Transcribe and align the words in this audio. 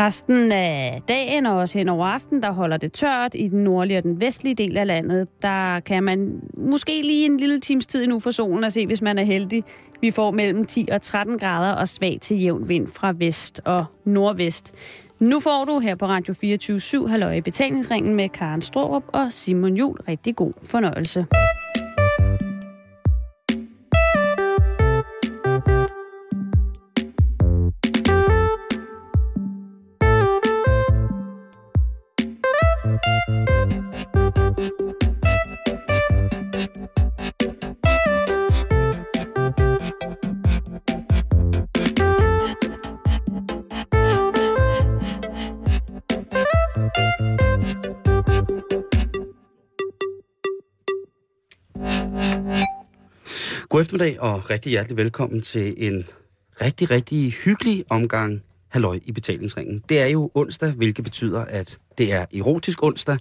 Resten 0.00 0.52
af 0.52 1.02
dagen 1.08 1.46
og 1.46 1.56
også 1.56 1.78
hen 1.78 1.88
over 1.88 2.06
aften, 2.06 2.42
der 2.42 2.52
holder 2.52 2.76
det 2.76 2.92
tørt 2.92 3.34
i 3.34 3.48
den 3.48 3.64
nordlige 3.64 3.98
og 3.98 4.02
den 4.02 4.20
vestlige 4.20 4.54
del 4.54 4.76
af 4.76 4.86
landet. 4.86 5.28
Der 5.42 5.80
kan 5.80 6.02
man 6.02 6.40
måske 6.56 7.02
lige 7.02 7.26
en 7.26 7.36
lille 7.36 7.60
times 7.60 7.86
tid 7.86 8.06
nu 8.06 8.18
for 8.18 8.30
solen 8.30 8.64
og 8.64 8.72
se, 8.72 8.86
hvis 8.86 9.02
man 9.02 9.18
er 9.18 9.24
heldig. 9.24 9.64
Vi 10.00 10.10
får 10.10 10.30
mellem 10.30 10.64
10 10.64 10.88
og 10.92 11.02
13 11.02 11.38
grader 11.38 11.72
og 11.72 11.88
svag 11.88 12.18
til 12.20 12.40
jævn 12.40 12.68
vind 12.68 12.88
fra 12.88 13.12
vest 13.18 13.60
og 13.64 13.84
nordvest. 14.04 14.74
Nu 15.18 15.40
får 15.40 15.64
du 15.64 15.78
her 15.78 15.94
på 15.94 16.06
Radio 16.06 16.34
24 16.34 16.80
7 16.80 17.08
i 17.36 17.40
betalingsringen 17.40 18.14
med 18.14 18.28
Karen 18.28 18.62
Strohrup 18.62 19.04
og 19.12 19.32
Simon 19.32 19.74
Jul. 19.74 19.96
Rigtig 20.08 20.36
god 20.36 20.52
fornøjelse. 20.62 21.26
God 53.80 53.84
eftermiddag 53.84 54.20
og 54.20 54.50
rigtig 54.50 54.70
hjertelig 54.70 54.96
velkommen 54.96 55.40
til 55.40 55.74
en 55.76 56.04
rigtig, 56.60 56.90
rigtig 56.90 57.32
hyggelig 57.32 57.84
omgang 57.90 58.42
halløj 58.68 59.00
i 59.04 59.12
betalingsringen. 59.12 59.84
Det 59.88 60.00
er 60.00 60.06
jo 60.06 60.30
onsdag, 60.34 60.72
hvilket 60.72 61.04
betyder, 61.04 61.44
at 61.44 61.78
det 61.98 62.12
er 62.12 62.26
erotisk 62.34 62.82
onsdag. 62.82 63.18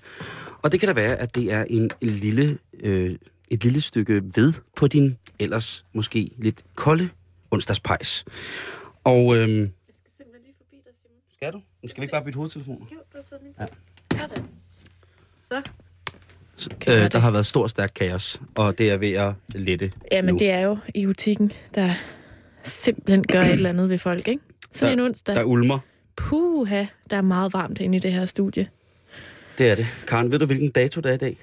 Og 0.62 0.72
det 0.72 0.80
kan 0.80 0.88
da 0.88 0.94
være, 0.94 1.16
at 1.16 1.36
det 1.36 1.52
er 1.54 1.66
en 1.70 1.92
lille, 2.02 2.58
øh, 2.80 3.16
et 3.52 3.64
lille 3.64 3.82
stykke 3.82 4.22
ved 4.36 4.54
på 4.76 4.88
din 4.88 5.18
ellers 5.40 5.86
måske 5.94 6.30
lidt 6.38 6.66
kolde 6.76 7.10
onsdagspejs. 7.52 8.26
Og 9.04 9.38
øhm, 9.38 9.60
Jeg 9.60 9.70
skal 9.94 10.12
simpelthen 10.18 10.44
lige 10.44 10.56
forbi 10.58 10.76
dig, 10.86 10.94
Simon. 11.02 11.22
skal 11.34 11.54
du? 11.54 11.62
Nu 11.84 11.90
skal 11.90 12.02
vi 12.02 12.04
ikke 12.04 12.12
bare 12.14 12.24
bytte 12.24 12.38
hovedtelefoner? 12.38 12.86
Jo, 12.92 12.98
har 13.16 13.24
sådan 13.30 13.48
en. 13.48 13.54
Ja. 13.60 14.28
Så. 15.48 15.72
Så, 16.60 16.70
øh, 16.88 17.12
der 17.12 17.20
har 17.20 17.32
været 17.32 17.46
stor 17.46 17.68
stærk 17.68 17.92
kaos, 17.96 18.42
og 18.56 18.78
det 18.78 18.90
er 18.92 18.98
ved 18.98 19.14
at 19.14 19.34
lette 19.50 19.92
Jamen, 20.12 20.34
nu. 20.34 20.40
det 20.40 20.50
er 20.50 20.60
jo 20.60 20.78
i 20.96 21.06
butikken, 21.06 21.52
der 21.76 21.94
simpelthen 22.64 23.24
gør 23.28 23.42
et 23.42 23.52
eller 23.52 23.70
andet 23.70 23.90
ved 23.90 23.98
folk, 23.98 24.28
ikke? 24.28 24.42
Sådan 24.72 24.98
Der- 24.98 25.04
en 25.04 25.10
onsdag. 25.10 25.36
Der 25.36 25.44
ulmer. 25.44 25.80
Puha, 26.16 26.86
der 27.10 27.18
er 27.18 27.22
meget 27.22 27.54
varmt 27.54 27.80
inde 27.82 27.96
i 27.96 28.00
det 28.00 28.12
her 28.14 28.26
studie. 28.26 28.70
Det 29.58 29.70
er 29.72 29.76
det. 29.76 29.86
Karen, 30.08 30.32
ved 30.32 30.40
du, 30.40 30.46
hvilken 30.46 30.72
dato 30.72 31.02
det 31.02 31.10
er 31.10 31.14
i 31.14 31.18
dag? 31.18 31.38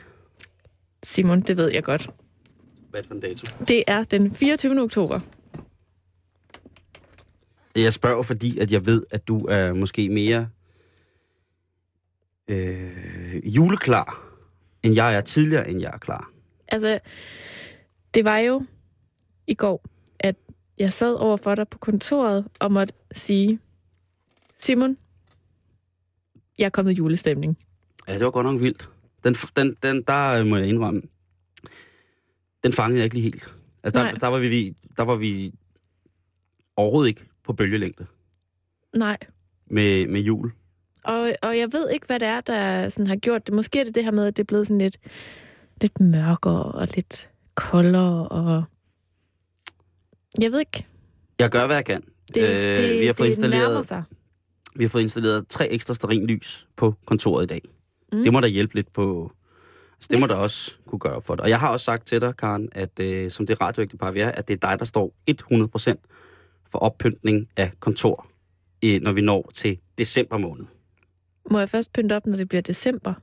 Simon, 1.02 1.40
det 1.40 1.56
ved 1.56 1.72
jeg 1.72 1.84
godt. 1.84 2.10
Hvad 2.90 3.00
er 3.00 3.02
det 3.02 3.08
for 3.08 3.14
en 3.14 3.20
dato? 3.20 3.46
Det 3.68 3.84
er 3.86 4.04
den 4.04 4.34
24. 4.34 4.80
oktober. 4.82 5.20
Jeg 7.76 7.92
spørger, 7.92 8.22
fordi 8.22 8.58
at 8.58 8.72
jeg 8.72 8.86
ved, 8.86 9.02
at 9.10 9.28
du 9.28 9.46
er 9.46 9.72
måske 9.72 10.08
mere 10.08 10.48
øh, 12.48 13.46
juleklar, 13.56 14.25
end 14.86 14.94
jeg 14.94 15.16
er 15.16 15.20
tidligere, 15.20 15.70
end 15.70 15.80
jeg 15.80 15.90
er 15.94 15.98
klar. 15.98 16.30
Altså, 16.68 17.00
det 18.14 18.24
var 18.24 18.38
jo 18.38 18.66
i 19.46 19.54
går, 19.54 19.84
at 20.20 20.36
jeg 20.78 20.92
sad 20.92 21.14
over 21.14 21.36
for 21.36 21.54
dig 21.54 21.68
på 21.68 21.78
kontoret 21.78 22.46
og 22.60 22.72
måtte 22.72 22.94
sige, 23.12 23.60
Simon, 24.56 24.96
jeg 26.58 26.64
er 26.64 26.70
kommet 26.70 26.92
i 26.92 26.94
julestemning. 26.94 27.58
Ja, 28.08 28.14
det 28.14 28.24
var 28.24 28.30
godt 28.30 28.46
nok 28.46 28.60
vildt. 28.60 28.90
Den, 29.24 29.34
den, 29.34 29.76
den 29.82 30.02
der 30.02 30.28
øh, 30.28 30.46
må 30.46 30.56
jeg 30.56 30.66
indrømme, 30.66 31.02
den 32.64 32.72
fangede 32.72 32.98
jeg 32.98 33.04
ikke 33.04 33.16
lige 33.16 33.24
helt. 33.24 33.54
Altså, 33.82 34.00
der, 34.00 34.04
Nej. 34.04 34.12
der, 34.12 34.26
var 34.26 34.38
vi, 34.38 34.76
der 34.96 35.02
var 35.02 35.16
vi 35.16 35.54
overhovedet 36.76 37.08
ikke 37.08 37.24
på 37.44 37.52
bølgelængde 37.52 38.06
Nej, 38.96 39.18
med, 39.66 40.06
med 40.06 40.20
jul. 40.20 40.52
Og, 41.06 41.32
og 41.42 41.58
jeg 41.58 41.72
ved 41.72 41.90
ikke, 41.90 42.06
hvad 42.06 42.20
det 42.20 42.28
er, 42.28 42.40
der 42.40 42.88
sådan 42.88 43.06
har 43.06 43.16
gjort 43.16 43.46
det. 43.46 43.54
Måske 43.54 43.80
er 43.80 43.84
det 43.84 43.94
det 43.94 44.04
her 44.04 44.10
med, 44.10 44.26
at 44.26 44.36
det 44.36 44.42
er 44.42 44.46
blevet 44.46 44.66
sådan 44.66 44.78
lidt, 44.78 44.96
lidt 45.80 46.00
mørkere 46.00 46.62
og 46.62 46.88
lidt 46.94 47.30
koldere. 47.54 48.28
Og... 48.28 48.64
Jeg 50.40 50.52
ved 50.52 50.60
ikke. 50.60 50.86
Jeg 51.38 51.50
gør, 51.50 51.66
hvad 51.66 51.76
jeg 51.76 51.84
kan. 51.84 52.02
Det, 52.34 52.42
Øh, 52.42 52.76
det, 52.76 53.00
vi 53.00 53.06
har 53.06 53.12
fået 53.12 53.26
det 53.26 53.34
installeret 53.34 53.88
sig. 53.88 54.02
Vi 54.76 54.84
har 54.84 54.88
fået 54.88 55.02
installeret 55.02 55.48
tre 55.48 55.68
ekstra 55.68 55.94
sterinlys 55.94 56.68
på 56.76 56.94
kontoret 57.06 57.44
i 57.44 57.46
dag. 57.46 57.60
Mm. 58.12 58.22
Det 58.22 58.32
må 58.32 58.40
da 58.40 58.46
hjælpe 58.46 58.74
lidt 58.74 58.92
på... 58.92 59.32
Altså, 59.96 60.08
det 60.10 60.20
må 60.20 60.26
da 60.26 60.34
også 60.34 60.78
kunne 60.86 60.98
gøre 60.98 61.22
for 61.22 61.34
dig. 61.34 61.42
Og 61.42 61.48
jeg 61.50 61.60
har 61.60 61.68
også 61.68 61.84
sagt 61.84 62.06
til 62.06 62.20
dig, 62.20 62.36
Karen, 62.36 62.68
at 62.72 63.00
øh, 63.00 63.30
som 63.30 63.46
det 63.46 63.60
radioægte 63.60 63.96
par 63.96 64.10
vi 64.10 64.20
er, 64.20 64.28
at 64.30 64.48
det 64.48 64.54
er 64.54 64.68
dig, 64.68 64.78
der 64.78 64.84
står 64.84 65.14
100% 65.30 66.66
for 66.70 66.78
oppyntning 66.78 67.48
af 67.56 67.72
kontor, 67.80 68.26
øh, 68.84 69.00
når 69.00 69.12
vi 69.12 69.20
når 69.20 69.50
til 69.54 69.78
december 69.98 70.38
måned. 70.38 70.64
Må 71.50 71.58
jeg 71.58 71.68
først 71.68 71.92
pynte 71.92 72.16
op, 72.16 72.26
når 72.26 72.36
det 72.36 72.48
bliver 72.48 72.62
december? 72.62 73.14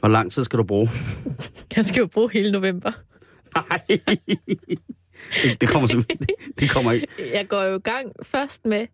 Hvor 0.00 0.08
lang 0.08 0.32
tid 0.32 0.44
skal 0.44 0.58
du 0.58 0.64
bruge? 0.64 0.88
Jeg 1.76 1.84
skal 1.84 2.00
jo 2.00 2.06
bruge 2.06 2.30
hele 2.32 2.52
november. 2.52 2.92
Nej, 3.54 3.80
det, 5.60 5.68
kommer 5.68 5.88
simpelthen... 5.88 6.26
Det 6.58 6.70
kommer 6.70 6.92
ikke. 6.92 7.06
Jeg 7.32 7.48
går 7.48 7.62
jo 7.62 7.76
i 7.76 7.80
gang 7.80 8.12
først 8.22 8.66
med 8.66 8.86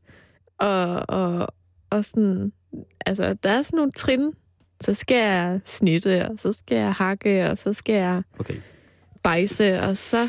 og, 0.58 1.04
og, 1.08 1.48
og 1.90 2.04
sådan... 2.04 2.52
Altså, 3.06 3.34
der 3.34 3.50
er 3.50 3.62
sådan 3.62 3.76
nogle 3.76 3.92
trin. 3.92 4.32
Så 4.80 4.94
skal 4.94 5.16
jeg 5.16 5.60
snitte, 5.64 6.28
og 6.28 6.34
så 6.38 6.52
skal 6.52 6.76
jeg 6.76 6.92
hakke, 6.94 7.50
og 7.50 7.58
så 7.58 7.72
skal 7.72 7.94
jeg 7.94 8.22
Okay. 8.38 8.56
bejse, 9.24 9.80
og 9.80 9.96
så 9.96 10.28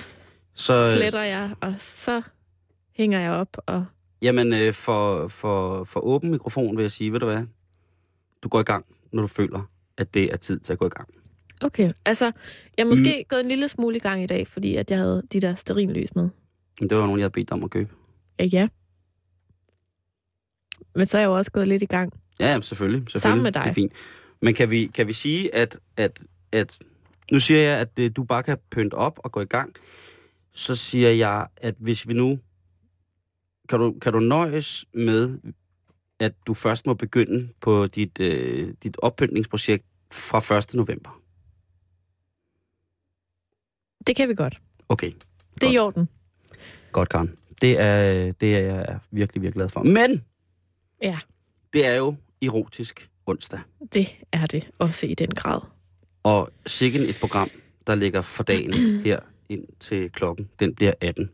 Så, 0.53 0.93
fletter 0.97 1.21
jeg, 1.21 1.49
og 1.61 1.73
så 1.77 2.21
hænger 2.93 3.19
jeg 3.19 3.31
op, 3.31 3.57
og 3.65 3.85
jamen, 4.21 4.53
øh, 4.53 4.73
for, 4.73 5.27
for, 5.27 5.83
for 5.83 5.99
åben 5.99 6.31
mikrofon 6.31 6.77
vil 6.77 6.83
jeg 6.83 6.91
sige, 6.91 7.13
ved 7.13 7.19
du 7.19 7.25
hvad? 7.25 7.45
Du 8.43 8.49
går 8.49 8.59
i 8.59 8.63
gang, 8.63 8.85
når 9.11 9.21
du 9.21 9.27
føler, 9.27 9.69
at 9.97 10.13
det 10.13 10.33
er 10.33 10.37
tid 10.37 10.59
til 10.59 10.73
at 10.73 10.79
gå 10.79 10.85
i 10.85 10.89
gang. 10.89 11.09
Okay, 11.61 11.91
altså, 12.05 12.25
jeg 12.77 12.83
er 12.83 12.87
måske 12.87 13.15
mm. 13.19 13.25
gået 13.29 13.41
en 13.41 13.47
lille 13.47 13.67
smule 13.67 13.95
i 13.95 13.99
gang 13.99 14.23
i 14.23 14.27
dag, 14.27 14.47
fordi 14.47 14.75
at 14.75 14.91
jeg 14.91 14.99
havde 14.99 15.23
de 15.33 15.39
der 15.39 15.55
sterinlys 15.55 16.15
med. 16.15 16.29
Men 16.79 16.89
det 16.89 16.97
var 16.97 17.05
nogen, 17.05 17.19
jeg 17.19 17.23
havde 17.23 17.31
bedt 17.31 17.51
om 17.51 17.63
at 17.63 17.69
købe. 17.69 17.93
Ja, 18.39 18.45
ja. 18.45 18.67
Men 20.95 21.05
så 21.05 21.17
er 21.17 21.21
jeg 21.21 21.27
jo 21.27 21.35
også 21.35 21.51
gået 21.51 21.67
lidt 21.67 21.83
i 21.83 21.85
gang. 21.85 22.13
Ja, 22.39 22.47
jamen, 22.47 22.61
selvfølgelig. 22.61 22.99
selvfølgelig. 22.99 23.21
Sammen 23.21 23.43
med 23.43 23.51
dig. 23.51 23.63
Det 23.63 23.69
er 23.69 23.73
fint. 23.73 23.93
Men 24.41 24.53
kan 24.53 24.71
vi, 24.71 24.85
kan 24.85 25.07
vi 25.07 25.13
sige, 25.13 25.55
at, 25.55 25.77
at, 25.97 26.19
at... 26.51 26.79
Nu 27.31 27.39
siger 27.39 27.59
jeg, 27.59 27.79
at 27.79 27.89
øh, 27.99 28.11
du 28.15 28.23
bare 28.23 28.43
kan 28.43 28.57
pynte 28.71 28.93
op 28.93 29.19
og 29.23 29.31
gå 29.31 29.41
i 29.41 29.45
gang. 29.45 29.75
Så 30.53 30.75
siger 30.75 31.09
jeg, 31.09 31.47
at 31.57 31.75
hvis 31.77 32.07
vi 32.07 32.13
nu... 32.13 32.39
Kan 33.69 33.79
du, 33.79 33.99
kan 33.99 34.13
du 34.13 34.19
nøjes 34.19 34.85
med, 34.93 35.39
at 36.19 36.33
du 36.47 36.53
først 36.53 36.85
må 36.85 36.93
begynde 36.93 37.49
på 37.61 37.87
dit, 37.87 38.19
øh, 38.19 38.73
dit 38.83 38.97
oppyntningsprojekt 39.01 39.85
fra 40.11 40.57
1. 40.57 40.73
november? 40.73 41.19
Det 44.07 44.15
kan 44.15 44.29
vi 44.29 44.35
godt. 44.35 44.61
Okay, 44.89 45.11
Det 45.55 45.63
er 45.63 45.71
i 45.71 45.75
Godt. 45.75 45.97
orden. 45.97 46.09
godt, 46.91 47.09
Karen. 47.09 47.37
Det 47.61 47.79
er, 47.79 48.31
det 48.31 48.55
er 48.55 48.59
jeg 48.59 48.99
virkelig, 49.11 49.41
virkelig 49.41 49.53
glad 49.53 49.69
for. 49.69 49.83
Men 49.83 50.23
Ja, 51.01 51.19
det 51.73 51.85
er 51.85 51.95
jo 51.95 52.15
erotisk 52.41 53.09
onsdag. 53.25 53.59
det 53.93 54.09
er 54.31 54.45
det 54.45 54.69
også 54.79 55.07
i 55.07 55.13
den 55.13 55.29
grad. 55.29 55.61
Og 56.23 56.49
sikken 56.65 57.01
et 57.01 57.17
program, 57.21 57.49
der 57.87 57.95
ligger 57.95 58.21
for 58.21 58.43
dagen 58.43 58.73
her 59.05 59.19
ind 59.49 59.67
til 59.79 60.11
klokken, 60.11 60.49
den 60.59 60.75
bliver 60.75 60.93
18. 61.01 61.29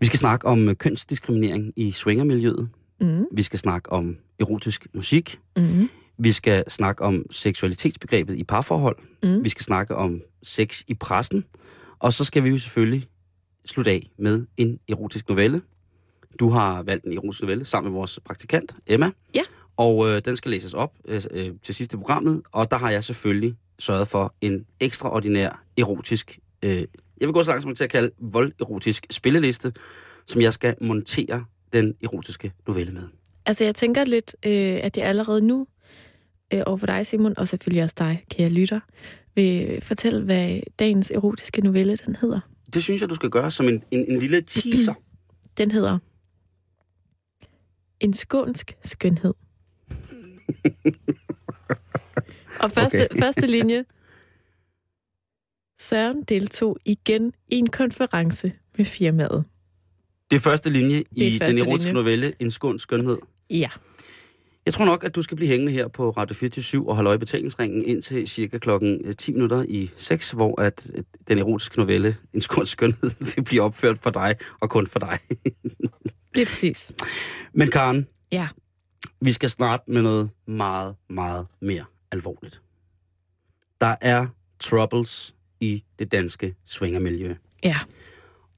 Vi 0.00 0.06
skal 0.06 0.18
snakke 0.18 0.46
om 0.46 0.68
øh, 0.68 0.76
kønsdiskriminering 0.76 1.72
i 1.76 1.92
swingermiljøet. 1.92 2.68
Mm. 3.00 3.26
Vi 3.32 3.42
skal 3.42 3.58
snakke 3.58 3.92
om 3.92 4.16
erotisk 4.40 4.86
musik. 4.94 5.40
Mm. 5.56 5.88
Vi 6.18 6.32
skal 6.32 6.70
snakke 6.70 7.04
om 7.04 7.26
seksualitetsbegrebet 7.30 8.36
i 8.36 8.44
parforhold. 8.44 8.96
Mm. 9.22 9.44
Vi 9.44 9.48
skal 9.48 9.64
snakke 9.64 9.94
om 9.94 10.20
sex 10.42 10.82
i 10.88 10.94
pressen. 10.94 11.44
Og 11.98 12.12
så 12.12 12.24
skal 12.24 12.44
vi 12.44 12.48
jo 12.48 12.58
selvfølgelig 12.58 13.04
slutte 13.64 13.90
af 13.90 14.10
med 14.18 14.46
en 14.56 14.78
erotisk 14.88 15.28
novelle. 15.28 15.62
Du 16.40 16.48
har 16.48 16.82
valgt 16.82 17.04
en 17.04 17.12
erotisk 17.12 17.42
novelle 17.42 17.64
sammen 17.64 17.92
med 17.92 17.98
vores 17.98 18.20
praktikant, 18.24 18.74
Emma. 18.86 19.10
Ja. 19.34 19.42
Og 19.76 20.08
øh, 20.08 20.22
den 20.24 20.36
skal 20.36 20.50
læses 20.50 20.74
op 20.74 20.92
øh, 21.04 21.22
øh, 21.30 21.50
til 21.62 21.74
sidste 21.74 21.96
programmet. 21.96 22.42
Og 22.52 22.70
der 22.70 22.76
har 22.76 22.90
jeg 22.90 23.04
selvfølgelig 23.04 23.54
sørget 23.78 24.08
for 24.08 24.34
en 24.40 24.66
ekstraordinær 24.80 25.62
erotisk, 25.78 26.38
øh, 26.64 26.84
jeg 27.20 27.28
vil 27.28 27.32
gå 27.32 27.42
så 27.42 27.50
langt 27.50 27.62
som 27.62 27.74
til 27.74 27.84
at 27.84 27.90
kalde 27.90 28.10
volderotisk 28.18 29.06
spilleliste, 29.10 29.72
som 30.26 30.40
jeg 30.40 30.52
skal 30.52 30.74
montere 30.80 31.44
den 31.72 31.94
erotiske 32.02 32.52
novelle 32.66 32.92
med. 32.92 33.02
Altså, 33.46 33.64
jeg 33.64 33.74
tænker 33.74 34.04
lidt, 34.04 34.36
øh, 34.46 34.52
at 34.82 34.98
jeg 34.98 35.06
allerede 35.06 35.40
nu, 35.40 35.66
øh, 36.52 36.62
over 36.66 36.76
for 36.76 36.86
dig, 36.86 37.06
Simon, 37.06 37.34
og 37.36 37.48
selvfølgelig 37.48 37.82
også 37.82 37.94
dig, 37.98 38.24
kære 38.30 38.48
lytter, 38.48 38.80
vil 39.34 39.80
fortælle, 39.82 40.22
hvad 40.22 40.60
dagens 40.78 41.10
erotiske 41.10 41.60
novelle, 41.60 41.96
den 41.96 42.16
hedder. 42.16 42.40
Det 42.74 42.82
synes 42.82 43.00
jeg, 43.00 43.10
du 43.10 43.14
skal 43.14 43.30
gøre 43.30 43.50
som 43.50 43.68
en, 43.68 43.82
en, 43.90 44.12
en 44.12 44.18
lille 44.18 44.40
teaser. 44.40 44.94
Den 45.58 45.70
hedder 45.70 45.98
En 48.00 48.12
skånsk 48.12 48.76
skønhed. 48.84 49.34
Og 52.62 52.72
første, 52.72 53.08
okay. 53.10 53.18
første 53.18 53.46
linje. 53.46 53.84
Søren 55.96 56.22
deltog 56.22 56.76
igen 56.84 57.32
i 57.48 57.54
en 57.56 57.66
konference 57.70 58.52
med 58.78 58.84
firmaet. 58.84 59.44
Det 60.30 60.36
er 60.36 60.40
første 60.40 60.70
linje 60.70 60.96
Det 60.96 61.22
er 61.22 61.26
i 61.26 61.38
første 61.38 61.56
den 61.56 61.58
erotiske 61.68 61.88
linje. 61.88 61.92
novelle 62.02 62.32
En 62.40 62.50
skåns 62.50 62.82
skønhed. 62.82 63.18
Ja. 63.50 63.68
Jeg 64.66 64.74
tror 64.74 64.84
nok, 64.84 65.04
at 65.04 65.14
du 65.14 65.22
skal 65.22 65.36
blive 65.36 65.48
hængende 65.48 65.72
her 65.72 65.88
på 65.88 66.10
Radio 66.10 66.34
24 66.34 66.88
og 66.88 66.94
holde 66.94 67.08
øje 67.08 67.14
i 67.16 67.18
betalingsringen 67.18 67.84
indtil 67.84 68.26
cirka 68.28 68.58
klokken 68.58 69.00
øh, 69.04 69.14
10 69.14 69.32
minutter 69.32 69.64
i 69.68 69.90
6, 69.96 70.30
hvor 70.30 70.60
at 70.60 70.90
øh, 70.94 71.04
den 71.28 71.38
erotiske 71.38 71.78
novelle 71.78 72.16
En 72.32 72.40
skåns 72.40 72.68
skønhed 72.68 73.10
vil 73.34 73.44
blive 73.44 73.62
opført 73.62 73.98
for 73.98 74.10
dig 74.10 74.34
og 74.60 74.70
kun 74.70 74.86
for 74.86 74.98
dig. 74.98 75.18
Lige 76.34 76.46
præcis. 76.46 76.92
Men 77.52 77.70
Karen, 77.70 78.06
Ja. 78.32 78.48
vi 79.20 79.32
skal 79.32 79.50
snart 79.50 79.80
med 79.88 80.02
noget 80.02 80.30
meget, 80.46 80.94
meget 81.10 81.46
mere 81.62 81.84
alvorligt. 82.12 82.62
Der 83.80 83.94
er 84.00 84.26
troubles 84.60 85.32
i 85.66 85.84
det 85.98 86.12
danske 86.12 86.54
svingermiljø. 86.66 87.34
Ja. 87.64 87.78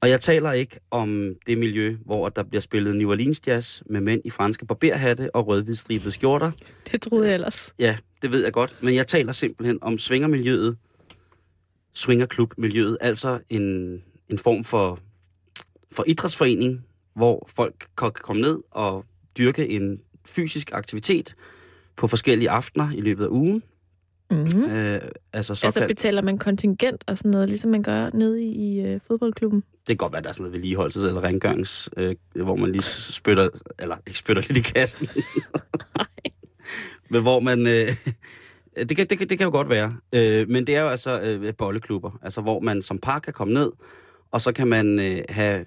Og 0.01 0.09
jeg 0.09 0.21
taler 0.21 0.51
ikke 0.51 0.79
om 0.91 1.35
det 1.47 1.57
miljø, 1.57 1.97
hvor 2.05 2.29
der 2.29 2.43
bliver 2.43 2.61
spillet 2.61 2.95
New 2.95 3.09
Orleans 3.09 3.41
jazz 3.47 3.81
med 3.85 4.01
mænd 4.01 4.21
i 4.25 4.29
franske 4.29 4.65
barberhatte 4.65 5.35
og 5.35 5.47
rødhvidstribede 5.47 6.11
skjorter. 6.11 6.51
Det 6.91 7.01
troede 7.01 7.27
jeg 7.27 7.33
ellers. 7.33 7.73
Ja, 7.79 7.97
det 8.21 8.31
ved 8.31 8.43
jeg 8.43 8.53
godt. 8.53 8.75
Men 8.81 8.95
jeg 8.95 9.07
taler 9.07 9.31
simpelthen 9.31 9.79
om 9.81 9.97
svingermiljøet, 9.97 10.77
swingerklubmiljøet, 11.93 12.97
altså 13.01 13.39
en, 13.49 13.63
en 14.29 14.37
form 14.37 14.63
for, 14.63 14.99
for 15.91 16.03
idrætsforening, 16.07 16.85
hvor 17.15 17.49
folk 17.55 17.87
kan 17.97 18.11
komme 18.11 18.41
ned 18.41 18.57
og 18.71 19.05
dyrke 19.37 19.69
en 19.69 20.01
fysisk 20.25 20.71
aktivitet 20.73 21.35
på 21.95 22.07
forskellige 22.07 22.49
aftener 22.49 22.91
i 22.95 23.01
løbet 23.01 23.23
af 23.23 23.29
ugen. 23.29 23.63
Mm-hmm. 24.31 24.63
Øh, 24.63 24.93
altså 24.93 25.09
Altså 25.33 25.55
såkaldt, 25.55 25.87
betaler 25.87 26.21
man 26.21 26.37
kontingent 26.37 27.03
og 27.07 27.17
sådan 27.17 27.31
noget, 27.31 27.49
ligesom 27.49 27.71
man 27.71 27.83
gør 27.83 28.09
nede 28.13 28.43
i, 28.43 28.51
i 28.51 28.81
øh, 28.85 28.99
fodboldklubben? 29.07 29.63
det 29.89 29.97
kan 29.97 29.97
godt 29.97 30.13
være, 30.13 30.21
der 30.21 30.29
er 30.29 30.33
sådan 30.33 30.51
noget 30.51 30.63
vedligeholdelses- 30.63 31.07
eller 31.07 31.23
rengørings, 31.23 31.89
øh, 31.97 32.15
hvor 32.35 32.55
man 32.55 32.71
lige 32.71 32.81
spytter, 32.81 33.49
eller 33.79 33.97
ikke 34.07 34.19
spytter 34.19 34.43
lidt 34.47 34.57
i 34.57 34.71
kassen. 34.71 35.07
Men 37.11 37.21
hvor 37.21 37.39
man... 37.39 37.67
Øh, 37.67 37.95
det, 38.77 38.97
kan, 38.97 39.07
det, 39.07 39.17
kan, 39.17 39.29
det 39.29 39.37
kan 39.37 39.45
jo 39.45 39.51
godt 39.51 39.69
være. 39.69 39.91
Øh, 40.13 40.49
men 40.49 40.67
det 40.67 40.75
er 40.75 40.81
jo 40.81 40.87
altså 40.87 41.19
øh, 41.19 41.53
bolleklubber, 41.57 42.19
altså 42.21 42.41
hvor 42.41 42.59
man 42.59 42.81
som 42.81 42.97
par 42.97 43.19
kan 43.19 43.33
komme 43.33 43.53
ned, 43.53 43.71
og 44.31 44.41
så 44.41 44.51
kan 44.51 44.67
man 44.67 44.99
øh, 44.99 45.21
have 45.29 45.65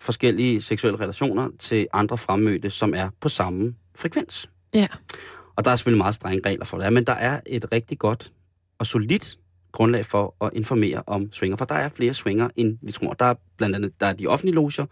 forskellige 0.00 0.60
seksuelle 0.60 1.00
relationer 1.00 1.48
til 1.58 1.86
andre 1.92 2.18
fremmødte, 2.18 2.70
som 2.70 2.94
er 2.94 3.10
på 3.20 3.28
samme 3.28 3.74
frekvens. 3.94 4.50
Ja. 4.74 4.86
Og 5.56 5.64
der 5.64 5.70
er 5.70 5.76
selvfølgelig 5.76 5.98
meget 5.98 6.14
strenge 6.14 6.42
regler 6.48 6.64
for 6.64 6.78
det, 6.78 6.92
men 6.92 7.04
der 7.04 7.12
er 7.12 7.40
et 7.46 7.64
rigtig 7.72 7.98
godt 7.98 8.32
og 8.78 8.86
solidt 8.86 9.38
grundlag 9.72 10.04
for 10.04 10.34
at 10.44 10.50
informere 10.54 11.02
om 11.06 11.32
swinger, 11.32 11.56
for 11.56 11.64
der 11.64 11.74
er 11.74 11.88
flere 11.88 12.14
swinger, 12.14 12.48
end 12.56 12.78
vi 12.82 12.92
tror. 12.92 13.12
Der 13.12 13.24
er 13.24 13.34
blandt 13.56 13.76
andet 13.76 14.00
der 14.00 14.06
er 14.06 14.12
de 14.12 14.26
offentlige 14.26 14.54
loger, 14.54 14.86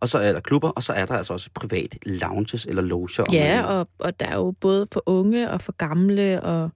og 0.00 0.08
så 0.08 0.18
er 0.18 0.32
der 0.32 0.40
klubber, 0.40 0.68
og 0.68 0.82
så 0.82 0.92
er 0.92 1.06
der 1.06 1.16
altså 1.16 1.32
også 1.32 1.50
private 1.54 1.98
lounges 2.06 2.64
eller 2.66 2.82
loger. 2.82 3.24
Ja, 3.32 3.62
og, 3.64 3.88
og 3.98 4.20
der 4.20 4.26
er 4.26 4.36
jo 4.36 4.50
både 4.60 4.86
for 4.92 5.02
unge 5.06 5.50
og 5.50 5.60
for 5.62 5.72
gamle, 5.72 6.42
og 6.42 6.70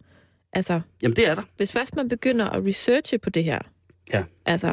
altså, 0.52 0.80
Jamen 1.02 1.16
det 1.16 1.28
er 1.28 1.34
der. 1.34 1.42
hvis 1.56 1.72
først 1.72 1.96
man 1.96 2.08
begynder 2.08 2.48
at 2.50 2.64
researche 2.66 3.18
på 3.18 3.30
det 3.30 3.44
her, 3.44 3.58
Ja. 4.12 4.24
altså, 4.46 4.68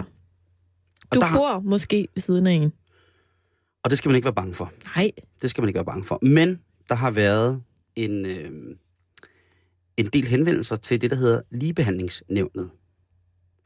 Og 1.11 1.15
du 1.15 1.19
der 1.19 1.33
bor 1.33 1.59
måske 1.59 2.07
ved 2.15 2.21
siden 2.21 2.47
af 2.47 2.51
en. 2.51 2.73
Og 3.83 3.89
det 3.89 3.97
skal 3.97 4.09
man 4.09 4.15
ikke 4.15 4.25
være 4.25 4.33
bange 4.33 4.53
for. 4.53 4.71
Nej, 4.95 5.11
Det 5.41 5.49
skal 5.49 5.61
man 5.61 5.69
ikke 5.69 5.77
være 5.77 5.85
bange 5.85 6.03
for. 6.03 6.19
Men 6.21 6.59
der 6.89 6.95
har 6.95 7.11
været 7.11 7.61
en, 8.05 8.25
øh, 8.25 8.75
en 9.97 10.05
del 10.05 10.27
henvendelser 10.27 10.75
til 10.75 11.01
det, 11.01 11.09
der 11.09 11.15
hedder 11.15 11.41
ligebehandlingsnævnet. 11.51 12.69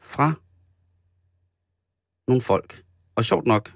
Fra 0.01 0.33
nogle 2.27 2.41
folk. 2.41 2.83
Og 3.15 3.25
sjovt 3.25 3.47
nok, 3.47 3.73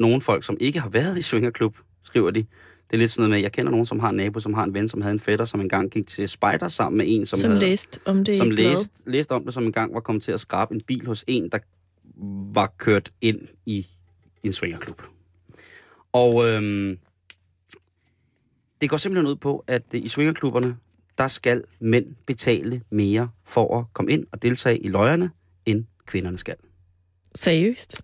nogle 0.00 0.20
folk, 0.20 0.44
som 0.44 0.56
ikke 0.60 0.80
har 0.80 0.88
været 0.88 1.18
i 1.18 1.22
Svingerklub, 1.22 1.76
skriver 2.02 2.30
de. 2.30 2.40
Det 2.40 2.96
er 2.96 2.98
lidt 2.98 3.10
sådan 3.10 3.20
noget 3.20 3.30
med, 3.30 3.38
at 3.38 3.42
jeg 3.42 3.52
kender 3.52 3.70
nogen, 3.70 3.86
som 3.86 4.00
har 4.00 4.10
en 4.10 4.16
nabo, 4.16 4.40
som 4.40 4.54
har 4.54 4.64
en 4.64 4.74
ven, 4.74 4.88
som 4.88 5.00
havde 5.00 5.12
en 5.12 5.20
fætter, 5.20 5.44
som 5.44 5.60
engang 5.60 5.90
gik 5.90 6.06
til 6.06 6.28
spejder 6.28 6.68
sammen 6.68 6.98
med 6.98 7.06
en, 7.08 7.26
som, 7.26 7.38
som, 7.38 7.50
havde, 7.50 7.60
læste 7.60 8.00
om 8.04 8.24
det 8.24 8.36
som 8.36 8.50
læste, 8.50 9.10
læste 9.10 9.32
om 9.32 9.44
det, 9.44 9.54
som 9.54 9.64
engang 9.64 9.94
var 9.94 10.00
kommet 10.00 10.22
til 10.22 10.32
at 10.32 10.40
skrabe 10.40 10.74
en 10.74 10.80
bil 10.80 11.06
hos 11.06 11.24
en, 11.26 11.48
der 11.50 11.58
var 12.54 12.74
kørt 12.78 13.12
ind 13.20 13.40
i 13.66 13.86
en 14.42 14.52
svingerklub. 14.52 15.02
Og 16.12 16.48
øhm, 16.48 16.98
det 18.80 18.90
går 18.90 18.96
simpelthen 18.96 19.26
ud 19.30 19.36
på, 19.36 19.64
at 19.66 19.82
i 19.92 20.08
svingerklubberne, 20.08 20.76
der 21.18 21.28
skal 21.28 21.64
mænd 21.80 22.06
betale 22.26 22.82
mere 22.90 23.28
for 23.46 23.78
at 23.78 23.84
komme 23.92 24.12
ind 24.12 24.26
og 24.32 24.42
deltage 24.42 24.78
i 24.78 24.88
løjerne, 24.88 25.30
end 25.66 25.84
kvinderne 26.06 26.38
skal. 26.38 26.54
Seriøst? 27.34 28.02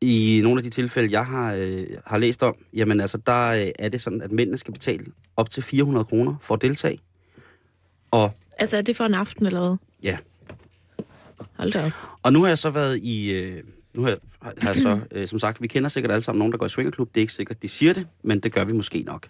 I 0.00 0.40
nogle 0.42 0.58
af 0.58 0.62
de 0.62 0.70
tilfælde, 0.70 1.12
jeg 1.12 1.26
har, 1.26 1.54
øh, 1.54 1.86
har 2.06 2.18
læst 2.18 2.42
om, 2.42 2.56
jamen 2.74 3.00
altså, 3.00 3.18
der 3.18 3.46
øh, 3.48 3.68
er 3.78 3.88
det 3.88 4.00
sådan, 4.00 4.22
at 4.22 4.32
mændene 4.32 4.58
skal 4.58 4.72
betale 4.72 5.06
op 5.36 5.50
til 5.50 5.62
400 5.62 6.04
kroner 6.04 6.34
for 6.40 6.54
at 6.54 6.62
deltage. 6.62 6.98
Og 8.10 8.30
Altså, 8.58 8.76
er 8.76 8.82
det 8.82 8.96
for 8.96 9.04
en 9.04 9.14
aften 9.14 9.46
eller 9.46 9.60
hvad? 9.60 9.76
ja, 10.02 10.18
Hold 11.56 11.70
da 11.70 11.86
op. 11.86 11.92
Og 12.22 12.32
nu 12.32 12.40
har 12.40 12.48
jeg 12.48 12.58
så 12.58 12.70
været 12.70 12.98
i... 12.98 13.32
Øh, 13.32 13.62
nu 13.94 14.02
har 14.02 14.08
jeg, 14.08 14.18
har 14.42 14.68
jeg 14.68 14.76
så, 14.76 15.00
øh, 15.10 15.28
som 15.28 15.38
sagt, 15.38 15.62
vi 15.62 15.66
kender 15.66 15.88
sikkert 15.88 16.12
alle 16.12 16.22
sammen 16.22 16.38
nogen, 16.38 16.52
der 16.52 16.58
går 16.58 16.66
i 16.66 16.68
swingerklub. 16.68 17.08
Det 17.14 17.20
er 17.20 17.22
ikke 17.22 17.32
sikkert, 17.32 17.62
de 17.62 17.68
siger 17.68 17.92
det, 17.92 18.06
men 18.22 18.40
det 18.40 18.52
gør 18.52 18.64
vi 18.64 18.72
måske 18.72 19.02
nok. 19.02 19.28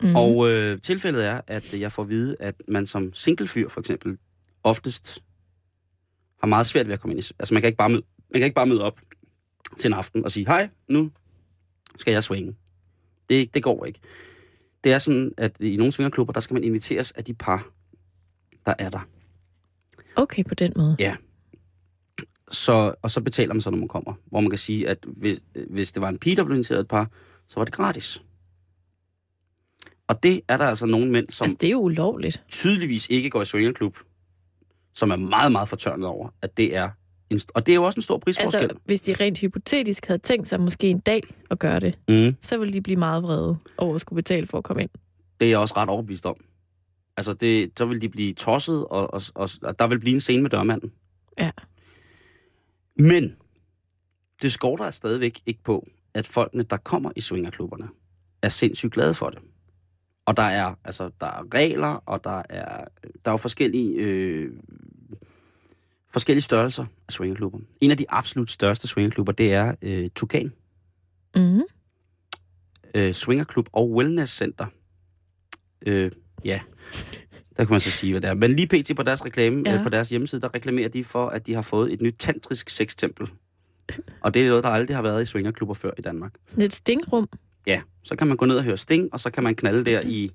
Mm. 0.00 0.16
Og 0.16 0.48
øh, 0.50 0.80
tilfældet 0.80 1.24
er, 1.24 1.40
at 1.46 1.80
jeg 1.80 1.92
får 1.92 2.02
at 2.02 2.08
vide, 2.08 2.36
at 2.40 2.54
man 2.68 2.86
som 2.86 3.12
singlefyr 3.12 3.68
for 3.68 3.80
eksempel 3.80 4.18
oftest 4.62 5.22
har 6.40 6.46
meget 6.46 6.66
svært 6.66 6.86
ved 6.86 6.94
at 6.94 7.00
komme 7.00 7.14
ind 7.16 7.24
i... 7.24 7.32
Altså 7.38 7.54
man 7.54 7.62
kan 7.62 7.68
ikke 7.68 7.76
bare 7.76 7.90
møde, 7.90 8.02
man 8.30 8.40
kan 8.40 8.44
ikke 8.44 8.54
bare 8.54 8.66
møde 8.66 8.82
op 8.82 9.00
til 9.78 9.88
en 9.88 9.94
aften 9.94 10.24
og 10.24 10.32
sige, 10.32 10.46
hej, 10.46 10.68
nu 10.88 11.10
skal 11.96 12.12
jeg 12.12 12.24
swinge. 12.24 12.56
Det, 13.28 13.54
det 13.54 13.62
går 13.62 13.84
ikke. 13.84 14.00
Det 14.84 14.92
er 14.92 14.98
sådan, 14.98 15.32
at 15.36 15.56
i 15.60 15.76
nogle 15.76 15.92
swingerklubber, 15.92 16.32
der 16.32 16.40
skal 16.40 16.54
man 16.54 16.64
inviteres 16.64 17.12
af 17.12 17.24
de 17.24 17.34
par, 17.34 17.70
der 18.66 18.74
er 18.78 18.90
der. 18.90 19.08
Okay, 20.16 20.44
på 20.44 20.54
den 20.54 20.72
måde. 20.76 20.96
Ja. 20.98 21.16
Så, 22.50 22.94
og 23.02 23.10
så 23.10 23.20
betaler 23.20 23.54
man 23.54 23.60
så, 23.60 23.70
når 23.70 23.78
man 23.78 23.88
kommer. 23.88 24.14
Hvor 24.26 24.40
man 24.40 24.50
kan 24.50 24.58
sige, 24.58 24.88
at 24.88 24.98
hvis, 25.06 25.40
hvis 25.70 25.92
det 25.92 26.02
var 26.02 26.08
en 26.08 26.18
pige, 26.18 26.36
der 26.36 26.44
blev 26.44 26.54
inviteret 26.54 26.80
et 26.80 26.88
par, 26.88 27.10
så 27.48 27.60
var 27.60 27.64
det 27.64 27.74
gratis. 27.74 28.22
Og 30.08 30.22
det 30.22 30.40
er 30.48 30.56
der 30.56 30.64
altså 30.64 30.86
nogle 30.86 31.10
mænd, 31.10 31.28
som 31.30 31.44
Altså, 31.44 31.56
det 31.60 31.66
er 31.66 31.70
jo 31.70 31.80
ulovligt. 31.80 32.42
tydeligvis 32.48 33.06
ikke 33.10 33.30
går 33.30 33.42
i 33.42 33.44
swingerklub, 33.44 33.98
som 34.94 35.10
er 35.10 35.16
meget, 35.16 35.52
meget 35.52 35.68
fortørnet 35.68 36.06
over, 36.06 36.28
at 36.42 36.56
det 36.56 36.76
er 36.76 36.90
en, 37.30 37.40
og 37.54 37.66
det 37.66 37.72
er 37.72 37.76
jo 37.76 37.82
også 37.82 37.98
en 37.98 38.02
stor 38.02 38.18
prisforskel. 38.18 38.62
Altså, 38.62 38.78
hvis 38.84 39.00
de 39.00 39.14
rent 39.14 39.38
hypotetisk 39.38 40.06
havde 40.06 40.18
tænkt 40.18 40.48
sig 40.48 40.60
måske 40.60 40.86
en 40.88 40.98
dag 40.98 41.22
at 41.50 41.58
gøre 41.58 41.80
det, 41.80 41.98
mm, 42.08 42.36
så 42.40 42.58
ville 42.58 42.72
de 42.72 42.80
blive 42.80 42.96
meget 42.98 43.22
vrede 43.22 43.58
over 43.78 43.94
at 43.94 44.00
skulle 44.00 44.22
betale 44.22 44.46
for 44.46 44.58
at 44.58 44.64
komme 44.64 44.82
ind. 44.82 44.90
det 45.40 45.46
er 45.46 45.50
jeg 45.50 45.58
også 45.58 45.74
ret 45.76 45.88
overbevist 45.88 46.26
om. 46.26 46.36
Altså, 47.16 47.32
det, 47.32 47.70
så 47.78 47.84
vil 47.84 48.02
de 48.02 48.08
blive 48.08 48.32
tosset, 48.32 48.86
og, 48.86 49.14
og, 49.14 49.22
og, 49.34 49.50
og 49.62 49.78
der 49.78 49.86
vil 49.86 50.00
blive 50.00 50.14
en 50.14 50.20
scene 50.20 50.42
med 50.42 50.50
dørmanden. 50.50 50.92
Ja. 51.38 51.50
Men 52.98 53.36
det 54.42 54.52
skorter 54.52 54.90
stadigvæk 54.90 55.38
ikke 55.46 55.62
på, 55.62 55.86
at 56.14 56.26
folkene, 56.26 56.62
der 56.62 56.76
kommer 56.76 57.10
i 57.16 57.20
swingerklubberne, 57.20 57.88
er 58.42 58.48
sindssygt 58.48 58.92
glade 58.92 59.14
for 59.14 59.30
det. 59.30 59.38
Og 60.26 60.36
der 60.36 60.42
er, 60.42 60.74
altså, 60.84 61.10
der 61.20 61.26
er 61.26 61.54
regler, 61.54 61.88
og 62.06 62.24
der 62.24 62.42
er, 62.50 62.84
der 63.24 63.30
er 63.30 63.30
jo 63.30 63.36
forskellige, 63.36 63.92
øh, 63.94 64.52
forskellige 66.12 66.42
størrelser 66.42 66.82
af 67.08 67.12
swingerklubber. 67.12 67.58
En 67.80 67.90
af 67.90 67.96
de 67.96 68.04
absolut 68.08 68.50
største 68.50 68.88
swingerklubber, 68.88 69.32
det 69.32 69.52
er 69.54 69.74
øh, 69.82 70.10
Tukan 70.14 70.52
Mm. 71.36 71.60
øh, 72.94 73.12
Swingerklub 73.12 73.68
og 73.72 73.90
Wellness 73.90 74.36
Center. 74.36 74.66
Øh, 75.86 76.10
ja, 76.44 76.60
der 77.56 77.64
kan 77.64 77.70
man 77.70 77.80
så 77.80 77.90
sige, 77.90 78.12
hvad 78.12 78.20
det 78.20 78.30
er. 78.30 78.34
Men 78.34 78.56
lige 78.56 78.68
pt. 78.68 78.96
på 78.96 79.02
deres 79.02 79.24
reklame, 79.24 79.62
Ja. 79.66 79.76
øh, 79.76 79.82
på 79.82 79.88
deres 79.88 80.08
hjemmeside, 80.08 80.40
der 80.40 80.54
reklamerer 80.54 80.88
de 80.88 81.04
for, 81.04 81.26
at 81.26 81.46
de 81.46 81.54
har 81.54 81.62
fået 81.62 81.92
et 81.92 82.00
nyt 82.00 82.14
tantrisk 82.18 82.68
sextempel. 82.68 83.30
Og 84.20 84.34
det 84.34 84.42
er 84.44 84.48
noget, 84.48 84.64
der 84.64 84.70
aldrig 84.70 84.96
har 84.96 85.02
været 85.02 85.22
i 85.22 85.24
swingerklubber 85.24 85.74
før 85.74 85.90
i 85.98 86.02
Danmark. 86.02 86.34
Sådan 86.46 86.64
et 86.64 86.72
stingrum. 86.74 87.28
Ja, 87.66 87.82
så 88.02 88.16
kan 88.16 88.26
man 88.26 88.36
gå 88.36 88.46
ned 88.46 88.56
og 88.56 88.64
høre 88.64 88.76
Sting, 88.76 89.08
og 89.12 89.20
så 89.20 89.30
kan 89.30 89.44
man 89.44 89.54
knalde 89.54 89.84
der 89.84 90.00
i, 90.04 90.30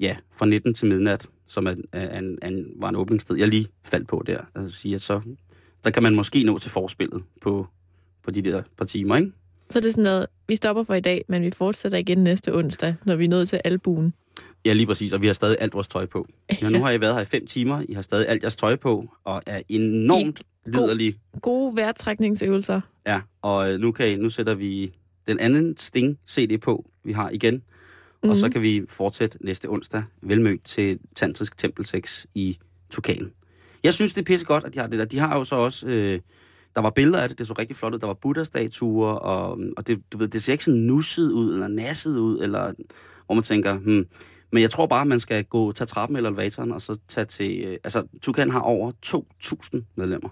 ja, 0.00 0.16
fra 0.32 0.46
19 0.46 0.74
til 0.74 0.88
midnat, 0.88 1.28
som 1.46 1.66
er, 1.66 1.74
er, 1.92 2.18
en, 2.18 2.38
er 2.42 2.48
en, 2.48 2.66
var 2.76 2.88
en 2.88 2.96
åbningstid, 2.96 3.36
jeg 3.36 3.48
lige 3.48 3.66
faldt 3.84 4.08
på 4.08 4.22
der. 4.26 4.38
Altså 4.54 4.76
sige, 4.76 4.94
at 4.94 5.00
så, 5.00 5.20
der 5.84 5.90
kan 5.90 6.02
man 6.02 6.14
måske 6.14 6.44
nå 6.44 6.58
til 6.58 6.70
forspillet 6.70 7.22
på, 7.40 7.66
på 8.22 8.30
de 8.30 8.42
der 8.42 8.62
par 8.76 8.84
timer, 8.84 9.16
ikke? 9.16 9.32
Så 9.70 9.78
er 9.78 9.82
det 9.82 9.92
sådan 9.92 10.04
noget, 10.04 10.26
vi 10.48 10.56
stopper 10.56 10.84
for 10.84 10.94
i 10.94 11.00
dag, 11.00 11.24
men 11.28 11.42
vi 11.42 11.50
fortsætter 11.50 11.98
igen 11.98 12.18
næste 12.18 12.54
onsdag, 12.54 12.94
når 13.04 13.16
vi 13.16 13.24
er 13.24 13.28
nået 13.28 13.48
til 13.48 13.60
albuen. 13.64 14.14
Ja, 14.64 14.72
lige 14.72 14.86
præcis, 14.86 15.12
og 15.12 15.22
vi 15.22 15.26
har 15.26 15.34
stadig 15.34 15.56
alt 15.60 15.74
vores 15.74 15.88
tøj 15.88 16.06
på. 16.06 16.26
Ja, 16.62 16.68
nu 16.68 16.82
har 16.82 16.90
I 16.90 17.00
været 17.00 17.14
her 17.14 17.22
i 17.22 17.24
fem 17.24 17.46
timer, 17.46 17.82
I 17.88 17.92
har 17.92 18.02
stadig 18.02 18.28
alt 18.28 18.42
jeres 18.42 18.56
tøj 18.56 18.76
på, 18.76 19.08
og 19.24 19.42
er 19.46 19.62
enormt 19.68 20.42
liderlige. 20.66 21.18
Gode 21.42 21.76
vejrtrækningsøvelser. 21.76 22.80
Ja, 23.06 23.20
og 23.42 23.72
øh, 23.72 23.80
nu, 23.80 23.92
kan 23.92 24.08
I, 24.08 24.16
nu 24.16 24.30
sætter 24.30 24.54
vi 24.54 24.92
den 25.26 25.38
anden 25.40 25.76
Sting 25.76 26.18
CD 26.30 26.60
på, 26.60 26.90
vi 27.04 27.12
har 27.12 27.30
igen. 27.30 27.54
Mm-hmm. 27.54 28.30
Og 28.30 28.36
så 28.36 28.48
kan 28.48 28.62
vi 28.62 28.82
fortsætte 28.88 29.38
næste 29.40 29.70
onsdag 29.70 30.04
velmødt 30.22 30.64
til 30.64 30.98
Tantrisk 31.14 31.58
Tempelsex 31.58 32.26
i 32.34 32.58
Tukan. 32.90 33.32
Jeg 33.84 33.94
synes, 33.94 34.12
det 34.12 34.20
er 34.20 34.24
pisse 34.24 34.46
godt, 34.46 34.64
at 34.64 34.74
de 34.74 34.78
har 34.78 34.86
det 34.86 34.98
der. 34.98 35.04
De 35.04 35.18
har 35.18 35.38
jo 35.38 35.44
så 35.44 35.56
også... 35.56 35.86
Øh, 35.86 36.20
der 36.74 36.80
var 36.80 36.90
billeder 36.90 37.20
af 37.20 37.28
det, 37.28 37.38
det 37.38 37.46
så 37.46 37.54
rigtig 37.58 37.76
flot 37.76 37.94
ud. 37.94 37.98
Der 37.98 38.06
var 38.06 38.14
Buddha-statuer, 38.14 39.12
og, 39.12 39.58
og 39.76 39.86
det, 39.86 40.02
du 40.12 40.18
ved, 40.18 40.28
det 40.28 40.42
ser 40.42 40.52
ikke 40.52 40.64
sådan 40.64 40.80
nusset 40.80 41.30
ud, 41.30 41.52
eller 41.52 41.68
nasset 41.68 42.18
ud, 42.18 42.42
eller 42.42 42.72
hvor 43.26 43.34
man 43.34 43.44
tænker, 43.44 43.78
hmm. 43.78 44.06
Men 44.54 44.62
jeg 44.62 44.70
tror 44.70 44.86
bare, 44.86 45.00
at 45.00 45.06
man 45.06 45.20
skal 45.20 45.44
gå, 45.44 45.72
tage 45.72 45.86
trappen 45.86 46.16
eller 46.16 46.30
elevatoren, 46.30 46.72
og 46.72 46.80
så 46.80 46.98
tage 47.08 47.24
til... 47.24 47.64
Øh, 47.66 47.78
altså, 47.84 48.06
Tukan 48.22 48.50
har 48.50 48.60
over 48.60 48.92
2.000 49.06 49.82
medlemmer. 49.96 50.28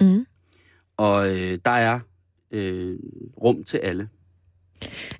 Mm. 0.00 0.26
Og 0.96 1.28
øh, 1.28 1.58
der 1.64 1.70
er 1.70 2.00
øh, 2.50 2.98
rum 3.42 3.64
til 3.64 3.78
alle. 3.78 4.08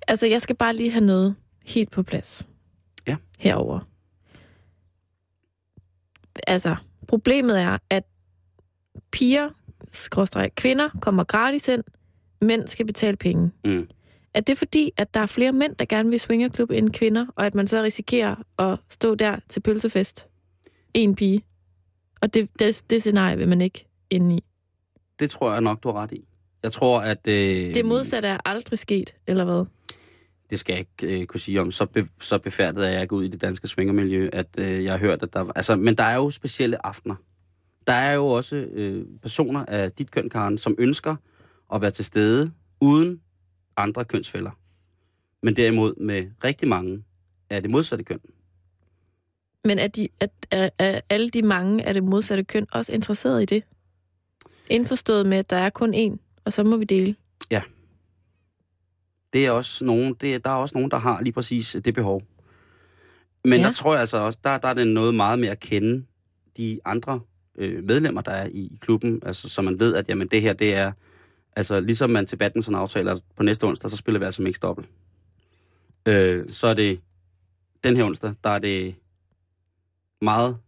Altså, 0.08 0.26
jeg 0.26 0.42
skal 0.42 0.56
bare 0.56 0.76
lige 0.76 0.90
have 0.90 1.04
noget 1.04 1.34
helt 1.64 1.90
på 1.90 2.02
plads. 2.02 2.48
Ja. 3.06 3.16
Herover. 3.38 3.80
Altså, 6.46 6.76
problemet 7.08 7.60
er, 7.60 7.78
at 7.90 8.04
piger, 9.12 9.50
skråstreg 9.92 10.50
kvinder, 10.54 10.88
kommer 11.00 11.24
gratis 11.24 11.68
ind, 11.68 11.84
mænd 12.40 12.68
skal 12.68 12.86
betale 12.86 13.16
penge. 13.16 13.50
Mm. 13.64 13.88
Er 14.34 14.40
det 14.40 14.58
fordi, 14.58 14.92
at 14.96 15.14
der 15.14 15.20
er 15.20 15.26
flere 15.26 15.52
mænd, 15.52 15.76
der 15.76 15.84
gerne 15.84 16.10
vil 16.10 16.20
swingerklub 16.20 16.70
end 16.70 16.90
kvinder, 16.90 17.26
og 17.36 17.46
at 17.46 17.54
man 17.54 17.66
så 17.66 17.82
risikerer 17.82 18.34
at 18.58 18.78
stå 18.88 19.14
der 19.14 19.36
til 19.48 19.60
pølsefest? 19.60 20.28
En 20.94 21.14
pige. 21.14 21.42
Og 22.20 22.34
det, 22.34 22.48
det, 22.58 22.82
det 22.90 23.00
scenarie 23.00 23.36
vil 23.36 23.48
man 23.48 23.60
ikke 23.60 23.86
ind 24.10 24.32
i. 24.32 24.44
Det 25.18 25.30
tror 25.30 25.52
jeg 25.52 25.60
nok, 25.60 25.82
du 25.82 25.88
har 25.88 26.02
ret 26.02 26.12
i. 26.12 26.24
Jeg 26.62 26.72
tror, 26.72 27.00
at... 27.00 27.26
Øh, 27.28 27.74
Det 27.74 27.84
modsatte 27.84 28.28
er 28.28 28.38
aldrig 28.44 28.78
sket, 28.78 29.14
eller 29.26 29.44
hvad? 29.44 29.64
det 30.50 30.58
skal 30.58 30.72
jeg 30.72 30.80
ikke 30.80 31.20
øh, 31.20 31.26
kunne 31.26 31.40
sige 31.40 31.60
om. 31.60 31.70
Så, 31.70 31.86
be, 31.86 32.08
så 32.20 32.38
befærdet 32.38 32.86
er 32.86 32.90
jeg 32.90 33.02
ikke 33.02 33.14
ud 33.14 33.24
i 33.24 33.28
det 33.28 33.40
danske 33.40 33.68
swingermiljø, 33.68 34.28
at 34.32 34.46
øh, 34.58 34.84
jeg 34.84 34.92
har 34.92 34.98
hørt, 34.98 35.22
at 35.22 35.32
der. 35.32 35.52
Altså, 35.56 35.76
men 35.76 35.94
der 35.94 36.04
er 36.04 36.14
jo 36.14 36.30
specielle 36.30 36.86
aftener. 36.86 37.14
Der 37.86 37.92
er 37.92 38.12
jo 38.12 38.26
også 38.26 38.56
øh, 38.56 39.06
personer 39.22 39.64
af 39.68 39.92
dit 39.92 40.10
køn, 40.10 40.30
Karen, 40.30 40.58
som 40.58 40.74
ønsker 40.78 41.16
at 41.74 41.82
være 41.82 41.90
til 41.90 42.04
stede 42.04 42.52
uden 42.80 43.20
andre 43.76 44.04
kønsfælder. 44.04 44.50
Men 45.42 45.56
derimod 45.56 45.94
med 45.94 46.26
rigtig 46.44 46.68
mange 46.68 47.04
af 47.50 47.62
det 47.62 47.70
modsatte 47.70 48.04
køn. 48.04 48.20
Men 49.64 49.78
er, 49.78 49.86
de, 49.86 50.08
er, 50.20 50.26
er, 50.50 50.70
er 50.78 51.00
alle 51.10 51.28
de 51.28 51.42
mange 51.42 51.86
af 51.86 51.94
det 51.94 52.04
modsatte 52.04 52.44
køn 52.44 52.66
også 52.72 52.92
interesseret 52.92 53.42
i 53.42 53.44
det? 53.44 53.62
Indforstået 54.70 55.26
med, 55.26 55.38
at 55.38 55.50
der 55.50 55.56
er 55.56 55.70
kun 55.70 55.94
én, 55.94 56.29
og 56.50 56.54
så 56.54 56.62
må 56.64 56.76
vi 56.76 56.84
dele. 56.84 57.14
Det 59.32 59.46
er 59.46 59.50
også 59.50 59.84
nogen, 59.84 60.14
det 60.14 60.34
er, 60.34 60.38
der 60.38 60.50
er 60.50 60.54
også 60.54 60.74
nogen, 60.78 60.90
der 60.90 60.96
har 60.98 61.20
lige 61.20 61.32
præcis 61.32 61.76
det 61.84 61.94
behov. 61.94 62.22
Men 63.44 63.60
Ja. 63.60 63.66
der 63.66 63.72
tror 63.72 63.92
jeg 63.92 64.00
altså 64.00 64.16
også, 64.16 64.38
der, 64.44 64.58
der 64.58 64.68
er 64.68 64.74
det 64.74 64.86
noget 64.86 65.14
meget 65.14 65.38
med 65.38 65.48
at 65.48 65.60
kende 65.60 66.04
de 66.56 66.80
andre 66.84 67.20
øh, 67.58 67.84
medlemmer, 67.84 68.20
der 68.20 68.30
er 68.32 68.46
i, 68.46 68.58
i 68.60 68.78
klubben. 68.80 69.22
Altså, 69.26 69.48
så 69.48 69.62
man 69.62 69.80
ved, 69.80 69.94
at 69.94 70.08
jamen, 70.08 70.28
det 70.28 70.42
her, 70.42 70.52
det 70.52 70.74
er... 70.74 70.92
Altså, 71.56 71.80
ligesom 71.80 72.10
man 72.10 72.26
til 72.26 72.36
badminton 72.36 72.74
aftaler 72.74 73.16
på 73.36 73.42
næste 73.42 73.64
onsdag, 73.64 73.90
så 73.90 73.96
spiller 73.96 74.18
vi 74.18 74.24
altså 74.24 74.42
mixed 74.42 74.60
dobbelt. 74.60 74.88
Øh, 76.08 76.44
så 76.50 76.66
er 76.66 76.74
det 76.74 77.00
den 77.84 77.96
her 77.96 78.04
onsdag, 78.04 78.34
der 78.44 78.50
er 78.50 78.58
det 78.58 78.94
meget 80.22 80.58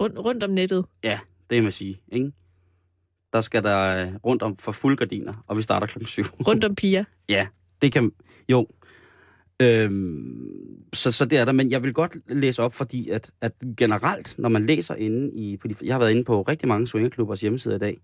Rundt, 0.00 0.18
rundt 0.18 0.42
om 0.42 0.50
nettet. 0.50 0.84
Ja, 1.04 1.20
det 1.50 1.56
kan 1.56 1.62
man 1.62 1.72
sige, 1.72 2.00
ikke? 2.12 2.32
Der 3.32 3.40
skal 3.40 3.62
der 3.62 4.02
øh, 4.02 4.08
rundt 4.24 4.42
om 4.42 4.56
for 4.56 4.72
fuld 4.72 4.96
gardiner, 4.96 5.44
og 5.46 5.56
vi 5.56 5.62
starter 5.62 5.86
klokken 5.86 6.06
syv. 6.06 6.24
Rundt 6.24 6.64
om 6.64 6.74
piger. 6.74 7.04
ja, 7.28 7.46
det 7.82 7.92
kan... 7.92 8.12
Jo. 8.48 8.66
Øhm, 9.62 10.84
så, 10.92 11.12
så 11.12 11.24
det 11.24 11.38
er 11.38 11.44
der, 11.44 11.52
men 11.52 11.70
jeg 11.70 11.82
vil 11.82 11.92
godt 11.92 12.16
læse 12.28 12.62
op, 12.62 12.74
fordi 12.74 13.08
at, 13.08 13.30
at 13.40 13.52
generelt, 13.76 14.34
når 14.38 14.48
man 14.48 14.66
læser 14.66 14.94
inde 14.94 15.32
i... 15.32 15.56
På 15.56 15.68
de, 15.68 15.74
jeg 15.84 15.94
har 15.94 15.98
været 15.98 16.10
inde 16.10 16.24
på 16.24 16.42
rigtig 16.42 16.68
mange 16.68 16.86
swingerklubbers 16.86 17.40
hjemmesider 17.40 17.76
i 17.76 17.78
dag, 17.78 18.00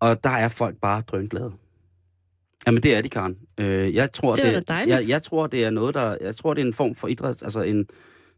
og 0.00 0.24
der 0.24 0.30
er 0.30 0.48
folk 0.48 0.76
bare 0.76 1.00
drønglade. 1.00 1.52
Jamen, 2.66 2.82
det 2.82 2.96
er 2.96 3.02
de, 3.02 3.08
Karen. 3.08 3.36
Øh, 3.60 3.94
jeg 3.94 4.12
tror, 4.12 4.34
Det 4.34 4.68
det. 4.68 4.88
Jeg, 4.88 5.08
jeg 5.08 5.22
tror, 5.22 5.46
det 5.46 5.64
er 5.64 5.70
noget, 5.70 5.94
der... 5.94 6.16
Jeg 6.20 6.36
tror, 6.36 6.54
det 6.54 6.62
er 6.62 6.66
en 6.66 6.72
form 6.72 6.94
for 6.94 7.08
idræt, 7.08 7.42
altså 7.42 7.62
en 7.62 7.86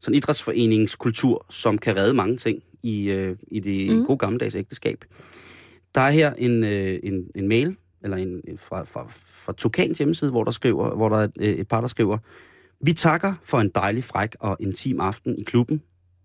sådan 0.00 0.16
idrætsforeningskultur, 0.16 1.46
som 1.50 1.78
kan 1.78 1.96
redde 1.96 2.14
mange 2.14 2.36
ting 2.36 2.62
i, 2.82 3.10
øh, 3.10 3.36
i 3.48 3.60
det 3.60 3.96
mm. 3.96 4.04
gode 4.04 4.18
gammeldags 4.18 4.54
ægteskab. 4.54 5.04
Der 5.94 6.00
er 6.00 6.10
her 6.10 6.32
en, 6.32 6.64
øh, 6.64 6.98
en, 7.02 7.30
en 7.34 7.48
mail, 7.48 7.76
eller 8.02 8.16
en, 8.16 8.42
fra, 8.58 8.84
fra, 8.84 9.06
fra 9.26 9.52
Tukans 9.52 9.98
hjemmeside, 9.98 10.30
hvor 10.30 10.44
der, 10.44 10.50
skriver, 10.50 10.96
hvor 10.96 11.08
der 11.08 11.16
er 11.16 11.24
et, 11.24 11.32
øh, 11.40 11.48
et 11.48 11.68
par, 11.68 11.80
der 11.80 11.88
skriver, 11.88 12.18
Vi 12.86 12.92
takker 12.92 13.34
for 13.44 13.58
en 13.58 13.68
dejlig, 13.74 14.04
fræk 14.04 14.36
og 14.40 14.56
intim 14.60 15.00
aften 15.00 15.38
i 15.38 15.42
klubben 15.42 15.82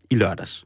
i 0.09 0.15
lørdags. 0.15 0.65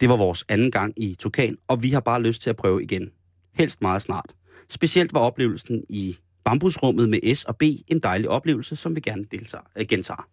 Det 0.00 0.08
var 0.08 0.16
vores 0.16 0.44
anden 0.48 0.70
gang 0.70 0.94
i 0.96 1.16
Tukan, 1.18 1.56
og 1.68 1.82
vi 1.82 1.90
har 1.90 2.00
bare 2.00 2.22
lyst 2.22 2.42
til 2.42 2.50
at 2.50 2.56
prøve 2.56 2.82
igen. 2.82 3.10
Helst 3.54 3.82
meget 3.82 4.02
snart. 4.02 4.34
Specielt 4.68 5.14
var 5.14 5.20
oplevelsen 5.20 5.84
i 5.88 6.18
bambusrummet 6.44 7.08
med 7.08 7.34
S 7.34 7.44
og 7.44 7.56
B 7.56 7.62
en 7.62 7.98
dejlig 7.98 8.28
oplevelse, 8.28 8.76
som 8.76 8.94
vi 8.96 9.00
gerne 9.00 9.24
deltager, 9.24 9.64
øh, 9.76 9.86
gentager. 9.88 10.28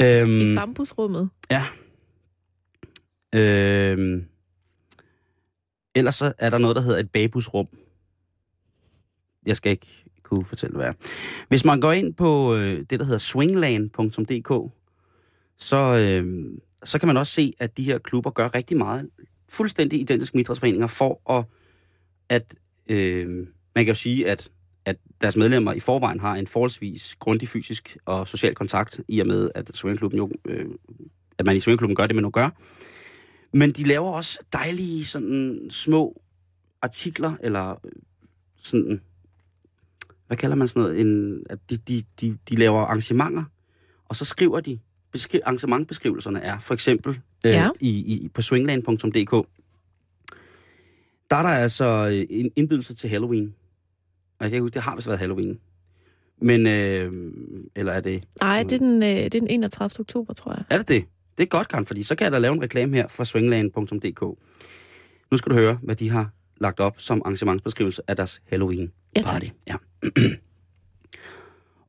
Øhm, 0.00 0.52
I 0.52 0.54
bambusrummet. 0.56 1.30
Ja. 1.50 1.64
Øhm, 3.34 4.24
ellers 5.94 6.14
så 6.14 6.32
er 6.38 6.50
der 6.50 6.58
noget, 6.58 6.76
der 6.76 6.82
hedder 6.82 6.98
et 6.98 7.10
babusrum. 7.10 7.66
Jeg 9.46 9.56
skal 9.56 9.72
ikke 9.72 10.04
kunne 10.22 10.44
fortælle, 10.44 10.76
hvad 10.76 10.86
er. 10.86 10.92
Hvis 11.48 11.64
man 11.64 11.80
går 11.80 11.92
ind 11.92 12.14
på 12.14 12.54
øh, 12.54 12.78
det, 12.90 12.98
der 12.98 13.04
hedder 13.04 13.18
swingland.dk, 13.18 14.72
så, 15.58 15.76
øh, 15.76 16.44
så 16.84 16.98
kan 16.98 17.06
man 17.06 17.16
også 17.16 17.32
se, 17.32 17.52
at 17.58 17.76
de 17.76 17.84
her 17.84 17.98
klubber 17.98 18.30
gør 18.30 18.54
rigtig 18.54 18.76
meget 18.76 19.10
fuldstændig 19.48 20.00
identiske 20.00 20.36
med 20.36 20.44
idrætsforeninger 20.44 20.86
for 20.86 21.38
at, 21.38 21.44
at 22.28 22.54
øh, 22.88 23.28
man 23.74 23.84
kan 23.84 23.88
jo 23.88 23.94
sige, 23.94 24.30
at, 24.30 24.48
at 24.84 24.96
deres 25.20 25.36
medlemmer 25.36 25.72
i 25.72 25.80
forvejen 25.80 26.20
har 26.20 26.34
en 26.34 26.46
forholdsvis 26.46 27.16
grundig 27.18 27.48
fysisk 27.48 27.96
og 28.04 28.28
social 28.28 28.54
kontakt, 28.54 29.00
i 29.08 29.20
og 29.20 29.26
med, 29.26 29.50
at 29.54 29.70
swingklubben 29.74 30.18
jo, 30.18 30.30
øh, 30.44 30.66
at 31.38 31.46
man 31.46 31.56
i 31.56 31.60
swingklubben 31.60 31.96
gør 31.96 32.06
det, 32.06 32.16
man 32.16 32.22
nu 32.22 32.30
gør. 32.30 32.50
Men 33.52 33.70
de 33.70 33.84
laver 33.84 34.10
også 34.10 34.38
dejlige 34.52 35.04
sådan 35.04 35.66
små 35.70 36.22
artikler, 36.82 37.32
eller 37.40 37.70
øh, 37.84 37.92
sådan, 38.62 39.00
hvad 40.26 40.36
kalder 40.36 40.56
man 40.56 40.68
sådan 40.68 40.82
noget, 40.82 41.00
en, 41.00 41.42
at 41.50 41.58
de, 41.70 41.76
de, 41.76 42.02
de, 42.20 42.38
de 42.48 42.56
laver 42.56 42.80
arrangementer, 42.80 43.44
og 44.08 44.16
så 44.16 44.24
skriver 44.24 44.60
de, 44.60 44.78
beskri- 45.16 45.40
arrangementbeskrivelserne 45.44 46.40
er 46.40 46.58
for 46.58 46.74
eksempel 46.74 47.10
øh, 47.46 47.52
Ja. 47.52 47.68
i, 47.80 47.88
i, 48.14 48.28
på 48.28 48.42
swingland.dk, 48.42 49.46
der 51.30 51.36
er 51.36 51.42
der 51.42 51.48
altså 51.48 51.84
øh, 52.12 52.26
en 52.30 52.50
indbydelse 52.56 52.94
til 52.94 53.10
Halloween. 53.10 53.54
Og 54.38 54.44
jeg 54.44 54.50
kan 54.50 54.56
ikke 54.56 54.62
huske, 54.62 54.74
det 54.74 54.82
har 54.82 54.94
vist 54.96 55.06
været 55.06 55.18
Halloween. 55.18 55.60
Men, 56.42 56.66
øh, 56.66 57.32
eller 57.76 57.92
er 57.92 58.00
det, 58.00 58.24
Nej, 58.40 58.62
det 58.62 58.72
er, 58.72 58.78
den, 58.78 59.02
øh, 59.02 59.08
det 59.08 59.24
er 59.34 59.40
den 59.40 59.48
31. 59.48 60.00
oktober, 60.00 60.34
tror 60.34 60.52
jeg. 60.52 60.64
er 60.70 60.76
det 60.78 60.88
det? 60.88 61.04
Det 61.38 61.44
er 61.44 61.48
godt, 61.48 61.68
Karen, 61.68 61.86
fordi 61.86 62.02
så 62.02 62.14
kan 62.14 62.24
jeg 62.24 62.32
da 62.32 62.38
lave 62.38 62.54
en 62.54 62.62
reklame 62.62 62.96
her 62.96 63.08
fra 63.08 63.24
swingland.dk. 63.24 64.22
Nu 65.30 65.36
skal 65.36 65.50
du 65.50 65.56
høre, 65.56 65.78
hvad 65.82 65.96
de 65.96 66.10
har 66.10 66.30
lagt 66.60 66.80
op 66.80 67.00
som 67.00 67.22
arrangementsbeskrivelse 67.24 68.02
af 68.08 68.16
deres 68.16 68.42
Halloween 68.48 68.92
Ja, 69.16 69.22
party. 69.22 69.46
Ja. 69.68 69.76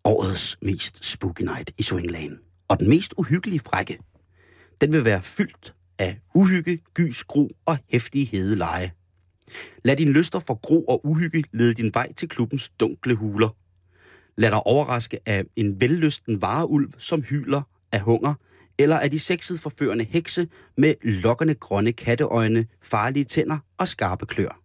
Årets 0.06 0.58
mest 0.62 1.06
spooky 1.06 1.42
night 1.42 1.72
i 1.78 1.84
Swingland. 1.84 2.38
Og 2.68 2.80
den 2.80 2.90
mest 2.90 3.14
uhyggelige 3.18 3.60
frække. 3.60 3.98
Den 4.82 4.92
vil 4.94 5.06
være 5.06 5.22
fyldt 5.22 5.74
af 6.00 6.20
uhygge, 6.36 6.80
gys, 6.94 7.24
gro 7.24 7.50
og 7.66 7.78
hæftige 7.90 8.26
hedeleje. 8.26 8.92
Lad 9.84 9.96
din 9.96 10.12
lyster 10.12 10.40
for 10.40 10.60
gro 10.62 10.84
og 10.84 11.06
uhygge 11.06 11.44
lede 11.52 11.74
din 11.74 11.92
vej 11.94 12.14
til 12.14 12.30
klubbens 12.30 12.70
dunkle 12.70 13.16
huler. 13.16 13.56
Lad 14.38 14.52
dig 14.52 14.68
overraske 14.68 15.20
af 15.26 15.44
en 15.56 15.82
vellysten 15.82 16.42
vareulv, 16.42 16.94
som 16.98 17.22
hyler 17.22 17.62
af 17.92 18.02
hunger, 18.02 18.34
eller 18.82 19.00
af 19.00 19.12
de 19.12 19.20
sexet 19.20 19.60
forførende 19.60 20.04
hekse 20.04 20.48
med 20.78 20.94
lokkende 21.04 21.54
grønne 21.54 21.92
katteøjne, 21.92 22.66
farlige 22.82 23.26
tænder 23.26 23.58
og 23.78 23.88
skarpe 23.88 24.26
klør. 24.26 24.60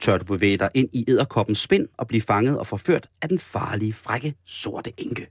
Tør 0.00 0.18
du 0.18 0.24
bevæge 0.24 0.56
dig 0.58 0.68
ind 0.74 0.88
i 0.92 1.04
æderkoppens 1.08 1.58
spind 1.58 1.88
og 1.98 2.06
blive 2.06 2.22
fanget 2.22 2.58
og 2.58 2.66
forført 2.66 3.06
af 3.22 3.28
den 3.28 3.38
farlige, 3.38 3.92
frække, 3.92 4.34
sorte 4.44 4.92
enke. 4.98 5.26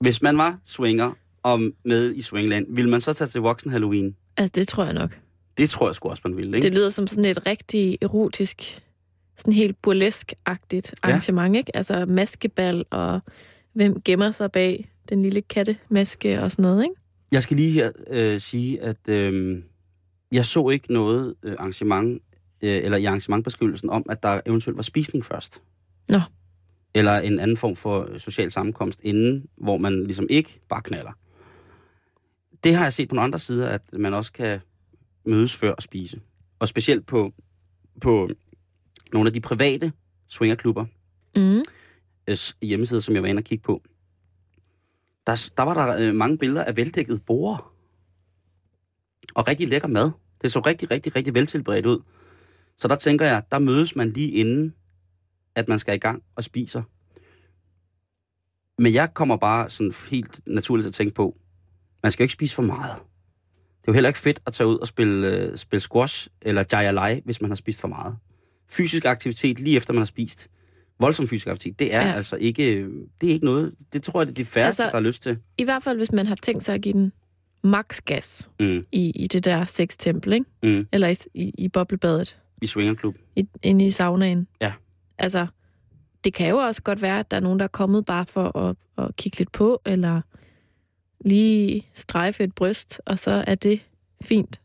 Hvis 0.00 0.22
man 0.22 0.38
var 0.38 0.58
swinger 0.64 1.12
og 1.42 1.60
med 1.84 2.14
i 2.14 2.22
Swingland, 2.22 2.66
ville 2.74 2.90
man 2.90 3.00
så 3.00 3.12
tage 3.12 3.28
til 3.28 3.40
voksen 3.40 3.70
Halloween? 3.70 4.16
Altså, 4.36 4.52
det 4.54 4.68
tror 4.68 4.84
jeg 4.84 4.92
nok. 4.94 5.18
Det 5.58 5.70
tror 5.70 5.88
jeg 5.88 5.94
sgu 5.94 6.08
også, 6.08 6.22
man 6.24 6.36
ville, 6.36 6.56
ikke? 6.56 6.66
Det 6.66 6.74
lyder 6.74 6.90
som 6.90 7.06
sådan 7.06 7.24
et 7.24 7.46
rigtig 7.46 7.98
erotisk, 8.02 8.82
sådan 9.36 9.52
helt 9.52 9.76
burlesk-agtigt 9.82 10.92
Ja. 11.04 11.08
arrangement, 11.08 11.56
ikke? 11.56 11.76
Altså 11.76 12.06
maskebal, 12.06 12.84
og 12.90 13.20
hvem 13.72 14.00
gemmer 14.02 14.30
sig 14.30 14.52
bag 14.52 14.90
den 15.08 15.22
lille 15.22 15.42
kattemaske 15.42 16.40
og 16.42 16.52
sådan 16.52 16.62
noget, 16.62 16.82
ikke? 16.84 16.94
Jeg 17.32 17.42
skal 17.42 17.56
lige 17.56 17.70
her 17.70 17.92
øh, 18.10 18.40
sige, 18.40 18.82
at 18.82 19.08
øh, 19.08 19.62
jeg 20.32 20.44
så 20.44 20.68
ikke 20.68 20.92
noget 20.92 21.34
øh, 21.42 21.54
arrangement 21.58 22.22
øh, 22.62 22.84
eller 22.84 22.98
i 22.98 23.04
arrangementbeskrivelsen, 23.04 23.90
om, 23.90 24.06
at 24.10 24.22
der 24.22 24.40
eventuelt 24.46 24.76
var 24.76 24.82
spisning 24.82 25.24
først. 25.24 25.62
Nå. 26.08 26.20
Eller 26.94 27.12
en 27.18 27.40
anden 27.40 27.56
form 27.56 27.76
for 27.76 28.18
social 28.18 28.50
sammenkomst 28.50 29.00
inden, 29.04 29.46
hvor 29.56 29.76
man 29.78 30.04
ligesom 30.04 30.26
ikke 30.30 30.60
bare 30.68 30.82
knaller. 30.82 31.12
Det 32.64 32.74
har 32.74 32.82
jeg 32.82 32.92
set 32.92 33.08
på 33.08 33.14
nogle 33.14 33.24
andre 33.24 33.38
sider, 33.38 33.68
at 33.68 33.82
man 33.92 34.14
også 34.14 34.32
kan 34.32 34.60
mødes 35.26 35.56
før 35.56 35.72
og 35.72 35.82
spise. 35.82 36.20
Og 36.58 36.68
specielt 36.68 37.06
på, 37.06 37.32
på 38.00 38.28
nogle 39.12 39.26
af 39.28 39.32
de 39.32 39.40
private 39.40 39.92
swingerklubber, 40.28 40.84
Mm. 41.36 41.62
øh, 42.28 42.36
hjemmesider, 42.62 43.00
som 43.00 43.14
jeg 43.14 43.22
var 43.22 43.28
inde 43.28 43.40
og 43.40 43.44
kigge 43.44 43.62
på, 43.62 43.82
der, 45.28 45.50
der 45.56 45.62
var 45.62 45.74
der 45.74 46.08
øh, 46.08 46.14
mange 46.14 46.38
billeder 46.38 46.64
af 46.64 46.76
veldækket 46.76 47.22
borde. 47.26 47.62
Og 49.34 49.48
rigtig 49.48 49.68
lækker 49.68 49.88
mad. 49.88 50.10
Det 50.42 50.52
så 50.52 50.60
rigtig, 50.60 50.90
rigtig, 50.90 51.16
rigtig 51.16 51.34
veltilberedt 51.34 51.86
ud. 51.86 52.02
Så 52.76 52.88
der 52.88 52.94
tænker 52.94 53.26
jeg, 53.26 53.42
der 53.50 53.58
mødes 53.58 53.96
man 53.96 54.10
lige 54.10 54.30
inden, 54.30 54.74
at 55.54 55.68
man 55.68 55.78
skal 55.78 55.94
i 55.94 55.98
gang 55.98 56.22
og 56.36 56.44
spiser. 56.44 56.82
Men 58.78 58.94
jeg 58.94 59.14
kommer 59.14 59.36
bare 59.36 59.68
sådan 59.68 59.92
helt 60.10 60.40
naturligt 60.46 60.84
til 60.84 60.90
at 60.90 60.94
tænke 60.94 61.14
på, 61.14 61.36
man 62.02 62.12
skal 62.12 62.22
jo 62.22 62.24
ikke 62.24 62.32
spise 62.32 62.54
for 62.54 62.62
meget. 62.62 62.96
Det 63.80 63.88
er 63.88 63.92
jo 63.92 63.92
heller 63.92 64.08
ikke 64.08 64.18
fedt 64.18 64.42
at 64.46 64.52
tage 64.52 64.66
ud 64.66 64.78
og 64.78 64.86
spille, 64.86 65.28
øh, 65.28 65.56
spille 65.56 65.80
squash 65.80 66.28
eller 66.42 66.64
jayalai, 66.72 67.20
hvis 67.24 67.40
man 67.40 67.50
har 67.50 67.56
spist 67.56 67.80
for 67.80 67.88
meget. 67.88 68.16
Fysisk 68.70 69.04
aktivitet 69.04 69.60
lige 69.60 69.76
efter 69.76 69.92
man 69.92 70.00
har 70.00 70.06
spist. 70.06 70.48
Voldsom 71.00 71.28
fysisk 71.28 71.46
aktivitet, 71.46 71.78
det 71.78 71.94
er 71.94 72.06
Ja. 72.08 72.12
altså 72.12 72.36
ikke, 72.36 72.88
det 73.20 73.28
er 73.28 73.32
ikke 73.32 73.44
noget, 73.44 73.74
det 73.92 74.02
tror 74.02 74.20
jeg, 74.20 74.26
det 74.26 74.32
er 74.32 74.36
de 74.36 74.44
færreste, 74.44 74.82
altså, 74.82 74.96
der 74.96 75.02
har 75.02 75.06
lyst 75.08 75.22
til. 75.22 75.38
I 75.58 75.64
hvert 75.64 75.82
fald, 75.82 75.96
hvis 75.96 76.12
man 76.12 76.26
har 76.26 76.34
tænkt 76.42 76.62
sig 76.64 76.74
at 76.74 76.80
give 76.82 76.92
den 76.92 77.12
max 77.64 78.00
gas 78.04 78.50
Mm, 78.60 78.86
i, 78.92 79.10
i 79.10 79.26
det 79.26 79.44
der 79.44 79.64
sextempel, 79.64 80.32
ikke? 80.32 80.46
mm, 80.62 80.86
Eller 80.92 81.08
i, 81.08 81.16
i, 81.34 81.52
i 81.58 81.68
boblebadet, 81.68 82.40
I 82.62 82.66
swingerklub. 82.66 83.16
i, 83.36 83.48
inde 83.62 83.86
i 83.86 83.90
saunaen. 83.90 84.46
Ja. 84.60 84.72
Altså, 85.18 85.46
det 86.24 86.34
kan 86.34 86.48
jo 86.48 86.56
også 86.58 86.82
godt 86.82 87.02
være, 87.02 87.18
at 87.18 87.30
der 87.30 87.36
er 87.36 87.40
nogen, 87.40 87.58
der 87.58 87.64
er 87.64 87.68
kommet 87.68 88.04
bare 88.04 88.26
for 88.26 88.58
at, 88.58 88.76
at 88.98 89.16
kigge 89.16 89.38
lidt 89.38 89.52
på, 89.52 89.80
eller 89.86 90.20
lige 91.24 91.86
strejfe 91.94 92.44
et 92.44 92.54
bryst, 92.54 93.00
og 93.06 93.18
så 93.18 93.44
er 93.46 93.54
det 93.54 93.80
fint. 94.22 94.60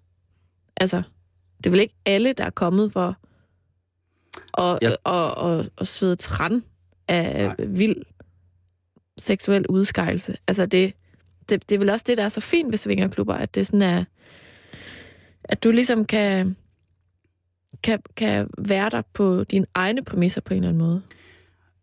Altså, 0.77 1.01
det 1.57 1.65
er 1.65 1.69
vel 1.69 1.79
ikke 1.79 1.95
alle, 2.05 2.33
der 2.33 2.43
er 2.45 2.49
kommet 2.49 2.91
for 2.91 3.17
Ja. 4.57 4.77
ja. 4.81 4.91
og, 5.03 5.35
og, 5.35 5.65
og 5.75 5.87
svede 5.87 6.15
træn 6.15 6.63
af 7.07 7.45
Nej. 7.45 7.67
vild 7.67 7.95
seksuel 9.17 9.67
udskejelse. 9.67 10.37
Altså, 10.47 10.65
det, 10.65 10.93
det, 11.49 11.69
det 11.69 11.75
er 11.75 11.79
vel 11.79 11.89
også 11.89 12.03
det, 12.07 12.17
der 12.17 12.23
er 12.23 12.29
så 12.29 12.41
fint 12.41 12.71
ved 12.71 12.77
svingerklubber, 12.77 13.33
at 13.33 13.55
det 13.55 13.67
sådan 13.67 13.81
er, 13.81 14.03
at 15.43 15.63
du 15.63 15.71
ligesom 15.71 16.05
kan, 16.05 16.55
kan, 17.83 17.99
kan 18.15 18.49
være 18.57 18.89
der 18.89 19.01
på 19.13 19.43
dine 19.43 19.65
egne 19.73 20.03
præmisser 20.03 20.41
på 20.41 20.53
en 20.53 20.57
eller 20.57 20.69
anden 20.69 20.87
måde. 20.87 21.01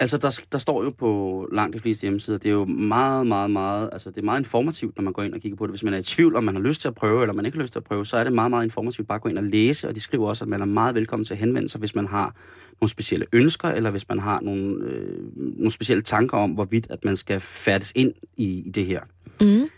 Altså, 0.01 0.19
der, 0.19 0.41
der 0.53 0.59
står 0.59 0.85
jo 0.85 0.91
på 0.91 1.49
langt 1.53 1.75
de 1.75 1.81
fleste 1.81 2.03
hjemmesider, 2.03 2.39
det 2.39 2.49
er 2.49 2.53
jo 2.53 2.65
meget, 2.65 3.27
meget, 3.27 3.51
meget, 3.51 3.89
altså 3.93 4.11
det 4.11 4.19
er 4.19 4.23
meget 4.23 4.41
informativt, 4.41 4.97
når 4.97 5.03
man 5.03 5.13
går 5.13 5.23
ind 5.23 5.35
og 5.35 5.41
kigger 5.41 5.57
på 5.57 5.67
det. 5.67 5.73
Hvis 5.73 5.83
man 5.83 5.95
er 5.95 5.99
i 5.99 6.03
tvivl, 6.03 6.37
om 6.37 6.45
man 6.45 6.55
har 6.55 6.63
lyst 6.63 6.81
til 6.81 6.89
at 6.89 6.95
prøve, 6.95 7.23
eller 7.23 7.33
man 7.35 7.47
ikke 7.47 7.59
har 7.59 7.63
lyst 7.63 7.73
til 7.73 7.79
at 7.79 7.85
prøve, 7.85 8.07
så 8.07 8.17
er 8.17 8.25
det 8.25 8.33
meget, 8.33 8.51
meget 8.51 8.65
informativt 8.65 9.09
bare 9.09 9.17
at 9.17 9.23
gå 9.23 9.29
ind 9.29 9.39
og 9.39 9.45
læse, 9.45 9.89
og 9.89 9.95
de 9.95 10.01
skriver 10.01 10.29
også, 10.29 10.45
at 10.45 10.49
man 10.49 10.61
er 10.61 10.65
meget 10.65 10.95
velkommen 10.95 11.25
til 11.25 11.35
at 11.35 11.39
henvende 11.39 11.69
sig, 11.69 11.79
hvis 11.79 11.95
man 11.95 12.07
har 12.07 12.37
nogle 12.81 12.91
specielle 12.91 13.27
ønsker, 13.33 13.69
eller 13.69 13.91
hvis 13.91 14.09
man 14.09 14.19
har 14.19 14.41
nogle, 14.41 14.85
øh, 14.85 15.19
nogle 15.37 15.71
specielle 15.71 16.03
tanker 16.03 16.37
om, 16.37 16.51
hvorvidt 16.51 16.87
at 16.91 17.05
man 17.05 17.17
skal 17.17 17.41
færdes 17.41 17.93
ind 17.95 18.13
i, 18.37 18.63
i 18.67 18.71
det 18.71 18.87
her. 18.87 19.01
Mm. 19.41 19.69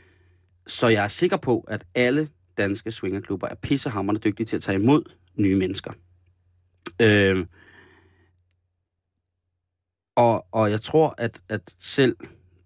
Så 0.67 0.89
jeg 0.89 1.05
er 1.05 1.09
sikker 1.09 1.37
på, 1.37 1.65
at 1.69 1.85
alle 1.95 2.29
danske 2.59 2.91
swingerklubber 2.91 3.47
er 3.47 3.55
pissehammerende 3.55 4.21
dygtige 4.21 4.47
til 4.47 4.57
at 4.57 4.63
tage 4.63 4.79
imod 4.79 5.03
nye 5.37 5.57
mennesker. 5.57 5.93
Øh, 7.01 7.47
og, 10.17 10.47
og 10.53 10.71
jeg 10.71 10.81
tror, 10.81 11.15
at, 11.19 11.43
at 11.49 11.75
selv 11.79 12.17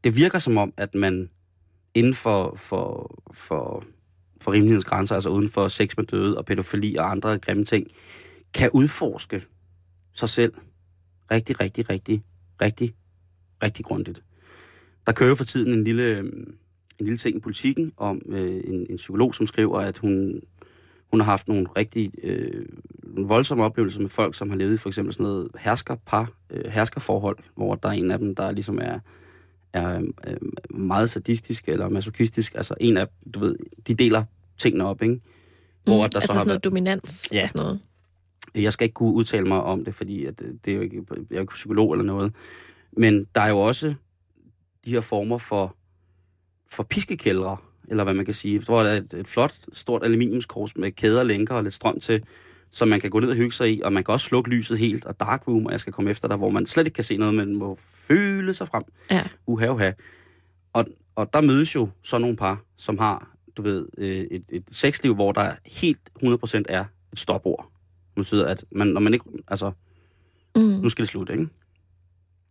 det 0.04 0.16
virker 0.16 0.38
som 0.38 0.56
om, 0.56 0.72
at 0.76 0.94
man 0.94 1.30
inden 1.94 2.14
for, 2.14 2.54
for, 2.56 3.14
for, 3.32 3.84
for 4.42 4.52
rimelighedens 4.52 4.84
grænser, 4.84 5.14
altså 5.14 5.28
uden 5.28 5.48
for 5.48 5.68
sex 5.68 5.96
med 5.96 6.04
døde 6.04 6.38
og 6.38 6.44
pædofili 6.44 6.96
og 6.96 7.10
andre 7.10 7.38
grimme 7.38 7.64
ting, 7.64 7.86
kan 8.54 8.70
udforske 8.74 9.42
sig 10.14 10.28
selv 10.28 10.54
rigtig, 11.30 11.60
rigtig, 11.60 11.90
rigtig, 11.90 12.22
rigtig, 12.62 12.94
rigtig 13.62 13.84
grundigt. 13.84 14.22
Der 15.06 15.12
kører 15.12 15.28
jo 15.28 15.34
for 15.34 15.44
tiden 15.44 15.72
en 15.72 15.84
lille, 15.84 16.18
en 16.18 16.56
lille 17.00 17.16
ting 17.16 17.36
i 17.36 17.40
politikken 17.40 17.92
om 17.96 18.22
øh, 18.28 18.62
en, 18.64 18.86
en 18.90 18.96
psykolog, 18.96 19.34
som 19.34 19.46
skriver, 19.46 19.80
at 19.80 19.98
hun, 19.98 20.40
hun 21.10 21.20
har 21.20 21.26
haft 21.26 21.48
nogle 21.48 21.66
rigtig 21.76 22.12
øh, 22.22 22.66
nogle 23.16 23.28
voldsomme 23.28 23.64
oplevelser 23.64 24.00
med 24.00 24.08
folk, 24.08 24.34
som 24.34 24.50
har 24.50 24.56
levet 24.56 24.74
i 24.74 24.76
for 24.76 24.88
eksempel 24.88 25.14
sådan 25.14 25.24
noget 25.26 25.48
herskerpar, 25.58 26.30
øh, 26.50 26.70
herskerforhold, 26.70 27.38
hvor 27.56 27.74
der 27.74 27.88
er 27.88 27.92
en 27.92 28.10
af 28.10 28.18
dem, 28.18 28.34
der 28.34 28.50
ligesom 28.50 28.78
er, 28.82 28.98
er 29.72 30.00
øh, 30.26 30.36
meget 30.78 31.10
sadistisk 31.10 31.68
eller 31.68 31.88
masochistisk. 31.88 32.54
Altså 32.54 32.74
en 32.80 32.96
af, 32.96 33.06
du 33.34 33.40
ved, 33.40 33.56
de 33.86 33.94
deler 33.94 34.24
tingene 34.58 34.84
op, 34.86 35.02
ikke? 35.02 35.20
Hvor 35.84 35.94
mm. 36.04 36.10
der 36.10 36.16
altså 36.18 36.20
så 36.26 36.32
har 36.32 36.38
sådan 36.38 36.46
noget 36.46 36.48
været- 36.48 36.64
dominans 36.64 37.28
Ja. 37.32 37.42
og 37.42 37.48
sådan 37.48 37.58
noget. 37.62 37.80
Jeg 38.54 38.72
skal 38.72 38.84
ikke 38.84 38.94
kunne 38.94 39.12
udtale 39.14 39.48
mig 39.48 39.62
om 39.62 39.84
det, 39.84 39.94
fordi 39.94 40.24
at 40.24 40.42
øh, 40.42 40.54
det 40.64 40.70
er 40.70 40.74
jo 40.76 40.80
ikke, 40.80 40.96
jeg 41.10 41.16
er 41.16 41.24
jo 41.36 41.40
ikke 41.40 41.52
psykolog 41.54 41.92
eller 41.92 42.04
noget. 42.04 42.32
Men 42.92 43.26
der 43.34 43.40
er 43.40 43.48
jo 43.48 43.58
også 43.58 43.94
de 44.84 44.90
her 44.90 45.00
former 45.00 45.38
for, 45.38 45.76
for 46.72 46.82
piskekældre, 46.82 47.56
eller 47.88 48.04
hvad 48.04 48.14
man 48.14 48.24
kan 48.24 48.34
sige. 48.34 48.60
Hvor 48.60 48.82
der 48.82 48.90
er 48.90 48.96
et, 48.96 49.14
et 49.14 49.28
flot, 49.28 49.54
stort 49.72 50.04
aluminiumskors 50.04 50.76
med 50.76 50.92
kæder, 50.92 51.22
lænker 51.22 51.54
og 51.54 51.62
lidt 51.62 51.74
strøm 51.74 52.00
til, 52.00 52.22
som 52.70 52.88
man 52.88 53.00
kan 53.00 53.10
gå 53.10 53.20
ned 53.20 53.28
og 53.30 53.36
hygge 53.36 53.52
sig 53.52 53.72
i, 53.72 53.80
og 53.82 53.92
man 53.92 54.04
kan 54.04 54.12
også 54.12 54.26
slukke 54.26 54.50
lyset 54.50 54.78
helt, 54.78 55.04
og 55.04 55.20
dark 55.20 55.48
room, 55.48 55.66
og 55.66 55.72
jeg 55.72 55.80
skal 55.80 55.92
komme 55.92 56.10
efter 56.10 56.28
dig, 56.28 56.36
hvor 56.36 56.50
man 56.50 56.66
slet 56.66 56.86
ikke 56.86 56.94
kan 56.94 57.04
se 57.04 57.16
noget, 57.16 57.34
men 57.34 57.58
må 57.58 57.78
føle 57.80 58.54
sig 58.54 58.68
frem. 58.68 58.82
Ja. 59.10 59.22
Uha, 59.46 59.68
uha. 59.68 59.92
Og, 60.72 60.84
og 61.14 61.32
der 61.32 61.40
mødes 61.40 61.74
jo 61.74 61.88
så 62.02 62.18
nogle 62.18 62.36
par, 62.36 62.62
som 62.76 62.98
har, 62.98 63.30
du 63.56 63.62
ved, 63.62 63.86
øh, 63.98 64.08
et, 64.30 64.44
et 64.48 64.64
sexliv, 64.70 65.14
hvor 65.14 65.32
der 65.32 65.52
helt 65.66 66.00
100% 66.22 66.62
er 66.68 66.84
et 67.12 67.18
stopord. 67.18 67.70
Det 68.06 68.14
betyder, 68.20 68.46
at 68.46 68.64
man, 68.72 68.86
når 68.86 69.00
man 69.00 69.14
ikke, 69.14 69.24
altså, 69.48 69.72
Mm. 70.56 70.62
nu 70.62 70.88
skal 70.88 71.02
det 71.02 71.08
slutte, 71.08 71.32
ikke? 71.32 71.48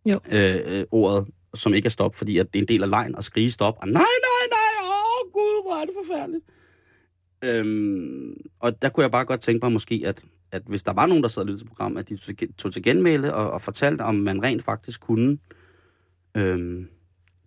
Jo. 0.06 0.14
Øh, 0.32 0.56
øh, 0.66 0.84
ordet, 0.90 1.26
som 1.54 1.74
ikke 1.74 1.86
er 1.86 1.90
stop, 1.90 2.16
fordi 2.16 2.38
at 2.38 2.52
det 2.52 2.58
er 2.58 2.62
en 2.62 2.68
del 2.68 2.82
af 2.82 2.90
lejen 2.90 3.14
at 3.18 3.24
skrige 3.24 3.50
stop. 3.50 3.74
Og 3.82 3.88
nej, 3.88 4.02
nej, 4.02 4.48
nej, 4.50 4.88
åh 4.88 5.32
gud, 5.32 5.64
hvor 5.66 5.74
er 5.80 5.84
det 5.84 5.94
forfærdeligt. 6.04 6.44
Øhm, 7.42 8.34
og 8.60 8.82
der 8.82 8.88
kunne 8.88 9.02
jeg 9.02 9.10
bare 9.10 9.24
godt 9.24 9.40
tænke 9.40 9.64
mig 9.66 9.72
måske, 9.72 10.02
at, 10.06 10.24
at 10.52 10.62
hvis 10.66 10.82
der 10.82 10.92
var 10.92 11.06
nogen, 11.06 11.22
der 11.22 11.28
sad 11.28 11.42
og 11.42 11.46
lyttede 11.46 11.62
til 11.62 11.68
programmet, 11.68 12.00
at 12.00 12.08
de 12.08 12.16
tog 12.58 12.72
til- 12.72 12.82
genmæle 12.82 13.34
og, 13.34 13.50
og 13.50 13.60
fortalte, 13.62 14.02
om 14.02 14.14
man 14.14 14.42
rent 14.42 14.62
faktisk 14.62 15.00
kunne, 15.00 15.38
øhm, 16.36 16.88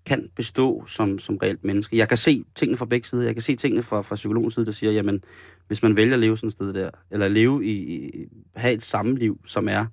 kan 0.05 0.29
bestå 0.35 0.85
som, 0.85 1.19
som 1.19 1.37
reelt 1.37 1.63
menneske. 1.63 1.97
Jeg 1.97 2.07
kan 2.07 2.17
se 2.17 2.43
tingene 2.55 2.77
fra 2.77 2.85
begge 2.85 3.07
sider. 3.07 3.23
Jeg 3.23 3.35
kan 3.35 3.41
se 3.41 3.55
tingene 3.55 3.83
fra, 3.83 4.01
fra 4.01 4.15
psykologens 4.15 4.53
side, 4.53 4.65
der 4.65 4.71
siger, 4.71 4.91
jamen, 4.91 5.23
hvis 5.67 5.83
man 5.83 5.97
vælger 5.97 6.13
at 6.13 6.19
leve 6.19 6.37
sådan 6.37 6.47
et 6.47 6.53
sted 6.53 6.73
der, 6.73 6.89
eller 7.11 7.27
leve 7.27 7.65
i, 7.65 7.71
i 7.71 8.27
have 8.55 8.73
et 8.73 8.83
sammenliv, 8.83 9.39
som 9.45 9.67
er 9.67 9.85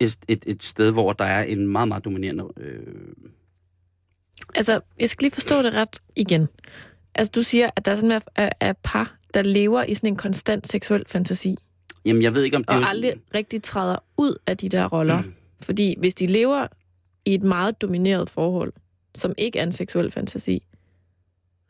et, 0.00 0.16
et, 0.28 0.44
et 0.46 0.62
sted, 0.62 0.92
hvor 0.92 1.12
der 1.12 1.24
er 1.24 1.42
en 1.42 1.66
meget, 1.68 1.88
meget 1.88 2.04
dominerende... 2.04 2.44
Øh, 2.56 2.82
Altså, 4.54 4.80
jeg 4.98 5.10
skal 5.10 5.24
lige 5.24 5.34
forstå 5.34 5.62
det 5.62 5.74
ret 5.74 6.02
igen. 6.16 6.46
Altså, 7.14 7.30
du 7.34 7.42
siger, 7.42 7.70
at 7.76 7.84
der 7.84 7.92
er 7.92 7.96
sådan 7.96 8.22
er, 8.36 8.48
er 8.60 8.72
par, 8.72 9.16
der 9.34 9.42
lever 9.42 9.84
i 9.84 9.94
sådan 9.94 10.08
en 10.08 10.16
konstant 10.16 10.68
seksuel 10.68 11.04
fantasi, 11.06 11.56
jamen, 12.04 12.22
jeg 12.22 12.34
ved 12.34 12.44
ikke, 12.44 12.56
om 12.56 12.64
det 12.64 12.76
og 12.76 12.82
er... 12.82 12.86
aldrig 12.86 13.14
rigtig 13.34 13.62
træder 13.62 13.96
ud 14.16 14.36
af 14.46 14.56
de 14.56 14.68
der 14.68 14.86
roller. 14.86 15.22
Mm. 15.22 15.34
Fordi 15.60 15.94
hvis 15.98 16.14
de 16.14 16.26
lever 16.26 16.66
i 17.24 17.34
et 17.34 17.42
meget 17.42 17.82
domineret 17.82 18.30
forhold, 18.30 18.72
som 19.14 19.34
ikke 19.38 19.58
er 19.58 19.62
en 19.62 19.72
seksuel 19.72 20.10
fantasi, 20.10 20.62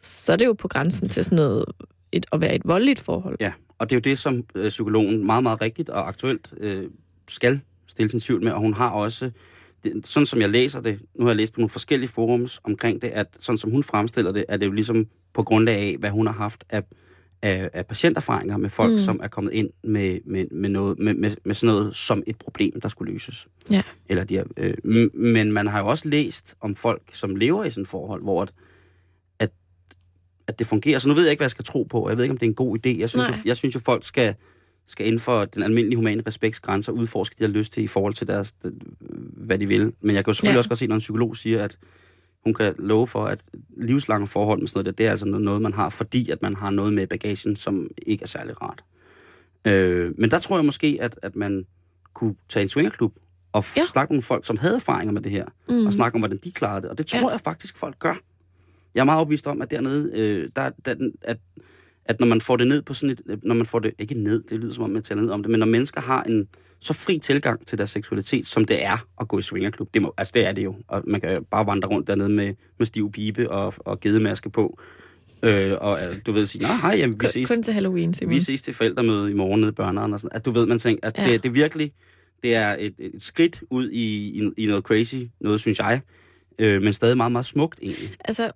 så 0.00 0.32
er 0.32 0.36
det 0.36 0.46
jo 0.46 0.52
på 0.52 0.68
grænsen 0.68 1.08
til 1.08 1.24
sådan 1.24 1.36
noget, 1.36 1.64
et, 2.12 2.26
at 2.32 2.40
være 2.40 2.54
et 2.54 2.62
voldeligt 2.64 3.00
forhold. 3.00 3.36
Ja, 3.40 3.52
og 3.78 3.90
det 3.90 3.96
er 3.96 3.96
jo 3.96 4.10
det, 4.10 4.18
som 4.18 4.44
øh, 4.54 4.68
psykologen 4.68 5.26
meget, 5.26 5.42
meget 5.42 5.60
rigtigt 5.60 5.88
og 5.88 6.08
aktuelt 6.08 6.54
øh, 6.56 6.90
skal 7.28 7.60
stille 7.86 8.10
sin 8.10 8.20
tvivl 8.20 8.44
med, 8.44 8.52
og 8.52 8.60
hun 8.60 8.74
har 8.74 8.90
også, 8.90 9.30
det, 9.84 10.06
sådan 10.06 10.26
som 10.26 10.40
jeg 10.40 10.48
læser 10.48 10.80
det, 10.80 10.98
nu 11.14 11.24
har 11.24 11.30
jeg 11.30 11.36
læst 11.36 11.52
på 11.54 11.60
nogle 11.60 11.70
forskellige 11.70 12.10
forums 12.10 12.60
omkring 12.64 13.02
det, 13.02 13.08
at 13.08 13.26
sådan 13.40 13.58
som 13.58 13.70
hun 13.70 13.82
fremstiller 13.82 14.32
det, 14.32 14.44
er 14.48 14.56
det 14.56 14.66
jo 14.66 14.72
ligesom 14.72 15.06
på 15.32 15.42
grundlag 15.42 15.74
af, 15.76 15.96
hvad 15.98 16.10
hun 16.10 16.26
har 16.26 16.34
haft 16.34 16.64
af, 16.70 16.82
af, 17.42 17.70
af 17.72 17.86
patienterfaringer 17.86 18.56
med 18.56 18.70
folk, 18.70 18.92
Mm. 18.92 18.98
som 18.98 19.20
er 19.22 19.28
kommet 19.28 19.52
ind 19.52 19.70
med, 19.84 20.18
med, 20.24 20.46
med, 20.50 20.68
noget, 20.68 20.98
med, 20.98 21.14
med, 21.14 21.30
med 21.44 21.54
sådan 21.54 21.74
noget 21.74 21.96
som 21.96 22.22
et 22.26 22.36
problem, 22.36 22.80
der 22.80 22.88
skulle 22.88 23.12
løses. 23.12 23.48
Ja. 23.70 23.82
Eller 24.08 24.24
de 24.24 24.34
her, 24.34 24.44
øh, 24.56 25.08
men 25.14 25.52
man 25.52 25.66
har 25.66 25.80
jo 25.80 25.86
også 25.86 26.08
læst 26.08 26.54
om 26.60 26.74
folk, 26.74 27.02
som 27.12 27.36
lever 27.36 27.64
i 27.64 27.70
sådan 27.70 27.82
et 27.82 27.88
forhold, 27.88 28.22
hvor 28.22 28.42
at, 28.42 28.52
at, 29.38 29.50
at 30.46 30.58
det 30.58 30.66
fungerer. 30.66 30.98
Så 30.98 31.08
nu 31.08 31.14
ved 31.14 31.22
jeg 31.22 31.30
ikke, 31.30 31.40
hvad 31.40 31.44
jeg 31.44 31.50
skal 31.50 31.64
tro 31.64 31.82
på. 31.82 32.08
Jeg 32.08 32.16
ved 32.16 32.24
ikke, 32.24 32.32
om 32.32 32.38
det 32.38 32.46
er 32.46 32.50
en 32.50 32.54
god 32.54 32.78
idé. 32.78 32.98
Jeg 32.98 33.10
synes, 33.10 33.28
jo, 33.28 33.34
jeg 33.44 33.56
synes 33.56 33.74
jo, 33.74 33.80
folk 33.80 34.04
skal, 34.04 34.34
skal 34.86 35.06
inden 35.06 35.20
for 35.20 35.44
den 35.44 35.62
almindelige 35.62 35.96
humane 35.96 36.22
respektsgrænser 36.26 36.92
udforske, 36.92 37.36
de 37.38 37.44
har 37.44 37.48
lyst 37.50 37.72
til 37.72 37.82
i 37.84 37.86
forhold 37.86 38.14
til 38.14 38.26
deres, 38.26 38.54
hvad 39.36 39.58
de 39.58 39.68
vil. 39.68 39.92
Men 40.00 40.16
jeg 40.16 40.24
kan 40.24 40.30
jo 40.30 40.34
selvfølgelig 40.34 40.54
Ja. 40.54 40.58
også 40.58 40.70
godt 40.70 40.78
se, 40.78 40.86
når 40.86 40.94
en 40.94 40.98
psykolog 40.98 41.36
siger, 41.36 41.64
at 41.64 41.78
hun 42.44 42.54
kan 42.54 42.74
love 42.78 43.06
for, 43.06 43.24
at 43.26 43.42
livslange 43.76 44.26
forhold 44.26 44.58
med 44.60 44.68
sådan 44.68 44.78
noget, 44.78 44.86
der, 44.86 44.92
det 44.92 45.06
er 45.06 45.10
altså 45.10 45.26
noget, 45.26 45.62
man 45.62 45.72
har, 45.72 45.88
fordi 45.88 46.30
at 46.30 46.42
man 46.42 46.54
har 46.56 46.70
noget 46.70 46.92
med 46.92 47.06
bagagen, 47.06 47.56
som 47.56 47.88
ikke 48.06 48.22
er 48.22 48.26
særlig 48.26 48.62
rart. 48.62 48.84
Øh, 49.66 50.12
men 50.18 50.30
der 50.30 50.38
tror 50.38 50.56
jeg 50.56 50.64
måske, 50.64 50.98
at, 51.00 51.18
at 51.22 51.36
man 51.36 51.66
kunne 52.14 52.34
tage 52.48 52.62
en 52.62 52.68
swingerklub 52.68 53.14
og 53.52 53.64
Ja. 53.76 53.82
snakke 53.92 54.14
med 54.14 54.22
folk, 54.22 54.46
som 54.46 54.56
havde 54.58 54.74
erfaringer 54.76 55.12
med 55.12 55.22
det 55.22 55.32
her, 55.32 55.44
Mm. 55.68 55.86
og 55.86 55.92
snakke 55.92 56.14
om, 56.16 56.20
hvordan 56.20 56.38
de 56.44 56.52
klarede 56.52 56.82
det. 56.82 56.90
Og 56.90 56.98
det 56.98 57.06
tror 57.06 57.20
Ja. 57.20 57.28
jeg 57.28 57.40
faktisk, 57.40 57.76
folk 57.76 57.98
gør. 57.98 58.14
Jeg 58.94 59.00
er 59.00 59.04
meget 59.04 59.16
overbevist 59.18 59.46
om, 59.46 59.62
at 59.62 59.70
dernede, 59.70 60.10
øh, 60.14 60.48
der, 60.56 60.70
der, 60.84 60.94
at, 61.22 61.36
at 62.04 62.20
når 62.20 62.26
man 62.26 62.40
får 62.40 62.56
det 62.56 62.66
ned 62.66 62.82
på 62.82 62.94
sådan 62.94 63.10
et, 63.28 63.40
når 63.44 63.54
man 63.54 63.66
får 63.66 63.78
det, 63.78 63.92
ikke 63.98 64.14
ned, 64.14 64.42
det 64.42 64.58
lyder 64.58 64.72
som 64.72 64.84
om, 64.84 64.90
man 64.90 65.02
taler 65.02 65.22
ned 65.22 65.30
om 65.30 65.42
det, 65.42 65.50
men 65.50 65.58
når 65.58 65.66
mennesker 65.66 66.00
har 66.00 66.22
en 66.22 66.48
så 66.80 66.92
fri 66.92 67.18
tilgang 67.18 67.66
til 67.66 67.78
deres 67.78 67.90
seksualitet, 67.90 68.46
som 68.46 68.64
det 68.64 68.84
er 68.84 69.06
at 69.20 69.28
gå 69.28 69.38
i 69.38 69.42
swingerklub, 69.42 69.94
det, 69.94 70.02
må, 70.02 70.14
altså 70.18 70.30
det 70.34 70.46
er 70.46 70.52
det 70.52 70.64
jo, 70.64 70.74
og 70.88 71.02
man 71.06 71.20
kan 71.20 71.44
bare 71.50 71.66
vandre 71.66 71.88
rundt 71.88 72.06
dernede 72.06 72.28
med, 72.28 72.54
med 72.78 72.86
stiv 72.86 73.12
pibe 73.12 73.50
og, 73.50 73.74
og 73.78 74.00
gedemaske 74.00 74.50
på, 74.50 74.78
øh, 75.42 75.76
og 75.80 75.98
øh, 76.08 76.16
du 76.26 76.32
ved 76.32 76.46
sige, 76.46 76.62
nej, 76.62 76.76
hej, 76.76 76.94
jamen, 76.98 77.20
vi 77.20 77.26
ses, 77.26 77.48
kun 77.48 77.62
til 77.62 77.72
Halloween, 77.74 78.14
Simon. 78.14 78.34
vi 78.34 78.40
ses 78.40 78.62
til 78.62 78.74
forældremøde 78.74 79.30
i 79.30 79.34
morgen 79.34 79.60
nede 79.60 79.70
i 79.70 79.74
børneren, 79.74 80.12
og 80.12 80.20
sådan, 80.20 80.36
at 80.36 80.44
du 80.44 80.50
ved, 80.50 80.66
man 80.66 80.78
tænker, 80.78 81.08
at 81.08 81.18
Ja. 81.18 81.24
det, 81.32 81.42
det 81.42 81.48
er 81.48 81.52
virkelig, 81.52 81.92
det 82.42 82.54
er 82.54 82.76
et, 82.78 82.94
et 82.98 83.22
skridt 83.22 83.62
ud 83.70 83.90
i, 83.90 84.28
i, 84.42 84.50
i 84.56 84.66
noget 84.66 84.84
crazy, 84.84 85.16
noget 85.40 85.60
synes 85.60 85.78
jeg, 85.78 86.00
øh, 86.58 86.82
men 86.82 86.92
stadig 86.92 87.16
meget, 87.16 87.32
meget 87.32 87.46
smukt 87.46 87.78
egentlig. 87.82 88.16
Altså, 88.24 88.50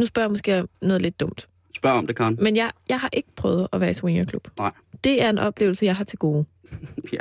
nu 0.00 0.06
spørger 0.06 0.24
jeg 0.26 0.30
måske 0.30 0.64
noget 0.82 1.02
lidt 1.02 1.20
dumt. 1.20 1.48
Spørg 1.82 1.92
om 1.92 2.06
det, 2.06 2.16
Karen. 2.16 2.38
Men 2.40 2.56
jeg, 2.56 2.70
jeg 2.88 3.00
har 3.00 3.08
ikke 3.12 3.28
prøvet 3.36 3.68
at 3.72 3.80
være 3.80 3.90
i 3.90 3.94
swingerklub. 3.94 4.48
Nej. 4.58 4.72
Det 5.04 5.22
er 5.22 5.30
en 5.30 5.38
oplevelse, 5.38 5.84
jeg 5.84 5.96
har 5.96 6.04
til 6.04 6.18
gode. 6.18 6.44
Ja. 7.12 7.18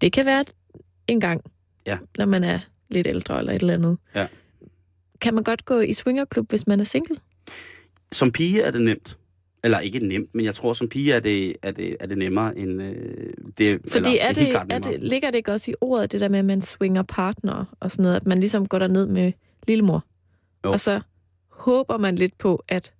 Det 0.00 0.12
kan 0.12 0.26
være 0.26 0.44
en 1.06 1.20
gang, 1.20 1.40
Ja. 1.86 1.98
når 2.18 2.26
man 2.26 2.44
er 2.44 2.58
lidt 2.90 3.06
ældre 3.06 3.38
eller 3.38 3.52
et 3.52 3.60
eller 3.60 3.74
andet. 3.74 3.98
Ja. 4.14 4.26
Kan 5.20 5.34
man 5.34 5.44
godt 5.44 5.64
gå 5.64 5.80
i 5.80 5.92
swingerklub, 5.92 6.50
hvis 6.50 6.66
man 6.66 6.80
er 6.80 6.84
single? 6.84 7.16
Som 8.12 8.32
pige 8.32 8.62
er 8.62 8.70
det 8.70 8.82
nemt. 8.82 9.18
Eller 9.64 9.78
ikke 9.78 9.98
nemt, 9.98 10.34
men 10.34 10.44
jeg 10.44 10.54
tror, 10.54 10.72
som 10.72 10.88
pige 10.88 11.12
er 11.12 11.20
det, 11.20 11.56
er 11.62 11.70
det, 11.70 11.96
er 12.00 12.06
det 12.06 12.18
nemmere 12.18 12.58
end... 12.58 12.82
Øh, 12.82 13.32
det, 13.58 13.80
Fordi 13.88 14.08
eller, 14.08 14.22
er 14.22 14.32
det, 14.32 14.50
klart 14.50 14.66
er 14.72 14.78
det, 14.78 15.00
ligger 15.02 15.30
det 15.30 15.38
ikke 15.38 15.52
også 15.52 15.70
i 15.70 15.74
ordet, 15.80 16.12
det 16.12 16.20
der 16.20 16.28
med, 16.28 16.38
at 16.38 16.44
man 16.44 16.60
swinger 16.60 17.02
partner 17.02 17.64
og 17.80 17.90
sådan 17.90 18.02
noget, 18.02 18.16
at 18.16 18.26
man 18.26 18.40
ligesom 18.40 18.68
går 18.68 18.78
derned 18.78 19.06
med 19.06 19.32
lillemor? 19.68 20.04
Jo. 20.64 20.72
Og 20.72 20.80
så 20.80 21.00
håber 21.48 21.96
man 21.96 22.14
lidt 22.14 22.38
på, 22.38 22.64
at 22.68 22.92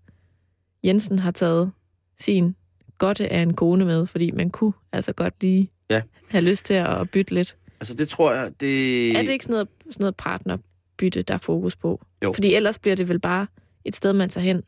Jensen 0.85 1.19
har 1.19 1.31
taget 1.31 1.73
sin 2.21 2.55
godte 2.99 3.33
af 3.33 3.41
en 3.41 3.55
kone 3.55 3.85
med, 3.85 4.07
fordi 4.07 4.31
man 4.31 4.51
kunne 4.51 4.73
altså 4.93 5.13
godt 5.13 5.35
lige 5.43 5.71
Ja. 5.91 6.03
have 6.31 6.45
lyst 6.45 6.65
til 6.65 6.75
at 6.75 7.11
bytte 7.11 7.35
lidt. 7.35 7.57
Altså, 7.81 7.95
det 7.95 8.09
tror 8.09 8.33
jeg, 8.33 8.53
det... 8.61 9.11
Er 9.17 9.23
det 9.23 9.29
ikke 9.29 9.45
sådan 9.45 9.53
noget, 9.53 9.69
sådan 9.91 10.03
noget 10.03 10.17
partnerbytte, 10.17 11.23
der 11.23 11.35
er 11.35 11.39
fokus 11.39 11.77
på? 11.77 12.01
Jo. 12.25 12.33
Fordi 12.33 12.55
ellers 12.55 12.79
bliver 12.79 12.97
det 12.97 13.09
vel 13.09 13.19
bare 13.21 13.47
et 13.85 13.97
sted, 13.97 14.13
man 14.13 14.29
tager 14.29 14.45
hen. 14.45 14.63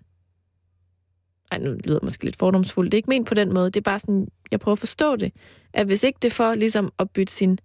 Ej, 1.53 1.59
nu 1.59 1.71
lyder 1.71 1.95
det 1.99 2.03
måske 2.03 2.25
lidt 2.25 2.37
fordomsfuldt. 2.37 2.93
Det 2.93 2.97
er 2.97 2.99
ikke 2.99 3.09
ment 3.11 3.29
på 3.29 3.35
den 3.35 3.55
måde. 3.55 3.67
Det 3.71 3.77
er 3.77 3.81
bare 3.91 3.99
sådan, 3.99 4.29
jeg 4.51 4.61
prøver 4.61 4.73
at 4.75 4.79
forstå 4.79 5.17
det. 5.17 5.33
At 5.73 5.87
hvis 5.87 6.03
ikke 6.03 6.19
det 6.23 6.31
er 6.31 6.35
for 6.35 6.55
ligesom 6.55 6.93
at 6.99 7.11
bytte 7.11 7.33
sin 7.33 7.59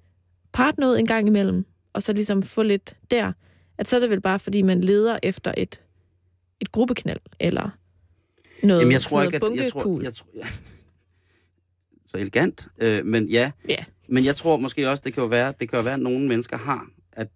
partner 0.53 0.88
ud 0.89 0.97
en 0.97 1.05
gang 1.05 1.27
imellem, 1.27 1.65
og 1.93 2.01
så 2.03 2.13
ligesom 2.13 2.43
få 2.43 2.63
lidt 2.63 2.95
der, 3.12 3.34
at 3.77 3.88
så 3.88 3.95
er 3.95 3.99
det 3.99 4.10
vel 4.10 4.21
bare, 4.21 4.39
fordi 4.39 4.62
man 4.62 4.81
leder 4.81 5.19
efter 5.23 5.53
et, 5.58 5.81
et 6.60 6.71
gruppeknald, 6.71 7.19
eller 7.39 7.69
noget, 8.63 8.82
Jamen, 8.82 8.91
jeg 8.91 9.02
tror 9.02 9.18
sådan 9.18 9.34
ikke, 9.34 9.39
noget 9.46 9.60
at... 9.60 9.63
Jeg 9.63 9.72
tror, 9.72 10.02
jeg 10.02 10.13
tror, 10.13 10.28
ja. 10.36 10.48
Så 12.12 12.18
elegant. 12.18 12.68
Øh, 12.78 13.06
men 13.06 13.28
ja, 13.28 13.52
Ja. 13.70 13.84
Men 14.08 14.26
jeg 14.26 14.36
tror 14.36 14.58
måske 14.58 14.89
også, 14.89 15.02
det 15.06 15.13
kan 15.13 15.22
jo 15.24 15.28
være, 15.28 15.54
det 15.60 15.70
kan 15.70 15.80
jo 15.80 15.84
være, 15.84 15.94
at 15.94 16.00
nogle 16.00 16.28
mennesker 16.28 16.58
har, 16.58 16.88
at, 17.12 17.28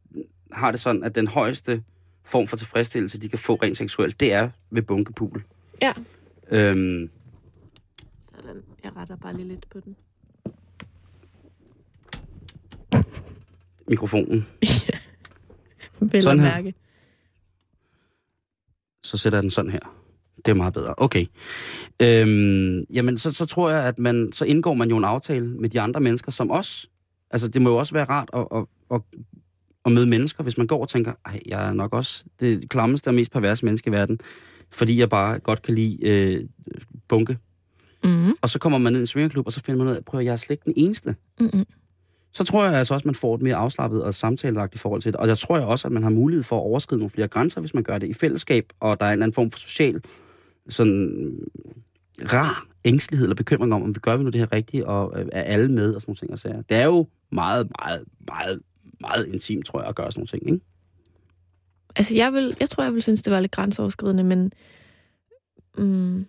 har 0.52 0.72
det 0.72 0.80
sådan, 0.80 1.04
at 1.04 1.16
den 1.16 1.28
højeste 1.28 1.84
form 2.26 2.48
for 2.48 2.58
tilfredsstillelse, 2.58 3.20
de 3.20 3.30
kan 3.30 3.40
få 3.40 3.56
rent 3.56 3.78
seksuelt, 3.78 4.20
det 4.20 4.34
er 4.34 4.50
ved 4.72 4.82
bunkepool. 4.82 5.44
Ja. 5.82 5.94
Øhm, 6.52 7.10
Sådan. 8.36 8.64
Jeg 8.84 8.96
retter 8.96 9.16
bare 9.16 9.36
lige 9.36 9.48
lidt 9.48 9.66
på 9.70 9.80
den. 9.80 9.96
mikrofonen. 13.88 14.46
Vel 16.00 16.22
Sådan 16.22 16.40
her. 16.40 16.50
mærke. 16.52 16.74
Så 19.04 19.18
sætter 19.18 19.38
jeg 19.38 19.44
den 19.44 19.50
sådan 19.50 19.72
her. 19.72 19.99
Det 20.46 20.52
er 20.52 20.56
meget 20.56 20.74
bedre. 20.74 20.94
Okay. 20.98 21.26
Øhm, 22.02 22.84
jamen, 22.94 23.18
så, 23.18 23.32
så 23.32 23.46
tror 23.46 23.70
jeg, 23.70 23.84
at 23.84 24.00
man, 24.00 24.30
så 24.32 24.46
indgår 24.46 24.74
man 24.74 24.90
jo 24.90 24.98
en 24.98 25.04
aftale 25.04 25.48
med 25.48 25.70
de 25.70 25.82
andre 25.82 26.00
mennesker, 26.00 26.32
som 26.32 26.52
også... 26.52 26.88
Altså, 27.32 27.48
det 27.48 27.62
må 27.62 27.70
jo 27.70 27.76
også 27.76 27.94
være 27.94 28.06
rart 28.06 28.30
at, 28.34 28.48
at, 28.56 28.66
at, 28.92 29.02
at 29.86 29.92
møde 29.92 30.08
mennesker, 30.08 30.44
hvis 30.44 30.58
man 30.58 30.68
går 30.68 30.82
og 30.82 30.90
tænker, 30.90 31.14
ej, 31.26 31.40
jeg 31.46 31.70
er 31.70 31.74
nok 31.74 31.94
også 31.94 32.26
det 32.40 32.70
klammeste 32.70 33.08
og 33.08 33.14
mest 33.14 33.32
perverse 33.32 33.66
menneske 33.66 33.88
i 33.88 33.92
verden, 33.92 34.20
fordi 34.72 35.00
jeg 35.00 35.10
bare 35.10 35.40
godt 35.40 35.62
kan 35.62 35.76
lide 35.76 36.08
øh, 36.08 36.46
bunke. 37.08 37.38
Mm-hmm. 38.04 38.34
Og 38.42 38.50
så 38.50 38.60
kommer 38.60 38.78
man 38.78 38.94
ned 38.94 39.00
i 39.00 39.04
en 39.04 39.08
swingerklub, 39.08 39.46
og 39.46 39.52
så 39.52 39.62
finder 39.66 39.84
man 39.84 39.92
ud 39.92 39.98
af, 39.98 40.06
prøv 40.06 40.20
at 40.20 40.26
jeg 40.26 40.32
er 40.32 40.36
slet 40.36 40.54
ikke 40.54 40.66
den 40.66 40.74
eneste. 40.76 41.16
Mm-hmm. 41.40 41.66
Så 42.34 42.44
tror 42.44 42.66
jeg 42.66 42.74
altså 42.74 42.94
også, 42.94 43.02
at 43.02 43.06
man 43.06 43.16
får 43.16 43.36
et 43.36 43.42
mere 43.42 43.56
afslappet 43.56 44.04
og 44.04 44.14
samtalelagt 44.14 44.76
i 44.76 44.78
forhold 44.78 45.02
til 45.02 45.14
det. 45.14 45.20
Og 45.20 45.28
jeg 45.28 45.38
tror 45.38 45.58
jeg 45.58 45.68
også, 45.68 45.88
at 45.88 45.92
man 45.92 46.04
har 46.04 46.10
mulighed 46.10 46.44
for 46.44 46.58
at 46.58 46.64
overskride 46.64 47.00
nogle 47.00 47.10
flere 47.10 47.28
grænser, 47.28 47.60
hvis 47.60 47.74
man 47.74 47.84
gør 47.84 47.98
det 47.98 48.08
i 48.08 48.14
fællesskab, 48.14 48.66
og 48.80 49.00
der 49.00 49.06
er 49.06 49.10
en 49.10 49.14
eller 49.14 49.26
anden 49.26 49.36
form 49.36 49.52
for 49.52 49.60
social, 49.60 50.02
sådan 50.70 51.40
rar 52.20 52.68
ængstelighed 52.86 53.26
eller 53.26 53.36
bekymring 53.36 53.74
om, 53.74 53.84
om 53.84 53.96
vi 53.96 54.00
gør 54.00 54.18
vi 54.18 54.24
nu 54.24 54.30
det 54.30 54.40
her 54.40 54.54
rigtigt, 54.54 54.84
og 54.84 55.20
øh, 55.20 55.28
er 55.32 55.44
alle 55.44 55.72
med, 55.72 55.94
og 55.96 56.02
sådan 56.02 56.10
nogle 56.10 56.18
ting. 56.18 56.32
Og 56.32 56.40
sager. 56.40 56.62
Det 56.62 56.78
er 56.78 56.86
jo 56.86 57.08
meget, 57.32 57.68
meget, 57.80 58.04
meget, 58.28 58.62
meget 59.00 59.28
intimt, 59.28 59.66
tror 59.66 59.80
jeg, 59.80 59.90
at 59.90 59.96
gøre 59.96 60.12
sådan 60.12 60.20
nogle 60.20 60.28
ting, 60.28 60.54
ikke? 60.54 60.66
Altså, 61.96 62.16
jeg, 62.16 62.34
vil, 62.34 62.58
jeg 62.60 62.70
tror, 62.70 62.84
jeg 62.84 62.94
vil 62.94 63.02
synes, 63.02 63.22
det 63.22 63.34
var 63.34 63.40
lidt 63.40 63.52
grænseoverskridende, 63.52 64.24
men 64.24 64.52
mm, 65.78 66.26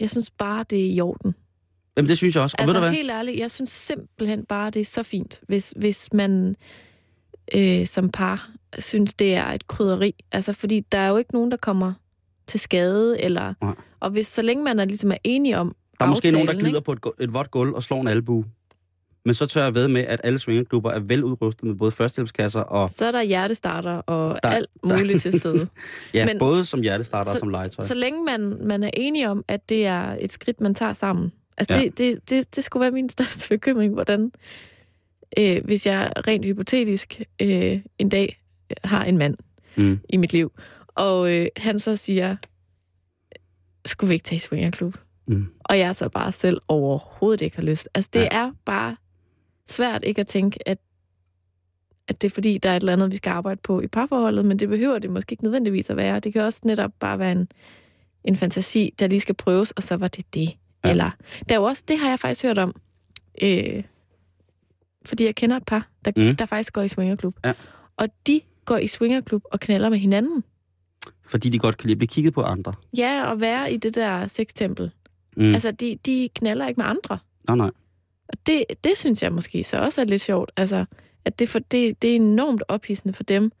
jeg 0.00 0.10
synes 0.10 0.30
bare, 0.30 0.64
det 0.70 0.86
er 0.86 0.90
i 0.90 1.00
orden. 1.00 1.34
Jamen, 1.96 2.08
det 2.08 2.16
synes 2.16 2.34
jeg 2.34 2.42
også. 2.42 2.56
Og 2.58 2.62
altså, 2.62 2.72
ved 2.72 2.80
du 2.80 2.86
hvad? 2.86 2.92
helt 2.92 3.10
ærligt, 3.10 3.38
jeg 3.38 3.50
synes 3.50 3.70
simpelthen 3.70 4.44
bare, 4.44 4.70
det 4.70 4.80
er 4.80 4.84
så 4.84 5.02
fint, 5.02 5.40
hvis, 5.48 5.72
hvis 5.76 6.12
man 6.12 6.56
øh, 7.54 7.86
som 7.86 8.08
par 8.08 8.50
synes, 8.78 9.14
det 9.14 9.34
er 9.34 9.46
et 9.46 9.68
krydderi. 9.68 10.14
Altså, 10.32 10.52
fordi 10.52 10.80
der 10.80 10.98
er 10.98 11.08
jo 11.08 11.16
ikke 11.16 11.32
nogen, 11.32 11.50
der 11.50 11.56
kommer 11.56 11.92
til 12.48 12.60
skade, 12.60 13.20
eller... 13.22 13.54
Nej. 13.62 13.74
Og 14.00 14.10
hvis 14.10 14.26
så 14.26 14.42
længe 14.42 14.64
man 14.64 14.78
er, 14.78 14.84
ligesom 14.84 15.10
er 15.12 15.16
enige 15.24 15.58
om 15.58 15.74
Der 15.98 16.04
er 16.04 16.08
måske 16.08 16.30
nogen, 16.30 16.48
der 16.48 16.54
glider 16.58 16.80
på 16.80 16.92
et, 16.92 16.98
et 17.20 17.32
vådt 17.34 17.50
gulv 17.50 17.74
og 17.74 17.82
slår 17.82 18.00
en 18.00 18.08
albu. 18.08 18.44
Men 19.24 19.34
så 19.34 19.46
tør 19.46 19.62
jeg 19.64 19.74
ved 19.74 19.88
med, 19.88 20.00
at 20.00 20.20
alle 20.24 20.38
swingerklubber 20.38 20.90
er 20.90 20.98
veludrustet 20.98 21.64
med 21.64 21.74
både 21.74 21.90
førstehjælpskasser 21.90 22.60
og 22.60 22.90
Så 22.90 23.04
er 23.06 23.12
der 23.12 23.22
hjertestarter 23.22 23.90
og 23.92 24.38
Der- 24.42 24.48
der, 24.50 24.56
alt 24.56 24.68
muligt 24.84 25.22
til 25.22 25.40
stede. 25.40 25.66
ja, 26.14 26.26
Men- 26.26 26.38
både 26.38 26.64
som 26.64 26.80
hjertestarter 26.80 27.30
og 27.30 27.36
Så- 27.36 27.38
som 27.40 27.48
legetøj. 27.48 27.84
Så 27.84 27.94
længe 27.94 28.24
man, 28.24 28.56
man 28.66 28.82
er 28.82 28.90
enige 28.94 29.30
om, 29.30 29.44
at 29.48 29.68
det 29.68 29.86
er 29.86 30.16
et 30.20 30.32
skridt, 30.32 30.60
man 30.60 30.74
tager 30.74 30.92
sammen. 30.92 31.32
Altså, 31.56 31.74
ja. 31.74 31.80
det, 31.80 31.98
det, 31.98 32.30
det, 32.30 32.56
det 32.56 32.64
skulle 32.64 32.80
være 32.80 32.90
min 32.90 33.08
største 33.18 33.48
bekymring, 33.48 33.92
hvordan, 33.94 34.32
øh, 35.38 35.60
hvis 35.64 35.86
jeg 35.86 36.12
rent 36.26 36.44
hypotetisk 36.44 37.20
øh, 37.42 37.80
en 37.98 38.08
dag 38.08 38.40
har 38.84 39.04
en 39.04 39.18
mand 39.18 39.36
Mm. 39.76 40.00
i 40.08 40.16
mit 40.16 40.32
liv, 40.32 40.52
og 40.98 41.30
øh, 41.32 41.46
han 41.56 41.78
så 41.78 41.96
siger, 41.96 42.36
skulle 43.86 44.08
vi 44.08 44.14
ikke 44.14 44.24
tage 44.24 44.36
i 44.36 44.40
swingerklub? 44.40 44.96
Mm. 45.26 45.46
Og 45.64 45.78
jeg 45.78 45.96
så 45.96 46.08
bare 46.08 46.32
selv 46.32 46.60
overhovedet 46.68 47.40
ikke 47.44 47.56
har 47.56 47.62
lyst. 47.62 47.88
Altså, 47.94 48.10
det 48.12 48.20
Ja. 48.20 48.28
er 48.30 48.52
bare 48.64 48.96
svært 49.66 50.04
ikke 50.04 50.20
at 50.20 50.26
tænke, 50.26 50.68
at, 50.68 50.78
at 52.08 52.22
det 52.22 52.30
er 52.30 52.34
fordi, 52.34 52.58
der 52.58 52.70
er 52.70 52.76
et 52.76 52.80
eller 52.80 52.92
andet, 52.92 53.10
vi 53.10 53.16
skal 53.16 53.30
arbejde 53.30 53.60
på 53.62 53.80
i 53.80 53.86
parforholdet, 53.86 54.44
men 54.44 54.58
det 54.58 54.68
behøver 54.68 54.98
det 54.98 55.10
måske 55.10 55.32
ikke 55.32 55.44
nødvendigvis 55.44 55.90
at 55.90 55.96
være. 55.96 56.20
Det 56.20 56.32
kan 56.32 56.42
også 56.42 56.60
netop 56.64 56.90
bare 57.00 57.18
være 57.18 57.32
en, 57.32 57.48
en 58.24 58.36
fantasi, 58.36 58.94
der 58.98 59.06
lige 59.06 59.20
skal 59.20 59.34
prøves, 59.34 59.70
og 59.70 59.82
så 59.82 59.96
var 59.96 60.08
det 60.08 60.34
det. 60.34 60.48
Ja. 60.84 60.90
Eller, 60.90 61.10
der 61.48 61.54
er 61.54 61.58
også, 61.58 61.82
det 61.88 61.98
har 61.98 62.08
jeg 62.08 62.18
faktisk 62.18 62.42
hørt 62.42 62.58
om, 62.58 62.74
øh, 63.42 63.82
fordi 65.04 65.24
jeg 65.24 65.34
kender 65.34 65.56
et 65.56 65.64
par, 65.66 65.88
der, 66.04 66.12
mm. 66.16 66.36
der 66.36 66.46
faktisk 66.46 66.72
går 66.72 66.82
i 66.82 66.88
swingerklub. 66.88 67.36
Ja. 67.44 67.52
Og 67.96 68.08
de 68.26 68.40
går 68.64 68.76
i 68.76 68.86
swingerklub 68.86 69.42
og 69.44 69.60
knaller 69.60 69.88
med 69.88 69.98
hinanden. 69.98 70.44
Fordi 71.26 71.48
de 71.48 71.58
godt 71.58 71.76
kan 71.76 71.86
lide 71.86 71.94
at 71.94 71.98
blive 71.98 72.08
kigget 72.08 72.34
på 72.34 72.42
andre. 72.42 72.72
Ja, 72.96 73.24
og 73.30 73.40
være 73.40 73.72
i 73.72 73.76
det 73.76 73.94
der 73.94 74.26
sextempel. 74.26 74.90
Mm. 75.36 75.54
Altså, 75.54 75.70
de, 75.70 75.98
de 76.06 76.28
knaller 76.34 76.68
ikke 76.68 76.78
med 76.80 76.86
andre. 76.86 77.18
nej, 77.48 77.56
nej. 77.56 77.70
Og 78.28 78.38
det, 78.46 78.64
det 78.84 78.92
synes 78.96 79.22
jeg 79.22 79.32
måske 79.32 79.64
så 79.64 79.78
også 79.78 80.00
er 80.00 80.04
lidt 80.04 80.22
sjovt. 80.22 80.50
Altså, 80.56 80.84
at 81.24 81.38
det, 81.38 81.48
for, 81.48 81.58
det, 81.58 82.02
det 82.02 82.10
er 82.10 82.14
enormt 82.16 82.62
ophidsende 82.68 83.14
for 83.14 83.22
dem 83.22 83.52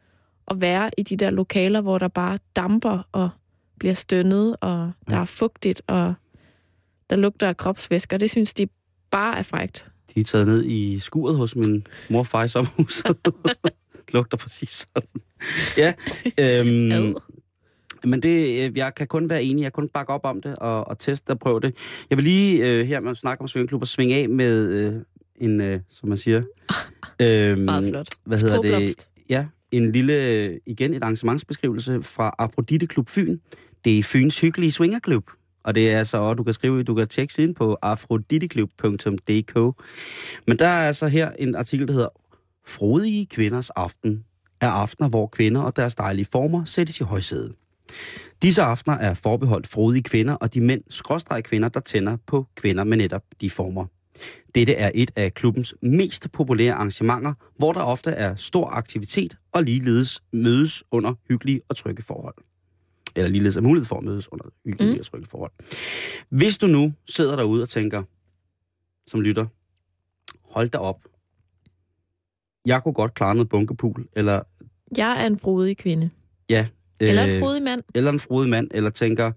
at 0.48 0.60
være 0.60 0.90
i 0.98 1.02
de 1.02 1.16
der 1.16 1.30
lokaler, 1.30 1.80
hvor 1.80 1.98
der 1.98 2.08
bare 2.08 2.38
damper 2.56 3.08
og 3.12 3.30
bliver 3.78 3.94
stønnet, 3.94 4.56
og 4.60 4.90
der 5.10 5.16
Ja. 5.16 5.20
er 5.20 5.24
fugtigt, 5.24 5.82
og 5.86 6.14
der 7.10 7.16
lugter 7.16 7.48
af 7.48 7.56
kropsvæsker. 7.56 8.16
Det 8.16 8.30
synes 8.30 8.54
de 8.54 8.66
bare 9.10 9.38
er 9.38 9.42
frægt. 9.42 9.86
De 10.14 10.20
er 10.20 10.24
taget 10.24 10.46
ned 10.46 10.64
i 10.64 10.98
skuret 10.98 11.36
hos 11.36 11.56
min 11.56 11.86
mor 12.10 12.18
og 12.18 12.26
far 12.26 12.44
i 12.44 12.48
sommerhuset. 12.48 13.16
Lugter 14.14 14.36
præcis 14.36 14.70
sådan. 14.94 15.08
Ja, 15.76 15.94
øhm. 16.40 17.16
Men 18.04 18.22
det, 18.22 18.66
øh, 18.68 18.78
jeg 18.78 18.94
kan 18.94 19.06
kun 19.06 19.30
være 19.30 19.44
enig. 19.44 19.62
Jeg 19.62 19.72
kan 19.72 19.82
kun 19.82 19.88
bakke 19.88 20.12
op 20.12 20.24
om 20.24 20.42
det 20.42 20.56
og, 20.56 20.88
og 20.88 20.98
teste 20.98 21.30
og 21.30 21.38
prøve 21.38 21.60
det. 21.60 21.74
Jeg 22.10 22.18
vil 22.18 22.24
lige 22.24 22.68
øh, 22.68 22.86
her, 22.86 23.00
man 23.00 23.14
snakker 23.14 23.68
om 23.72 23.80
og 23.80 23.86
svinge 23.86 24.16
af 24.16 24.28
med 24.28 24.72
øh, 24.72 24.94
en, 25.36 25.60
øh, 25.60 25.80
som 25.88 26.08
man 26.08 26.18
siger... 26.18 26.42
Øhm, 27.22 27.60
Meget 27.60 27.88
flot. 27.88 28.08
Hvad 28.24 28.38
hedder 28.38 28.60
det? 28.60 29.08
Ja, 29.28 29.46
en 29.70 29.92
lille, 29.92 30.12
øh, 30.12 30.56
igen 30.66 30.94
et 30.94 31.02
arrangementsbeskrivelse 31.02 32.02
fra 32.02 32.34
Afrodite 32.38 32.86
Klub 32.86 33.08
Fyn. 33.08 33.38
Det 33.84 33.98
er 33.98 34.02
Fyns 34.02 34.40
hyggelige 34.40 34.72
swingerklub. 34.72 35.30
og 35.64 35.74
det 35.74 35.90
er 35.90 35.98
altså, 35.98 36.18
og 36.18 36.38
du 36.38 36.42
kan 36.42 36.54
skrive, 36.54 36.82
du 36.82 36.94
kan 36.94 37.08
tjekke 37.08 37.34
siden 37.34 37.54
på 37.54 37.78
afrodittiklub.dk. 37.82 39.82
Men 40.46 40.58
der 40.58 40.66
er 40.66 40.86
altså 40.86 41.06
her 41.06 41.30
en 41.38 41.54
artikel, 41.54 41.88
der 41.88 41.92
hedder 41.92 42.08
Frodige 42.66 43.26
kvinders 43.26 43.70
aften 43.70 44.24
er 44.60 44.68
aftener, 44.68 45.08
hvor 45.08 45.26
kvinder 45.26 45.60
og 45.60 45.76
deres 45.76 45.94
dejlige 45.94 46.26
former 46.32 46.64
sættes 46.64 47.00
i 47.00 47.02
højsædet. 47.02 47.54
Disse 48.42 48.62
aftener 48.62 48.96
er 48.96 49.14
forbeholdt 49.14 49.66
frodige 49.66 50.02
kvinder 50.02 50.34
og 50.34 50.54
de 50.54 50.60
mænd, 50.60 50.82
skråstreg 50.88 51.44
kvinder, 51.44 51.68
der 51.68 51.80
tænder 51.80 52.16
på 52.26 52.46
kvinder 52.56 52.84
med 52.84 52.96
netop 52.96 53.22
de 53.40 53.50
former. 53.50 53.86
Dette 54.54 54.74
er 54.74 54.90
et 54.94 55.10
af 55.16 55.34
klubbens 55.34 55.74
mest 55.82 56.32
populære 56.32 56.74
arrangementer, 56.74 57.34
hvor 57.56 57.72
der 57.72 57.80
ofte 57.80 58.10
er 58.10 58.34
stor 58.34 58.66
aktivitet 58.66 59.36
og 59.52 59.62
ligeledes 59.62 60.22
mødes 60.32 60.84
under 60.90 61.14
hyggelige 61.28 61.60
og 61.68 61.76
trygge 61.76 62.02
forhold. 62.02 62.34
Eller 63.16 63.30
ligeledes 63.30 63.56
er 63.56 63.60
mulighed 63.60 63.86
for 63.86 63.96
at 63.96 64.04
mødes 64.04 64.32
under 64.32 64.44
hyggelige 64.64 64.92
mm. 64.92 64.98
og 64.98 65.06
trygge 65.06 65.26
forhold. 65.30 65.52
Hvis 66.28 66.58
du 66.58 66.66
nu 66.66 66.92
sidder 67.08 67.36
derude 67.36 67.62
og 67.62 67.68
tænker, 67.68 68.02
som 69.06 69.20
lytter, 69.20 69.46
hold 70.42 70.68
da 70.68 70.78
op. 70.78 71.02
Jeg 72.66 72.82
kunne 72.82 72.94
godt 72.94 73.14
klare 73.14 73.34
noget 73.34 73.48
bunkepul, 73.48 74.08
eller... 74.12 74.42
Jeg 74.96 75.22
er 75.22 75.26
en 75.26 75.38
frodig 75.38 75.76
kvinde. 75.76 76.10
Ja. 76.50 76.66
Eller 77.00 77.24
en 77.24 77.40
frodig 77.40 77.62
mand. 77.62 77.82
Eller 77.94 78.12
en 78.12 78.20
frodig 78.20 78.50
mand, 78.50 78.68
eller 78.70 78.90
tænker, 78.90 79.32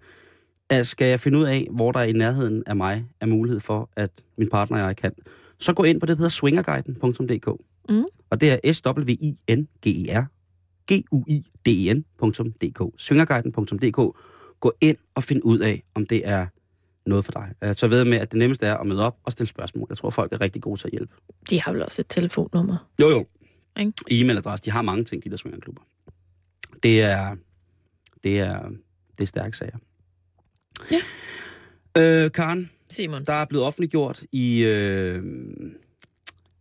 at 0.70 0.88
skal 0.88 1.08
jeg 1.08 1.20
finde 1.20 1.38
ud 1.38 1.44
af, 1.44 1.68
hvor 1.72 1.92
der 1.92 2.02
i 2.02 2.12
nærheden 2.12 2.64
af 2.68 2.76
mig 2.76 3.06
er 3.22 3.26
mulighed 3.26 3.60
for, 3.60 3.90
at 3.96 4.12
min 4.38 4.50
partner 4.50 4.82
og 4.82 4.88
jeg 4.88 4.98
kan, 4.98 5.12
så 5.60 5.74
gå 5.74 5.84
ind 5.84 6.00
på 6.00 6.06
det, 6.06 6.18
der 6.18 6.18
hedder 6.18 6.30
swingerguiden.dk. 6.30 7.48
Mm. 7.90 8.04
Og 8.30 8.42
det 8.42 8.60
er 8.64 8.74
s 8.74 8.82
w 8.86 9.10
i 9.10 9.38
n 9.50 9.68
g 9.86 9.88
e 9.88 10.20
r 10.20 10.26
g 10.92 11.04
u 11.12 11.24
i 11.28 11.44
d 11.66 11.68
e 11.68 11.94
n.dk. 11.94 12.82
Swingerguiden.dk. 12.98 14.18
Gå 14.60 14.74
ind 14.82 14.98
og 15.16 15.24
find 15.24 15.42
ud 15.44 15.60
af, 15.60 15.84
om 15.96 16.06
det 16.06 16.28
er 16.28 16.48
noget 17.06 17.26
for 17.26 17.32
dig. 17.32 17.54
Jeg 17.62 17.76
så 17.76 17.88
ved 17.88 18.06
med, 18.06 18.18
at 18.18 18.32
det 18.32 18.40
nemmeste 18.40 18.66
er 18.66 18.78
at 18.78 18.88
møde 18.88 19.06
op 19.06 19.18
og 19.24 19.32
stille 19.32 19.48
spørgsmål. 19.50 19.88
Jeg 19.90 19.98
tror, 19.98 20.10
folk 20.10 20.34
er 20.34 20.42
rigtig 20.42 20.62
gode 20.62 20.80
til 20.80 20.88
at 20.88 20.92
hjælpe. 20.92 21.14
De 21.50 21.62
har 21.62 21.72
vel 21.72 21.84
også 21.84 22.02
et 22.02 22.06
telefonnummer. 22.10 22.90
Jo, 23.02 23.10
jo. 23.10 23.26
Ikke? 23.80 23.94
E-mailadresse. 24.12 24.66
De 24.66 24.72
har 24.72 24.82
mange 24.82 25.04
ting, 25.04 25.24
de 25.24 25.30
der 25.30 25.38
swingerklubber. 25.38 25.82
Det 26.84 27.02
er, 27.02 27.36
det 28.24 28.40
er, 28.40 28.70
det 29.18 29.24
er 29.24 29.26
stærke 29.26 29.58
sager. 29.58 29.78
Ja. 30.92 31.02
Øh, 31.98 32.32
Karen, 32.32 32.70
Simon. 32.90 33.26
der 33.26 33.34
er 33.34 33.46
blevet 33.46 33.66
offentliggjort 33.66 34.24
i, 34.32 34.64
øh, 34.64 35.24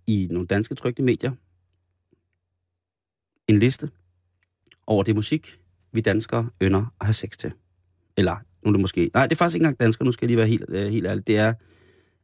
i 0.07 0.29
nogle 0.31 0.47
danske 0.47 0.75
trygte 0.75 1.03
medier 1.03 1.33
en 3.49 3.59
liste 3.59 3.91
over 4.87 5.03
det 5.03 5.15
musik, 5.15 5.61
vi 5.93 6.01
danskere 6.01 6.51
ynder 6.63 6.95
at 7.01 7.07
have 7.07 7.15
sex 7.15 7.37
til. 7.37 7.53
Eller, 8.17 8.37
nu 8.63 8.69
er 8.69 8.73
det 8.73 8.81
måske... 8.81 9.11
Nej, 9.15 9.27
det 9.27 9.33
er 9.33 9.37
faktisk 9.37 9.55
ikke 9.55 9.65
engang 9.65 9.81
danskere, 9.81 10.07
nu 10.07 10.13
skal 10.13 10.27
jeg 10.27 10.29
lige 10.29 10.37
være 10.37 10.47
helt, 10.47 10.65
øh, 10.69 10.91
helt 10.91 11.07
ærlig. 11.07 11.27
Det 11.27 11.37
er 11.37 11.55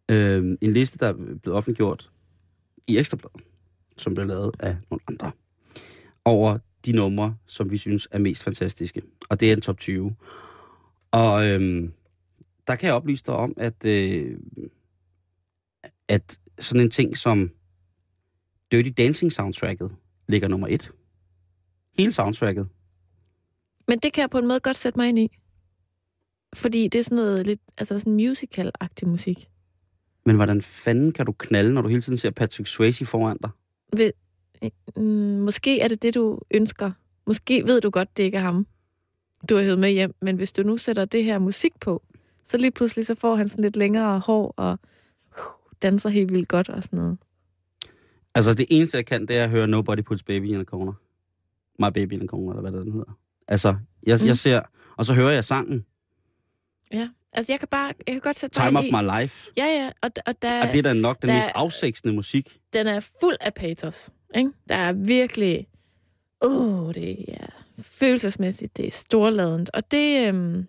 øh, 0.09 0.57
en 0.61 0.73
liste, 0.73 0.99
der 0.99 1.07
er 1.07 1.13
blevet 1.13 1.57
offentliggjort 1.57 2.11
i 2.87 2.99
Ekstrabladet, 2.99 3.41
som 3.97 4.15
blev 4.15 4.27
lavet 4.27 4.51
af 4.61 4.77
nogle 4.91 5.01
andre, 5.09 5.33
over 6.25 6.59
de 6.85 6.93
numre, 6.93 7.37
som 7.47 7.71
vi 7.71 7.77
synes 7.77 8.09
er 8.11 8.19
mest 8.19 8.45
fantastiske. 8.45 9.03
Og 9.29 9.41
det 9.41 9.49
er 9.49 9.53
en 9.53 9.61
top 9.61 9.79
20. 9.79 10.15
Og 11.11 11.47
øhm, 11.47 11.93
der 12.67 12.77
kan 12.77 12.87
jeg 12.87 12.95
oplyse 12.95 13.25
dig 13.27 13.35
om, 13.35 13.55
at, 13.57 13.85
øh, 13.85 14.39
at 16.09 16.39
sådan 16.59 16.81
en 16.81 16.91
ting 16.91 17.17
som 17.17 17.51
Dirty 18.73 18.91
Dancing 18.97 19.33
soundtracket 19.33 19.91
ligger 20.29 20.49
nummer 20.49 20.67
et. 20.71 20.93
Hele 21.99 22.13
soundtracket. 22.13 22.69
Men 23.89 23.99
det 23.99 24.13
kan 24.13 24.23
jeg 24.23 24.31
på 24.31 24.39
en 24.39 24.47
måde 24.47 24.61
godt 24.61 24.77
sætte 24.77 24.99
mig 24.99 25.09
ind 25.09 25.19
i. 25.19 25.39
Fordi 26.55 26.89
det 26.89 26.99
er 26.99 27.03
sådan 27.03 27.17
noget 27.17 27.47
lidt, 27.47 27.61
altså 27.79 27.99
sådan 27.99 28.17
musical-agtig 28.17 29.09
musik. 29.09 29.49
Men 30.27 30.37
hvordan 30.37 30.63
fanden 30.63 31.13
kan 31.13 31.27
du 31.27 31.33
knalde, 31.33 31.75
når 31.75 31.83
du 31.83 31.89
hele 31.89 32.03
tiden 32.03 32.17
ser 32.17 32.31
Patrick 32.31 32.69
Swayze 32.69 33.07
foran 33.07 33.39
dig? 33.43 33.51
Ved, 33.97 34.13
mm, 34.97 35.03
måske 35.45 35.81
er 35.81 35.89
det 35.89 36.03
det, 36.03 36.15
du 36.15 36.41
ønsker. 36.51 36.93
Måske 37.27 37.67
ved 37.67 37.81
du 37.81 37.91
godt, 37.91 38.17
det 38.17 38.23
ikke 38.23 38.37
er 38.37 38.43
ham, 38.43 38.67
du 39.49 39.57
har 39.57 39.63
hævet 39.63 39.79
med 39.79 39.91
hjem. 39.91 40.15
Men 40.23 40.37
hvis 40.37 40.53
du 40.53 40.63
nu 40.63 40.77
sætter 40.77 41.05
det 41.05 41.25
her 41.25 41.39
musik 41.39 41.73
på, 41.81 42.03
så 42.45 42.57
lige 42.57 42.71
pludselig 42.71 43.07
så 43.07 43.15
får 43.15 43.35
han 43.35 43.49
sådan 43.49 43.63
lidt 43.65 43.77
længere 43.77 44.19
hår 44.19 44.55
og 44.57 44.79
uh, 45.39 45.43
danser 45.83 46.09
helt 46.09 46.33
vildt 46.33 46.49
godt 46.49 46.69
og 46.69 46.83
sådan 46.83 46.97
noget. 46.97 47.19
Altså, 48.35 48.55
det 48.55 48.67
eneste, 48.71 48.97
jeg 48.97 49.07
kan, 49.07 49.27
det 49.27 49.37
er 49.37 49.45
at 49.45 49.51
høre 49.51 49.67
Nobody 49.67 50.01
Puts 50.03 50.23
Baby 50.23 50.45
in 50.45 50.61
a 50.61 50.65
Corner. 50.65 50.93
My 51.79 51.93
Baby 51.93 52.13
in 52.13 52.23
a 52.23 52.27
Corner, 52.27 52.51
eller 52.51 52.61
hvad 52.71 52.73
det 52.73 52.87
den 52.87 52.93
hedder. 52.93 53.19
Altså, 53.49 53.77
jeg, 54.07 54.19
mm. 54.23 54.27
jeg 54.27 54.37
ser... 54.37 54.61
Og 54.97 55.05
så 55.05 55.15
hører 55.15 55.31
jeg 55.33 55.45
sangen. 55.45 55.85
Ja, 56.93 57.09
altså 57.33 57.53
jeg 57.53 57.59
kan 57.59 57.69
bare... 57.69 57.93
Jeg 58.07 58.15
kan 58.15 58.21
godt 58.21 58.39
sætte 58.39 58.61
Time 58.61 58.79
of 58.79 58.85
i... 58.85 58.91
my 58.91 59.21
life. 59.21 59.51
Ja, 59.57 59.65
ja, 59.67 59.91
og, 60.03 60.11
og 60.27 60.43
der, 60.43 60.67
Og 60.67 60.73
det 60.73 60.79
er 60.79 60.83
da 60.83 60.93
nok 60.93 61.23
den 61.23 61.29
der- 61.29 61.35
mest 61.35 61.49
afsægtsende 61.55 62.15
musik. 62.15 62.59
den 62.73 62.87
er 62.87 63.01
fuld 63.21 63.37
af 63.41 63.55
patos. 63.55 64.11
Ikke? 64.35 64.51
Der 64.69 64.75
er 64.75 64.93
virkelig... 64.93 65.67
Åh, 66.41 66.87
oh, 66.87 66.95
det 66.95 67.25
er 67.29 67.47
følelsesmæssigt, 67.83 68.77
det 68.77 68.87
er 68.87 68.91
storladent. 68.91 69.71
Og 69.75 69.91
det... 69.91 70.29
Øhm, 70.29 70.67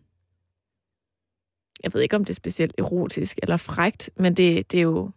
jeg 1.83 1.93
ved 1.93 2.01
ikke, 2.01 2.15
om 2.15 2.25
det 2.25 2.29
er 2.29 2.35
specielt 2.35 2.75
erotisk 2.77 3.39
eller 3.43 3.57
frægt, 3.57 4.09
men 4.17 4.33
det, 4.33 4.71
det 4.71 4.77
er 4.77 4.81
jo... 4.81 5.11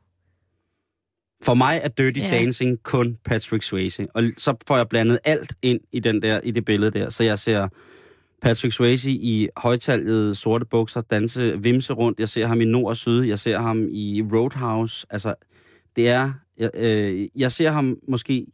For 1.43 1.55
mig 1.55 1.81
er 1.83 1.89
Dirty 1.89 2.21
Ja. 2.21 2.31
Dancing 2.31 2.83
kun 2.83 3.19
Patrick 3.25 3.63
Swayze. 3.63 4.07
Og 4.15 4.23
så 4.37 4.55
får 4.67 4.77
jeg 4.77 4.89
blandet 4.89 5.19
alt 5.25 5.55
ind 5.63 5.81
i, 5.93 6.01
den 6.01 6.23
der, 6.23 6.41
i 6.41 6.51
det 6.51 6.65
billede 6.65 6.91
der. 6.91 7.09
Så 7.09 7.23
jeg 7.23 7.39
ser 7.39 7.69
Patrick 8.43 8.75
Swayze 8.75 9.11
i 9.11 9.49
højtalget 9.57 10.37
sorte 10.37 10.65
bukser 10.65 11.01
danse, 11.01 11.63
vimse 11.63 11.93
rundt. 11.93 12.21
Jeg 12.21 12.29
ser 12.29 12.47
ham 12.47 12.61
i 12.61 12.65
nord 12.65 12.89
og 12.89 12.97
syd. 12.97 13.23
Jeg 13.23 13.39
ser 13.39 13.59
ham 13.59 13.89
i 13.91 14.23
Roadhouse. 14.33 15.07
Altså, 15.11 15.35
det 15.97 16.09
er... 16.09 16.33
Jeg, 16.59 16.71
øh, 16.75 17.29
jeg 17.37 17.53
ser 17.53 17.71
ham 17.71 17.99
måske... 18.09 18.47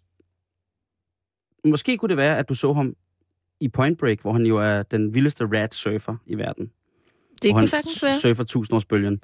Måske 1.70 1.96
kunne 1.96 2.08
det 2.08 2.16
være, 2.16 2.38
at 2.38 2.48
du 2.48 2.54
så 2.54 2.72
ham 2.72 2.94
i 3.60 3.68
Point 3.68 3.98
Break, 3.98 4.20
hvor 4.20 4.32
han 4.32 4.46
jo 4.46 4.56
er 4.56 4.82
den 4.82 5.14
vildeste 5.14 5.44
rat 5.44 5.74
surfer 5.74 6.16
i 6.26 6.34
verden. 6.34 6.70
Det 7.42 7.52
kunne 7.54 7.68
sagtens 7.68 8.02
være. 8.02 8.20
surfer 8.20 8.44
tusindårsbølgen. 8.44 9.20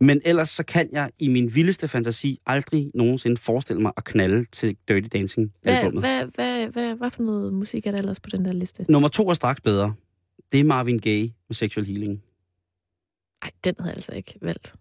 Men 0.00 0.20
ellers 0.24 0.48
så 0.48 0.64
kan 0.64 0.88
jeg 0.92 1.10
i 1.18 1.28
min 1.28 1.54
vildeste 1.54 1.88
fantasi 1.88 2.40
aldrig 2.46 2.90
nogensinde 2.94 3.36
forestille 3.36 3.82
mig 3.82 3.92
at 3.96 4.04
knalde 4.04 4.44
til 4.44 4.76
Dirty 4.88 5.08
Dancing 5.12 5.52
Hvad, 5.62 5.74
albumet. 5.74 6.02
hvad, 6.02 6.26
hvad, 6.34 6.66
hvad, 6.66 6.94
hvad 6.94 7.10
for 7.10 7.22
noget 7.22 7.52
musik 7.54 7.86
er 7.86 7.90
der 7.90 7.98
ellers 7.98 8.20
på 8.20 8.30
den 8.30 8.44
der 8.44 8.52
liste? 8.52 8.86
Nummer 8.88 9.08
to 9.08 9.28
er 9.28 9.34
straks 9.34 9.60
bedre. 9.60 9.94
Det 10.52 10.60
er 10.60 10.64
Marvin 10.64 10.98
Gaye 10.98 11.32
med 11.48 11.54
Sexual 11.54 11.86
Healing. 11.86 12.22
Nej, 13.44 13.50
den 13.64 13.74
havde 13.78 13.88
jeg 13.90 13.96
altså 13.96 14.12
ikke 14.12 14.34
valgt. 14.42 14.74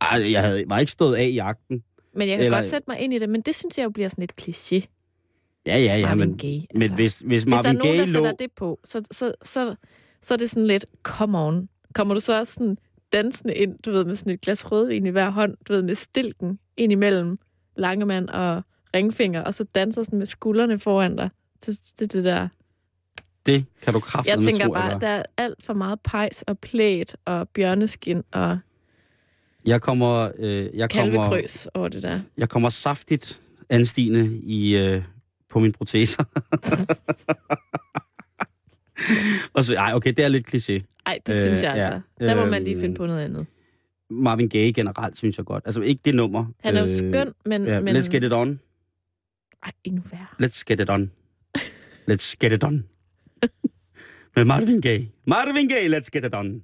Ej, 0.00 0.32
jeg 0.32 0.42
havde, 0.42 0.64
var 0.66 0.78
ikke 0.78 0.92
stået 0.92 1.16
af 1.16 1.26
i 1.26 1.38
akten. 1.38 1.82
Men 2.14 2.28
jeg 2.28 2.36
kan 2.36 2.44
Eller- 2.46 2.56
godt 2.56 2.66
sætte 2.66 2.84
mig 2.88 2.98
ind 3.00 3.14
i 3.14 3.18
det, 3.18 3.28
men 3.28 3.40
det 3.40 3.54
synes 3.54 3.78
jeg 3.78 3.84
jo 3.84 3.90
bliver 3.90 4.08
sådan 4.08 4.22
lidt 4.22 4.42
kliché. 4.42 4.97
Ja, 5.68 5.78
ja, 5.78 5.96
ja, 5.96 6.06
Marvin 6.06 6.28
men, 6.28 6.38
Gaye. 6.38 6.62
men 6.74 6.94
hvis, 6.94 7.18
hvis 7.18 7.42
Hvis 7.42 7.44
der 7.44 7.50
er 7.50 7.62
Marvin 7.62 7.78
nogen, 7.78 7.96
Gaye 7.96 8.00
der 8.00 8.06
lå... 8.06 8.12
sætter 8.12 8.32
det 8.32 8.52
på, 8.56 8.80
så, 8.84 9.02
så, 9.10 9.32
så, 9.42 9.74
så 10.22 10.34
er 10.34 10.38
det 10.38 10.50
sådan 10.50 10.66
lidt, 10.66 10.86
come 11.02 11.38
on. 11.38 11.68
Kommer 11.94 12.14
du 12.14 12.20
så 12.20 12.38
også 12.38 12.52
sådan 12.52 12.78
dansende 13.12 13.54
ind, 13.54 13.78
du 13.78 13.90
ved, 13.92 14.04
med 14.04 14.14
sådan 14.14 14.32
et 14.32 14.40
glas 14.40 14.72
rødvin 14.72 15.06
i 15.06 15.10
hver 15.10 15.30
hånd, 15.30 15.56
du 15.68 15.72
ved, 15.72 15.82
med 15.82 15.94
stilken 15.94 16.58
ind 16.76 16.92
imellem 16.92 17.38
Langemand 17.76 18.28
og 18.28 18.62
ringfinger, 18.94 19.42
og 19.42 19.54
så 19.54 19.64
danser 19.64 20.02
sådan 20.02 20.18
med 20.18 20.26
skuldrene 20.26 20.78
foran 20.78 21.16
dig. 21.16 21.30
Det, 21.66 21.78
det, 21.98 22.12
det 22.12 22.24
der. 22.24 22.48
Det 23.46 23.64
kan 23.82 23.94
du 23.94 24.00
kraftigt 24.00 24.36
Jeg 24.36 24.44
tænker 24.44 24.64
tro, 24.66 24.72
bare, 24.72 24.84
jeg, 24.84 25.00
der 25.00 25.08
er 25.08 25.22
alt 25.36 25.62
for 25.62 25.74
meget 25.74 26.00
pejs 26.00 26.42
og 26.42 26.58
plæt 26.58 27.16
og 27.24 27.48
bjørneskin 27.48 28.22
og 28.32 28.58
jeg 29.66 29.80
kommer, 29.80 30.30
øh, 30.38 30.68
jeg 30.74 30.90
kommer, 30.90 31.42
over 31.74 31.88
det 31.88 32.02
der. 32.02 32.20
jeg 32.36 32.48
kommer 32.48 32.68
saftigt 32.68 33.42
anstigende 33.70 34.40
i, 34.42 34.76
øh, 34.76 35.02
på 35.50 35.58
mine 35.58 35.72
proteser. 35.72 36.24
Og 39.54 39.64
så, 39.64 39.74
ej, 39.74 39.92
okay, 39.94 40.12
det 40.16 40.24
er 40.24 40.28
lidt 40.28 40.54
kliché. 40.54 40.82
Ej, 41.06 41.18
det 41.26 41.34
Øh, 41.34 41.40
synes 41.42 41.62
jeg 41.62 41.76
ja. 41.76 41.84
altså. 41.84 42.00
Der 42.20 42.34
må 42.36 42.44
man 42.50 42.64
lige 42.64 42.74
Øhm, 42.74 42.80
finde 42.80 42.94
på 42.94 43.06
noget 43.06 43.24
andet. 43.24 43.46
Marvin 44.10 44.48
Gaye 44.48 44.72
generelt, 44.72 45.16
synes 45.16 45.38
jeg 45.38 45.46
godt. 45.46 45.62
Altså 45.66 45.80
ikke 45.80 46.00
det 46.04 46.14
nummer. 46.14 46.46
Han 46.64 46.76
er 46.76 46.80
jo 46.80 46.98
skøn, 46.98 47.32
men... 47.46 47.64
Ja, 47.64 47.80
men... 47.80 47.96
Let's 47.96 48.08
get 48.08 48.24
it 48.24 48.32
on. 48.32 48.60
Ej, 49.62 49.72
endnu 49.84 50.02
værre. 50.10 50.26
Let's 50.42 50.62
get 50.66 50.80
it 50.80 50.90
on. 50.90 51.10
Let's 52.10 52.34
get 52.40 52.52
it 52.52 52.64
on. 52.64 52.84
Med 54.36 54.44
Marvin 54.44 54.80
Gaye. 54.80 55.08
Marvin 55.26 55.68
Gaye, 55.68 55.98
let's 55.98 56.08
get 56.12 56.24
it 56.24 56.34
on. 56.34 56.62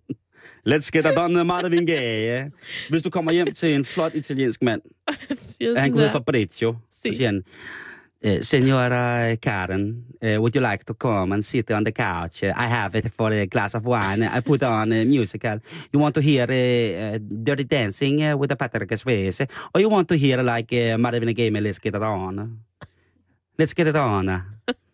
let's 0.72 0.90
get 0.92 1.06
it 1.06 1.18
on 1.18 1.46
Marvin 1.46 1.86
Gaye. 1.86 2.24
Ja. 2.34 2.48
Hvis 2.90 3.02
du 3.02 3.10
kommer 3.10 3.32
hjem 3.32 3.52
til 3.52 3.74
en 3.74 3.84
flot 3.84 4.14
italiensk 4.14 4.62
mand, 4.62 4.82
han 5.76 5.92
hedde 5.94 6.06
der. 6.06 6.12
Fabrizio, 6.12 6.76
Si. 7.02 7.10
så 7.12 7.16
siger 7.16 7.28
han, 7.28 7.42
eh, 8.22 8.42
Signora 8.42 9.36
Karen, 9.40 10.04
eh, 10.20 10.36
would 10.38 10.54
you 10.54 10.60
like 10.60 10.84
to 10.84 10.94
come 10.94 11.32
and 11.34 11.44
sit 11.44 11.70
on 11.70 11.84
the 11.84 11.92
couch? 11.92 12.42
I 12.42 12.66
have 12.68 12.94
it 12.94 13.08
for 13.12 13.30
a 13.32 13.46
glass 13.46 13.74
of 13.74 13.84
wine. 13.84 14.22
I 14.22 14.40
put 14.40 14.62
on 14.62 14.92
a 14.92 15.04
musical. 15.04 15.60
You 15.92 16.00
want 16.00 16.14
to 16.14 16.20
hear 16.20 16.44
uh, 16.50 17.18
Dirty 17.42 17.64
Dancing 17.64 18.22
uh, 18.22 18.36
with 18.36 18.48
the 18.50 18.56
Patrick 18.56 18.90
Swayze? 18.90 19.46
Or 19.74 19.80
you 19.80 19.88
want 19.90 20.08
to 20.08 20.16
hear 20.16 20.42
like 20.42 20.72
uh, 20.72 20.96
Marvin 20.98 21.32
Gaye 21.34 21.50
Let's 21.50 21.78
Get 21.78 21.94
It 21.94 22.02
On? 22.02 22.58
Let's 23.58 23.74
Get 23.74 23.86
It 23.88 23.96
On. 23.96 24.42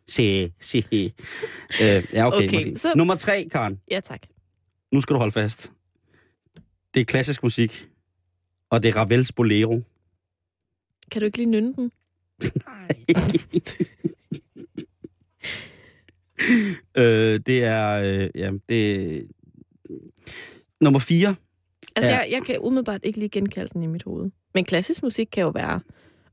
Si, 0.07 0.53
si. 0.61 0.85
Uh, 1.81 2.03
ja, 2.13 2.27
okay. 2.27 2.47
Okay, 2.47 2.57
måske. 2.57 2.79
så- 2.79 2.95
Nummer 2.97 3.15
tre, 3.17 3.49
Karen. 3.53 3.81
Ja, 3.91 4.01
tak. 4.01 4.21
Nu 4.93 5.01
skal 5.01 5.15
du 5.15 5.19
holde 5.19 5.33
fast. 5.33 5.71
Det 6.95 7.01
er 7.01 7.05
klassisk 7.05 7.43
musik. 7.43 7.89
Og 8.71 8.83
det 8.83 8.89
er 8.89 8.97
Ravels 8.97 9.33
Bolero. 9.33 9.81
Kan 11.11 11.21
du 11.21 11.27
ikke 11.27 11.37
lige 11.39 11.51
nynne 11.51 11.75
den? 11.77 11.93
Øh, 16.97 17.41
det 17.47 17.65
er... 17.65 17.89
Øh, 17.91 18.31
ja, 18.35 18.51
det 18.69 19.29
Nummer 20.81 20.99
4. 21.01 21.35
Altså, 21.97 22.11
ja. 22.13 22.19
jeg, 22.19 22.29
jeg 22.31 22.43
kan 22.43 22.57
umiddelbart 22.61 23.01
ikke 23.05 23.19
lige 23.19 23.29
genkalde 23.29 23.71
den 23.73 23.83
i 23.83 23.87
mit 23.87 24.03
hoved. 24.03 24.31
Men 24.55 24.65
klassisk 24.65 25.03
musik 25.03 25.29
kan 25.33 25.43
jo 25.43 25.49
være... 25.49 25.81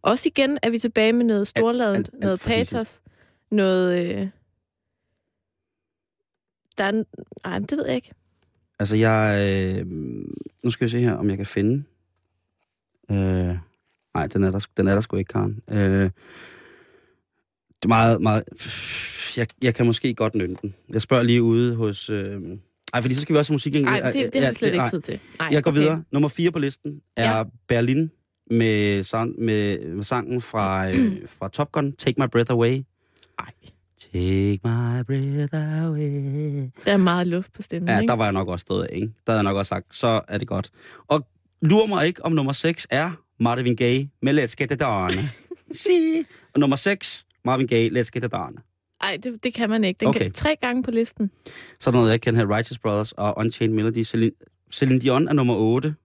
Også 0.01 0.29
igen 0.29 0.59
er 0.61 0.69
vi 0.69 0.79
tilbage 0.79 1.13
med 1.13 1.25
noget 1.25 1.51
alt 1.55 2.09
noget 2.13 2.39
patos, 2.39 3.01
noget... 3.51 4.05
Øh, 4.05 4.27
der 6.77 6.83
er... 6.83 6.89
en- 6.89 7.05
Ej, 7.45 7.59
det 7.59 7.77
ved 7.77 7.85
jeg 7.85 7.95
ikke. 7.95 8.11
Altså, 8.79 8.95
jeg... 8.95 9.37
Øh, 9.79 9.85
nu 10.63 10.69
skal 10.69 10.85
vi 10.85 10.91
se 10.91 10.99
her, 10.99 11.13
om 11.13 11.29
jeg 11.29 11.37
kan 11.37 11.45
finde... 11.45 11.83
Øh, 13.11 13.57
nej, 14.17 14.27
den 14.27 14.43
er, 14.43 14.51
der, 14.51 14.67
den 14.77 14.87
er 14.87 14.93
der 14.93 15.01
sgu 15.01 15.17
ikke, 15.17 15.33
Karen. 15.33 15.59
Øh, 15.71 15.77
det 15.99 16.11
er 17.83 17.87
meget, 17.87 18.21
meget... 18.21 18.43
Jeg, 19.37 19.47
jeg 19.61 19.75
kan 19.75 19.85
måske 19.85 20.13
godt 20.13 20.35
nynne 20.35 20.55
den. 20.61 20.73
Jeg 20.93 21.01
spørger 21.01 21.23
lige 21.23 21.43
ude 21.43 21.75
hos... 21.75 22.09
Øh, 22.09 22.41
ej, 22.93 23.01
fordi 23.01 23.13
så 23.15 23.21
skal 23.21 23.33
vi 23.33 23.37
også 23.39 23.51
have 23.51 23.55
musik. 23.55 23.73
Nej, 23.83 24.11
det, 24.11 24.33
det 24.33 24.41
har 24.41 24.49
vi 24.49 24.55
slet 24.55 24.67
ikke 24.67 24.77
nej. 24.77 24.89
tid 24.89 25.01
til. 25.01 25.19
Nej, 25.39 25.49
Jeg 25.51 25.63
går 25.63 25.71
okay. 25.71 25.79
videre. 25.79 26.03
Nummer 26.11 26.29
4 26.29 26.51
på 26.51 26.59
listen 26.59 27.01
er 27.17 27.37
Ja. 27.37 27.43
Berlin 27.67 28.11
med, 28.51 29.03
sang, 29.03 29.39
med, 29.39 29.93
med 29.95 30.03
sangen 30.03 30.41
fra, 30.41 30.89
øh, 30.89 30.95
fra 31.39 31.47
Top 31.49 31.71
Gun, 31.71 31.91
Take 31.91 32.21
My 32.21 32.27
Breath 32.31 32.51
Away. 32.51 32.83
Ej, 33.39 33.51
Take 34.13 34.59
my 34.63 35.03
breath 35.07 35.53
away. 35.53 36.69
der 36.85 36.91
er 36.93 36.97
meget 36.97 37.27
luft 37.27 37.53
på 37.53 37.61
stemmen, 37.61 37.89
Ja, 37.89 37.99
ikke? 37.99 38.09
der 38.11 38.15
var 38.15 38.23
jeg 38.23 38.33
nok 38.33 38.47
også 38.47 38.61
stået 38.61 38.83
af, 38.83 38.95
ikke? 38.95 39.07
Der 39.07 39.31
havde 39.31 39.37
jeg 39.37 39.43
nok 39.43 39.57
også 39.57 39.69
sagt, 39.69 39.95
så 39.95 40.21
er 40.27 40.37
det 40.37 40.47
godt. 40.47 40.69
Og 41.07 41.27
lurer 41.61 41.87
mig 41.87 42.07
ikke, 42.07 42.25
om 42.25 42.31
nummer 42.31 42.53
6 42.53 42.87
er 42.89 43.11
Marvin 43.39 43.75
Gaye 43.75 44.09
med 44.21 44.43
Let's 44.43 44.53
Get 44.57 44.71
It 44.71 44.81
On. 44.83 45.11
si. 45.71 46.23
Og 46.53 46.59
nummer 46.59 46.75
6, 46.75 47.25
Marvin 47.45 47.67
Gaye, 47.67 47.89
Let's 47.89 48.09
Get 48.13 48.23
It 48.23 48.33
On. 48.33 48.57
Ej, 49.01 49.17
det, 49.23 49.43
det 49.43 49.53
kan 49.53 49.69
man 49.69 49.83
ikke. 49.83 49.99
Den 49.99 50.07
Okay. 50.07 50.19
kan 50.19 50.31
tre 50.31 50.55
gange 50.61 50.83
på 50.83 50.91
listen. 50.91 51.31
Så 51.79 51.89
er 51.89 51.91
der 51.91 51.99
noget, 51.99 52.11
jeg 52.11 52.21
kender 52.21 52.39
her, 52.39 52.55
Righteous 52.57 52.79
Brothers 52.79 53.11
og 53.11 53.33
Unchained 53.37 53.75
Melody. 53.75 54.03
Celine, 54.03 54.31
Celine 54.71 54.99
Dion 54.99 55.27
er 55.27 55.33
nummer 55.33 55.55
8. 55.55 55.95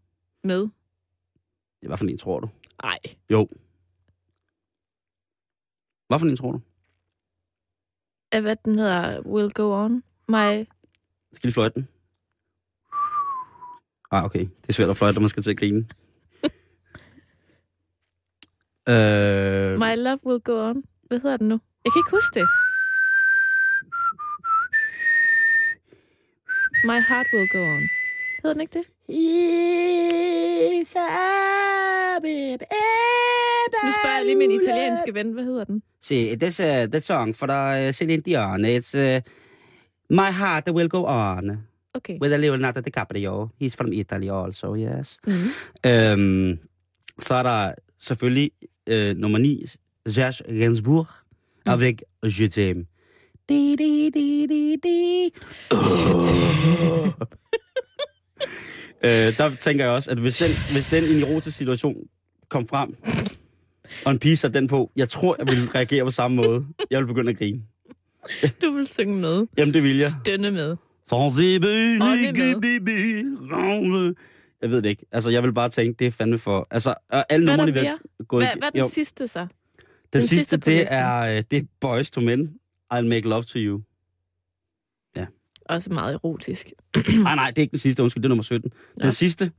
Med. 0.44 0.68
Hvad 1.86 1.96
for 1.96 2.04
en 2.04 2.18
tror 2.18 2.40
du? 2.40 2.48
Ej, 2.84 2.98
Jo. 3.30 3.48
Hvad 6.08 6.18
for 6.18 6.26
en 6.26 6.36
tror 6.36 6.52
du? 6.52 6.60
Hvad 8.40 8.56
den 8.64 8.78
hedder? 8.78 9.20
Will 9.20 9.50
Go 9.52 9.84
On. 9.84 10.02
My... 10.28 10.64
Skal 11.32 11.46
lige 11.48 11.52
fløjte 11.52 11.74
den? 11.74 11.88
Ah, 14.10 14.24
okay. 14.24 14.40
Det 14.40 14.68
er 14.68 14.72
svært 14.72 14.90
at 14.90 14.96
fløjte, 14.96 15.14
når 15.14 15.20
man 15.20 15.28
skal 15.28 15.42
til 15.42 15.50
at 15.50 15.56
grine. 15.58 15.86
Øh, 18.88 19.78
My 19.78 19.94
Love 19.96 20.18
Will 20.26 20.40
Go 20.40 20.68
On. 20.70 20.84
Hvad 21.08 21.20
hedder 21.20 21.36
den 21.36 21.48
nu? 21.48 21.60
Jeg 21.84 21.92
kan 21.92 22.00
ikke 22.00 22.10
huske 22.10 22.40
det. 22.40 22.48
My 26.84 26.98
Heart 27.08 27.26
Will 27.34 27.48
Go 27.48 27.58
On. 27.58 27.82
Hedder 28.42 28.54
den 28.54 28.60
ikke 28.60 28.78
det? 28.78 28.86
Nu 33.84 33.90
spørger 33.92 34.16
jeg 34.16 34.24
lige 34.26 34.36
min 34.36 34.50
italienske 34.50 35.14
ven. 35.14 35.32
Hvad 35.32 35.44
hedder 35.44 35.64
den? 35.64 35.82
See, 36.00 36.36
this 36.36 36.60
uh, 36.60 36.66
the 36.66 37.00
song 37.00 37.36
for 37.36 37.46
uh, 37.46 37.92
Celine 37.92 38.22
Dion. 38.22 38.64
It's 38.64 38.94
uh, 38.98 39.20
My 40.10 40.30
Heart 40.38 40.70
Will 40.70 40.88
Go 40.88 41.04
On 41.06 41.66
Okay. 41.94 42.18
with 42.22 42.32
a 42.34 42.36
Leonardo 42.36 42.80
DiCaprio. 42.80 43.48
He's 43.62 43.74
from 43.76 43.92
Italy 43.92 44.28
also, 44.30 44.74
yes. 44.76 45.18
Mm. 45.26 45.32
Øhm, 45.86 46.58
så 47.20 47.34
er 47.34 47.42
der 47.42 47.72
selvfølgelig 48.00 48.50
øh, 48.88 49.16
nummer 49.16 49.38
9, 49.38 49.64
Serge 50.06 50.58
Gainsbourg, 50.58 51.06
Mm. 51.66 51.72
avec 51.72 52.02
Je 52.26 52.46
t'aime. 52.48 52.84
Di. 53.48 53.76
øh, 59.04 59.36
der 59.38 59.50
tænker 59.60 59.84
jeg 59.84 59.94
også, 59.94 60.10
at 60.10 60.18
hvis 60.18 60.36
den, 60.38 60.50
hvis 60.72 60.86
den 60.86 61.04
i 61.04 61.12
en 61.16 61.22
erotisk 61.22 61.56
situation 61.56 61.96
kom 62.48 62.66
frem, 62.68 62.96
og 64.04 64.12
en 64.12 64.18
pige 64.18 64.36
satte 64.36 64.58
den 64.60 64.68
på, 64.68 64.90
jeg 64.96 65.08
tror, 65.08 65.36
jeg 65.38 65.46
ville 65.46 65.68
reagere 65.74 66.04
på 66.04 66.10
samme 66.10 66.36
måde. 66.36 66.66
Jeg 66.90 66.98
ville 66.98 67.06
begynde 67.06 67.30
at 67.30 67.38
grine. 67.38 67.62
Du 68.62 68.70
vil 68.70 68.86
synge 68.86 69.20
med. 69.20 69.46
Jamen, 69.58 69.74
det 69.74 69.82
vil 69.82 69.96
jeg. 69.96 70.10
Stønne 70.24 70.50
med. 70.50 70.76
med. 73.90 74.14
Jeg 74.62 74.70
ved 74.70 74.82
det 74.82 74.88
ikke. 74.88 75.06
Altså, 75.12 75.30
jeg 75.30 75.42
vil 75.42 75.52
bare 75.52 75.68
tænke, 75.68 75.98
det 75.98 76.06
er 76.06 76.10
fandme 76.10 76.38
for... 76.38 76.66
Altså, 76.70 76.94
alle 77.10 77.24
Hvad 77.46 77.52
er 77.52 77.56
numrene, 77.56 77.72
der 77.72 77.80
vi 77.80 77.86
mere? 77.86 77.98
har 78.18 78.24
gået 78.24 78.44
Hvad, 78.46 78.56
hvad 78.56 78.66
er 78.68 78.70
den 78.70 78.80
jo, 78.80 78.88
sidste 78.88 79.28
så? 79.28 79.40
den, 79.40 79.48
den 80.12 80.20
sidste, 80.20 80.36
sidste 80.36 80.56
det 80.56 80.66
listen? 80.66 80.86
er, 80.90 81.20
øh, 81.20 81.42
det 81.50 81.56
er 81.58 81.62
Boys 81.80 82.10
to 82.10 82.20
Men. 82.20 82.54
I'll 82.94 83.08
make 83.08 83.28
love 83.28 83.42
to 83.42 83.58
you. 83.58 83.80
Også 85.66 85.92
meget 85.92 86.14
erotisk. 86.14 86.72
Nej, 86.96 87.34
nej, 87.36 87.50
det 87.50 87.58
er 87.58 87.62
ikke 87.62 87.70
den 87.70 87.78
sidste. 87.78 88.02
Undskyld, 88.02 88.22
det 88.22 88.26
er 88.26 88.28
nummer 88.28 88.42
17. 88.42 88.72
Den 89.02 89.10
sidste. 89.12 89.52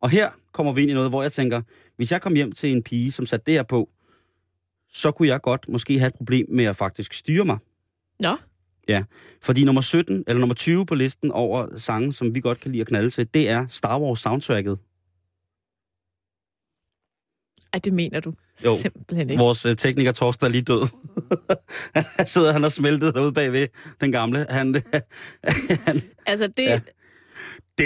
Og 0.00 0.10
her 0.10 0.30
kommer 0.52 0.72
vi 0.72 0.82
ind 0.82 0.90
i 0.90 0.94
noget, 0.94 1.10
hvor 1.10 1.22
jeg 1.22 1.32
tænker, 1.32 1.62
hvis 1.96 2.12
jeg 2.12 2.22
kom 2.22 2.34
hjem 2.34 2.52
til 2.52 2.72
en 2.72 2.82
pige, 2.82 3.12
som 3.12 3.26
satte 3.26 3.46
det 3.46 3.54
her 3.54 3.62
på, 3.62 3.90
så 4.88 5.10
kunne 5.10 5.28
jeg 5.28 5.40
godt 5.40 5.68
måske 5.68 5.98
have 5.98 6.08
et 6.08 6.14
problem 6.14 6.46
med 6.50 6.64
at 6.64 6.76
faktisk 6.76 7.12
styre 7.12 7.44
mig. 7.44 7.58
Nå, 8.20 8.36
Fordi 9.42 9.64
nummer 9.64 9.80
17, 9.80 10.24
eller 10.26 10.40
nummer 10.40 10.54
20 10.54 10.86
på 10.86 10.94
listen 10.94 11.32
over 11.32 11.76
sange, 11.76 12.12
som 12.12 12.34
vi 12.34 12.40
godt 12.40 12.60
kan 12.60 12.70
lide 12.72 12.80
at 12.80 12.86
knalde 12.86 13.10
til, 13.10 13.34
det 13.34 13.48
er 13.48 13.66
Star 13.68 14.00
Wars 14.00 14.20
soundtracket. 14.20 14.78
ej, 17.72 17.78
det 17.84 17.92
mener 17.92 18.20
du 18.20 18.34
Jo. 18.64 18.76
simpelthen 18.82 19.30
ikke. 19.30 19.42
Vores 19.42 19.66
uh, 19.66 19.72
tekniker 19.74 20.12
Torsten 20.12 20.46
er 20.46 20.50
lige 20.50 20.62
død. 20.62 20.88
han 22.16 22.26
sidder, 22.34 22.52
han 22.52 22.62
har 22.62 22.68
smeltet 22.68 23.14
derude 23.14 23.32
bagved, 23.32 23.68
den 24.00 24.12
gamle. 24.12 24.46
Han, 24.50 24.74
han, 25.86 26.02
Altså, 26.26 26.46
det, 26.46 26.64
Ja. 26.64 26.80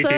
Så- 0.02 0.08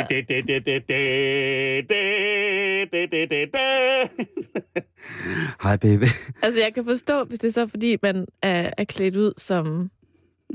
Hej 5.63 5.77
baby. 5.77 6.05
altså, 6.43 6.61
jeg 6.61 6.75
kan 6.75 6.85
forstå, 6.85 7.25
hvis 7.25 7.39
det 7.39 7.49
er 7.49 7.53
så, 7.53 7.67
fordi 7.67 7.97
man 8.03 8.27
er, 8.43 8.71
er 8.79 8.85
klædt 8.85 9.17
ud 9.17 9.33
som 9.39 9.91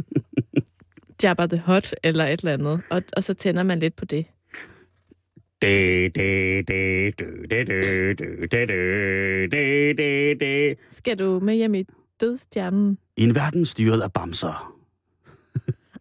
Jabba 1.24 1.46
the 1.48 1.64
Hutt 1.66 1.96
eller 2.04 2.26
et 2.26 2.40
eller 2.40 2.54
andet, 2.54 2.82
og, 2.90 3.04
og 3.14 3.24
så 3.24 3.34
tænder 3.34 3.64
man 3.64 3.80
lidt 3.80 3.96
på 3.96 4.06
det. 4.06 4.26
Skal 10.92 11.20
du 11.20 11.40
med 11.40 11.56
hjem 11.56 11.76
i 11.76 11.86
dødstjernen? 12.22 12.98
I 13.18 13.24
en 13.24 13.36
verden 13.36 13.66
styret 13.66 14.02
af 14.02 14.14
bamser. 14.14 14.76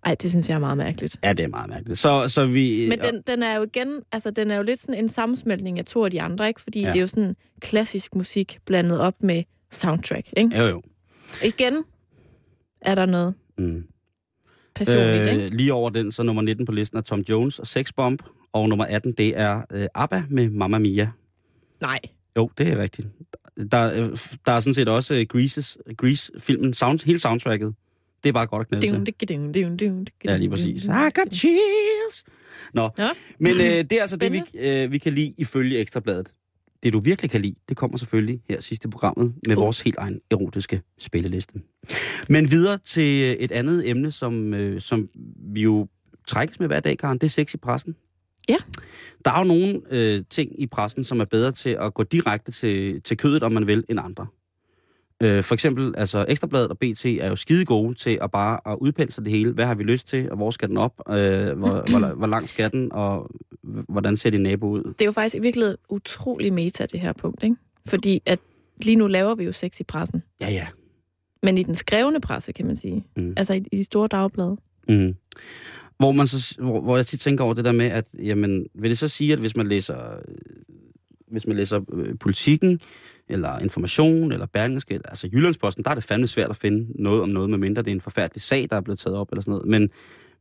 Ej, 0.05 0.15
det 0.15 0.31
synes 0.31 0.49
jeg 0.49 0.55
er 0.55 0.59
meget 0.59 0.77
mærkeligt. 0.77 1.17
Ja, 1.23 1.33
det 1.33 1.45
er 1.45 1.49
meget 1.49 1.71
mærkeligt. 1.71 1.99
Så, 1.99 2.29
så 2.29 2.47
vi... 2.47 2.87
Men 2.89 2.99
den, 2.99 3.23
den 3.27 3.43
er 3.43 3.57
jo 3.57 3.63
igen, 3.63 4.03
altså 4.13 4.31
den 4.31 4.51
er 4.51 4.57
jo 4.57 4.63
lidt 4.63 4.81
sådan 4.81 4.95
en 4.95 5.09
sammensmeltning 5.09 5.79
af 5.79 5.85
to 5.85 6.05
af 6.05 6.11
de 6.11 6.23
andre, 6.23 6.49
ikke? 6.49 6.61
Fordi 6.61 6.81
ja. 6.81 6.87
det 6.87 6.97
er 6.97 7.01
jo 7.01 7.07
sådan 7.07 7.37
klassisk 7.61 8.15
musik 8.15 8.59
blandet 8.65 9.01
op 9.01 9.23
med 9.23 9.43
soundtrack, 9.71 10.29
ikke? 10.37 10.59
Jo, 10.59 10.67
jo. 10.67 10.83
Igen 11.45 11.85
er 12.81 12.95
der 12.95 13.07
noget 13.07 13.35
Mm. 13.59 13.85
personligt, 14.75 15.27
øh, 15.27 15.33
ikke? 15.35 15.57
Lige 15.57 15.73
over 15.73 15.91
den, 15.91 16.13
så 16.13 16.23
nummer 16.23 16.43
19 16.43 16.67
på 16.67 16.73
listen 16.73 16.99
er 16.99 17.03
Tom 17.03 17.21
Jones 17.21 17.59
og 17.59 17.67
Sex 17.67 17.93
Bomb. 17.97 18.23
Og 18.53 18.69
nummer 18.69 18.85
18, 18.85 19.13
det 19.13 19.39
er 19.39 19.63
øh, 19.73 19.87
ABBA 19.95 20.23
med 20.31 20.51
Mamma 20.51 20.79
Mia. 20.79 21.11
Nej. 21.81 21.99
Jo, 22.37 22.51
det 22.59 22.69
er 22.69 22.79
rigtigt. 22.83 23.09
Der, 23.73 23.87
øh, 24.03 24.17
der 24.47 24.53
er 24.53 24.61
sådan 24.61 24.75
set 24.75 24.89
også 24.89 25.15
øh, 25.15 25.27
Greases, 25.29 25.79
Grease-filmen, 25.97 26.73
sound, 26.73 27.05
hele 27.05 27.19
soundtracket. 27.19 27.75
Det 28.23 28.29
er 28.29 28.33
bare 28.33 28.47
godt 28.47 28.61
at 28.61 28.69
knalde 28.69 28.87
til. 28.87 29.07
Ja, 30.25 30.37
lige 30.37 30.51
præcis. 30.51 30.85
I 30.85 30.89
got 31.15 31.33
chills. 31.35 32.25
Nå, 32.75 32.91
Ja. 32.99 33.09
men 33.39 33.53
øh, 33.55 33.61
det 33.61 33.93
er 33.93 34.01
altså 34.03 34.17
det, 34.17 34.33
vi, 34.33 34.43
øh, 34.55 34.93
vi 34.93 34.99
kan 34.99 35.13
lide 35.13 35.35
ifølge 35.39 35.79
Ekstrabladet. 35.79 36.35
Det, 36.83 36.93
du 36.93 37.01
virkelig 37.01 37.31
kan 37.31 37.41
lide, 37.41 37.55
det 37.69 37.77
kommer 37.77 37.97
selvfølgelig 37.97 38.41
her 38.51 38.61
sidste 38.61 38.89
programmet 38.89 39.35
med 39.49 39.57
Uh. 39.57 39.63
vores 39.63 39.81
helt 39.81 39.97
egen 39.97 40.21
erotiske 40.31 40.83
spilleliste. 40.99 41.61
Men 42.29 42.51
videre 42.51 42.79
til 42.87 43.25
øh, 43.25 43.33
et 43.33 43.53
andet 43.53 43.91
emne, 43.91 44.11
som, 44.11 44.55
øh, 44.55 44.81
som 44.81 45.09
vi 45.55 45.63
jo 45.63 45.89
trækkes 46.29 46.61
med 46.61 46.67
hver 46.67 46.81
dag, 46.81 46.99
Karen. 46.99 47.19
Det 47.19 47.27
er 47.27 47.31
sex 47.31 47.55
i 47.55 47.57
pressen. 47.57 47.95
Ja. 48.49 48.57
Der 49.25 49.31
er 49.31 49.39
jo 49.39 49.45
nogle 49.45 49.81
øh, 49.91 50.25
ting 50.31 50.63
i 50.63 50.67
pressen, 50.67 51.05
som 51.05 51.21
er 51.21 51.25
bedre 51.25 51.53
til 51.53 51.77
at 51.81 51.95
gå 51.95 52.03
direkte 52.03 52.53
til, 52.53 53.03
til 53.03 53.17
kødet, 53.17 53.43
om 53.43 53.53
man 53.53 53.67
vil, 53.67 53.85
end 53.89 54.01
andre. 54.01 54.27
Øh, 55.23 55.43
for 55.43 55.55
eksempel, 55.55 55.95
altså 55.97 56.27
Ekstrabladet 56.29 56.69
og 56.69 56.79
BT 56.79 57.07
er 57.07 57.29
jo 57.29 57.37
skide 57.37 57.65
gode 57.65 57.95
til 57.95 58.19
at 58.23 58.31
bare 58.31 58.73
at 58.73 58.77
udpensle 58.81 59.25
det 59.25 59.33
hele. 59.33 59.53
Hvad 59.53 59.67
har 59.67 59.75
vi 59.75 59.83
lyst 59.83 60.09
til, 60.09 60.31
og 60.31 60.37
hvor 60.37 60.51
skal 60.51 60.69
den 60.69 60.77
op? 60.77 60.93
Øh, 61.09 61.15
hvor, 61.15 61.91
hvor, 61.91 62.15
hvor 62.15 62.27
lang 62.27 62.49
skal 62.49 62.73
den, 62.73 62.93
og 62.93 63.31
hvordan 63.63 64.17
ser 64.17 64.31
din 64.31 64.41
nabo 64.41 64.69
ud? 64.69 64.83
Det 64.83 65.01
er 65.01 65.05
jo 65.05 65.13
faktisk 65.13 65.37
i 65.37 65.39
virkeligheden 65.39 65.77
utrolig 65.89 66.53
meta, 66.53 66.87
det 66.87 67.01
her 67.01 67.13
punkt, 67.13 67.43
ikke? 67.43 67.57
Fordi 67.87 68.23
at 68.27 68.39
lige 68.83 68.97
nu 68.97 69.07
laver 69.07 69.35
vi 69.35 69.45
jo 69.45 69.53
sex 69.53 69.81
i 69.81 69.85
pressen. 69.85 70.23
Ja, 70.41 70.51
ja. 70.51 70.67
Men 71.43 71.59
i 71.59 71.63
den 71.63 71.75
skrevne 71.75 72.21
presse, 72.21 72.53
kan 72.53 72.67
man 72.67 72.77
sige. 72.77 73.07
Mm. 73.17 73.35
Altså 73.37 73.55
i, 73.55 73.65
i 73.73 73.77
de 73.77 73.85
store 73.85 74.09
dagblade. 74.09 74.57
Mm. 74.89 75.15
Hvor, 75.99 76.13
man 76.13 76.27
så, 76.27 76.57
hvor, 76.59 76.81
hvor 76.81 76.97
jeg 76.97 77.07
tit 77.07 77.21
tænker 77.21 77.45
over 77.45 77.55
det 77.55 77.65
der 77.65 77.73
med, 77.73 77.87
at 77.87 78.05
jamen, 78.23 78.67
vil 78.75 78.91
det 78.91 78.99
så 78.99 79.09
sige, 79.09 79.33
at 79.33 79.39
hvis 79.39 79.57
man 79.57 79.69
læser, 79.69 80.15
øh, 80.15 80.35
hvis 81.31 81.47
man 81.47 81.57
læser 81.57 81.81
øh, 81.93 82.19
politikken, 82.21 82.81
eller 83.29 83.59
information, 83.59 84.33
eller 84.33 84.47
Berlingske, 84.47 85.01
altså 85.05 85.29
Jyllandsposten, 85.33 85.85
der 85.85 85.91
er 85.91 85.95
det 85.95 86.05
fandme 86.05 86.27
svært 86.27 86.51
at 86.51 86.57
finde 86.57 87.03
noget 87.03 87.23
om 87.23 87.29
noget, 87.29 87.51
medmindre 87.51 87.83
det 87.83 87.91
er 87.91 87.95
en 87.95 88.01
forfærdelig 88.01 88.43
sag, 88.43 88.67
der 88.71 88.77
er 88.77 88.81
blevet 88.81 88.99
taget 88.99 89.17
op, 89.17 89.29
eller 89.33 89.43
sådan 89.43 89.51
noget. 89.53 89.67
Men, 89.69 89.91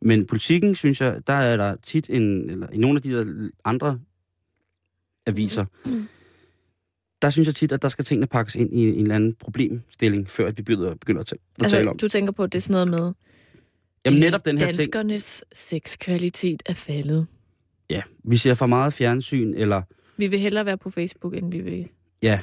men 0.01 0.25
politikken, 0.25 0.75
synes 0.75 1.01
jeg, 1.01 1.21
der 1.27 1.33
er 1.33 1.57
der 1.57 1.75
tit 1.83 2.09
en, 2.09 2.49
eller 2.49 2.67
i 2.73 2.77
nogle 2.77 2.97
af 2.97 3.01
de 3.01 3.11
der 3.11 3.49
andre 3.65 3.99
aviser, 5.27 5.65
der 7.21 7.29
synes 7.29 7.45
jeg 7.47 7.55
tit, 7.55 7.71
at 7.71 7.81
der 7.81 7.87
skal 7.87 8.05
tingene 8.05 8.27
pakkes 8.27 8.55
ind 8.55 8.73
i 8.73 8.81
en 8.87 9.01
eller 9.01 9.15
anden 9.15 9.33
problemstilling, 9.33 10.29
før 10.29 10.47
at 10.47 10.57
vi 10.57 10.63
begynder, 10.63 10.95
begynder 10.95 11.21
at, 11.21 11.25
ta- 11.27 11.35
at 11.35 11.63
Altså, 11.63 11.77
tale 11.77 11.89
om. 11.89 11.97
du 11.97 12.07
tænker 12.07 12.31
på, 12.31 12.43
at 12.43 12.51
det 12.53 12.57
er 12.59 12.61
sådan 12.61 12.87
noget 12.87 13.03
med, 13.03 13.13
Jamen 14.05 14.19
netop 14.19 14.45
den 14.45 14.57
her 14.57 14.65
ting. 14.65 14.77
danskernes 14.77 15.43
sexkvalitet 15.53 16.63
er 16.65 16.73
faldet. 16.73 17.27
Ja, 17.89 18.01
vi 18.23 18.37
ser 18.37 18.53
for 18.53 18.65
meget 18.67 18.93
fjernsyn, 18.93 19.53
eller... 19.53 19.81
Vi 20.17 20.27
vil 20.27 20.39
hellere 20.39 20.65
være 20.65 20.77
på 20.77 20.89
Facebook, 20.89 21.35
end 21.37 21.51
vi 21.51 21.59
vil... 21.61 21.87
Ja, 22.21 22.39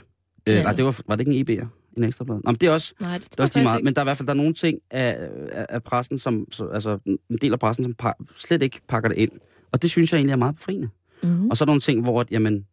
øh, 0.48 0.62
nej, 0.62 0.72
det 0.72 0.84
var, 0.84 1.00
var 1.06 1.16
det 1.16 1.26
ikke 1.26 1.52
en 1.52 1.60
EB'er? 1.62 1.66
En 1.96 2.04
ekstra 2.04 2.24
blad? 2.24 2.36
Nå, 2.36 2.42
men 2.46 2.54
det 2.54 2.66
er 2.66 2.70
også, 2.72 2.94
Nej, 3.00 3.18
det 3.18 3.30
det 3.30 3.38
er 3.38 3.42
også 3.42 3.58
lige 3.58 3.64
meget. 3.64 3.74
faktisk 3.74 3.84
Men 3.84 3.94
der 3.94 4.00
er 4.00 4.04
i 4.04 4.06
hvert 4.06 4.16
fald 4.16 4.26
der 4.26 4.32
er 4.32 4.36
nogle 4.36 4.54
ting 4.54 4.78
af, 4.90 5.28
af, 5.52 5.66
af 5.68 5.82
pressen, 5.82 6.18
som, 6.18 6.46
så, 6.50 6.66
altså 6.66 6.98
en 7.06 7.38
del 7.40 7.52
af 7.52 7.58
pressen, 7.58 7.84
som 7.84 7.94
par, 7.94 8.16
slet 8.36 8.62
ikke 8.62 8.80
pakker 8.88 9.08
det 9.08 9.18
ind. 9.18 9.30
Og 9.72 9.82
det 9.82 9.90
synes 9.90 10.12
jeg 10.12 10.18
egentlig 10.18 10.32
er 10.32 10.36
meget 10.36 10.56
befriende. 10.56 10.88
ikke. 11.22 11.34
Mm-hmm. 11.34 11.50
Og 11.50 11.56
så 11.56 11.64
er 11.64 11.66
der 11.66 11.70
nogle 11.70 11.80
ting, 11.80 12.02
hvor 12.02 12.20
at, 12.20 12.30
jamen, 12.30 12.66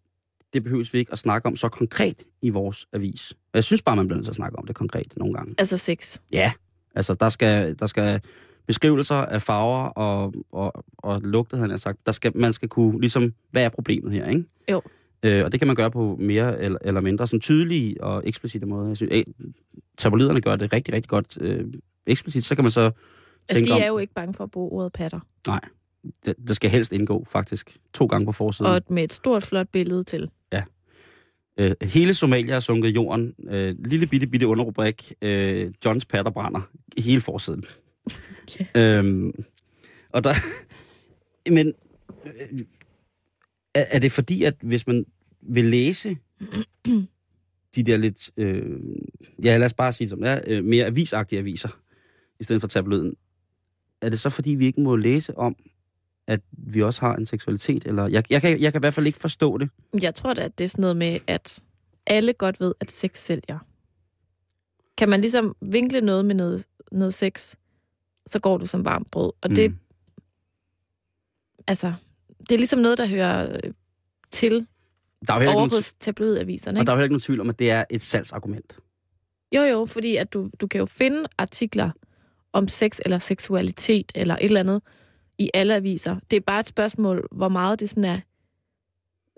det 0.54 0.64
behøves 0.64 0.94
vi 0.94 1.00
ikke 1.00 1.12
at 1.12 1.20
snakke 1.20 1.46
om 1.48 1.56
så 1.56 1.70
konkret 1.70 2.24
i 2.42 2.50
vores 2.50 2.88
avis. 2.94 3.32
Og 3.32 3.38
jeg 3.54 3.64
synes 3.64 3.82
bare, 3.82 3.96
man 3.96 4.08
bliver 4.08 4.18
nødt 4.18 4.26
til 4.26 4.32
at 4.32 4.36
snakke 4.36 4.58
om 4.58 4.68
det 4.68 4.76
konkret 4.76 5.14
nogle 5.18 5.34
gange. 5.34 5.56
Altså 5.58 5.78
sex. 5.78 6.18
Ja, 6.34 6.52
altså 6.96 7.14
der 7.14 7.30
skal, 7.30 7.80
der 7.80 7.88
skal 7.88 8.22
beskrivelser 8.68 9.16
af 9.16 9.42
farver 9.42 9.86
og, 9.86 10.34
og, 10.52 10.86
og 10.98 11.22
lugte, 11.22 11.58
havde 11.58 11.72
jeg 11.72 11.80
sagt. 11.80 12.06
Der 12.06 12.12
skal, 12.12 12.32
man 12.36 12.54
skal 12.54 12.70
kunne, 12.70 13.00
ligesom, 13.00 13.34
hvad 13.52 13.64
er 13.64 13.70
problemet 13.70 14.14
her, 14.14 14.28
ikke? 14.28 14.44
Jo. 14.72 14.82
Øh, 15.24 15.46
og 15.46 15.52
det 15.52 15.60
kan 15.60 15.68
man 15.68 15.76
gøre 15.76 15.92
på 15.92 16.18
mere 16.20 16.62
eller, 16.62 16.80
eller 16.82 17.02
mindre 17.02 17.28
sådan 17.28 17.40
tydelige 17.40 18.04
og 18.04 18.22
eksplicite 18.26 18.66
måder. 18.66 18.88
Jeg 18.88 18.98
synes, 18.98 19.12
eh, 19.16 19.24
tabloiderne 19.98 20.42
gør 20.42 20.56
det 20.56 20.74
rigtig, 20.74 20.94
rigtig 20.94 21.10
godt 21.10 21.38
øh, 21.42 21.66
eksplicit. 22.08 22.44
Så 22.44 22.56
kan 22.56 22.64
man 22.64 22.72
så 22.72 22.82
Altså, 22.82 23.56
tænke 23.56 23.70
de 23.70 23.74
om, 23.74 23.82
er 23.82 23.88
jo 23.88 23.98
ikke 23.98 24.14
bange 24.14 24.34
for 24.34 24.44
at 24.44 24.52
bruge 24.52 24.72
ordet 24.72 24.94
patter. 24.94 25.20
det, 26.26 26.36
det 26.48 26.56
skal 26.56 26.70
helst 26.70 26.92
indgå, 26.92 27.26
faktisk. 27.32 27.78
To 27.94 28.06
gange 28.06 28.26
på 28.26 28.32
forsiden. 28.32 28.72
Og 28.72 28.82
med 28.90 29.04
et 29.04 29.14
stort, 29.14 29.44
flot 29.44 29.68
billede 29.72 30.04
til. 30.04 30.30
Øh, 31.58 31.76
hele 31.82 32.14
Somalia 32.14 32.56
er 32.56 32.60
sunket 32.60 32.90
i 32.90 32.92
jorden. 32.92 33.34
Øh, 33.50 33.76
lille 33.86 34.08
bitte, 34.08 34.28
bitte 34.28 34.48
underrubrik. 34.48 35.14
Øh, 35.22 35.72
Johns 35.86 36.06
patter 36.06 36.32
brænder. 36.32 36.62
Hele 36.98 37.22
forsiden. 37.22 37.64
Ja. 38.76 38.82
Øhm, 38.98 39.44
og 40.10 40.24
der... 40.24 40.34
Men 41.56 41.74
øh, 42.26 42.60
er, 43.76 43.86
er 43.92 44.00
det 44.00 44.12
fordi, 44.12 44.44
at 44.44 44.56
hvis 44.62 44.88
man 44.88 45.06
vil 45.42 45.66
læse 45.66 46.18
de 47.76 47.84
der 47.84 47.98
lidt... 47.98 48.32
Øh, 48.38 48.80
ja, 49.44 49.58
lad 49.58 49.66
os 49.66 49.74
bare 49.74 49.94
sige 49.94 50.10
som 50.10 50.20
det 50.22 50.30
er, 50.30 50.42
øh, 50.48 50.64
mere 50.64 50.86
avisagtige 50.86 51.40
aviser, 51.40 51.70
i 52.40 52.44
stedet 52.44 52.62
for 52.62 52.68
tabloiden, 52.68 53.16
er 54.02 54.10
det 54.10 54.20
så 54.20 54.30
fordi, 54.30 54.50
vi 54.52 54.66
ikke 54.66 54.82
må 54.82 54.96
læse 54.96 55.38
om, 55.38 55.56
at 56.28 56.42
vi 56.52 56.82
også 56.82 57.02
har 57.02 57.16
en 57.16 57.26
seksualitet? 57.26 57.86
Eller, 57.86 58.08
jeg, 58.08 58.24
jeg, 58.30 58.42
kan, 58.42 58.62
jeg 58.62 58.72
kan 58.72 58.80
i 58.80 58.84
hvert 58.84 58.94
fald 58.94 59.08
ikke 59.08 59.20
forstå 59.20 59.58
det. 59.58 59.70
Jeg 60.02 60.16
tror 60.16 60.34
da, 60.34 60.42
at 60.42 60.58
det 60.58 60.64
er 60.64 60.68
sådan 60.70 60.82
noget 60.82 60.98
med, 60.98 61.20
at 61.28 61.64
alle 62.08 62.34
godt 62.34 62.60
ved, 62.60 62.74
at 62.80 62.92
sex 62.92 63.18
sælger. 63.18 63.60
Kan 64.98 65.10
man 65.10 65.22
ligesom 65.22 65.56
vinkle 65.62 66.02
noget 66.02 66.26
med 66.26 66.36
noget, 66.36 66.66
noget 66.92 67.14
sex, 67.14 67.56
så 68.28 68.40
går 68.40 68.58
du 68.58 68.66
som 68.66 68.86
varmt 68.86 69.12
brød. 69.12 69.32
Og 69.42 69.50
det, 69.50 69.72
Mm. 69.72 69.78
altså, 71.68 71.94
det 72.50 72.52
er 72.52 72.58
ligesom 72.58 72.80
noget, 72.80 72.98
der 72.98 73.06
hører 73.08 73.52
øh, 73.64 73.74
til 74.32 74.68
Der 75.28 75.34
er 75.34 75.44
jo 75.44 75.50
over 75.50 75.62
hos 75.76 75.94
tabloidaviserne. 76.00 76.80
og 76.80 76.86
der 76.86 76.92
er 76.94 76.98
jo 76.98 77.04
ikke 77.04 77.14
nogen 77.14 77.22
tvivl 77.22 77.40
om, 77.42 77.50
at 77.50 77.60
det 77.60 77.72
er 77.72 77.84
et 77.90 78.02
salgsargument. 78.02 78.76
Jo, 79.56 79.62
jo, 79.62 79.86
fordi 79.86 80.16
at 80.16 80.34
du, 80.34 80.50
du 80.62 80.68
kan 80.68 80.80
jo 80.80 80.86
finde 80.86 81.24
artikler 81.38 81.90
om 82.54 82.68
sex 82.68 83.00
eller 83.06 83.20
seksualitet 83.20 84.12
eller 84.16 84.36
et 84.36 84.44
eller 84.46 84.60
andet 84.60 84.82
i 85.38 85.52
alle 85.54 85.76
aviser. 85.76 86.16
Det 86.32 86.38
er 86.38 86.42
bare 86.42 86.60
et 86.60 86.68
spørgsmål, 86.68 87.28
hvor 87.32 87.50
meget 87.50 87.80
det 87.80 87.90
sådan 87.90 88.06
er, 88.06 88.20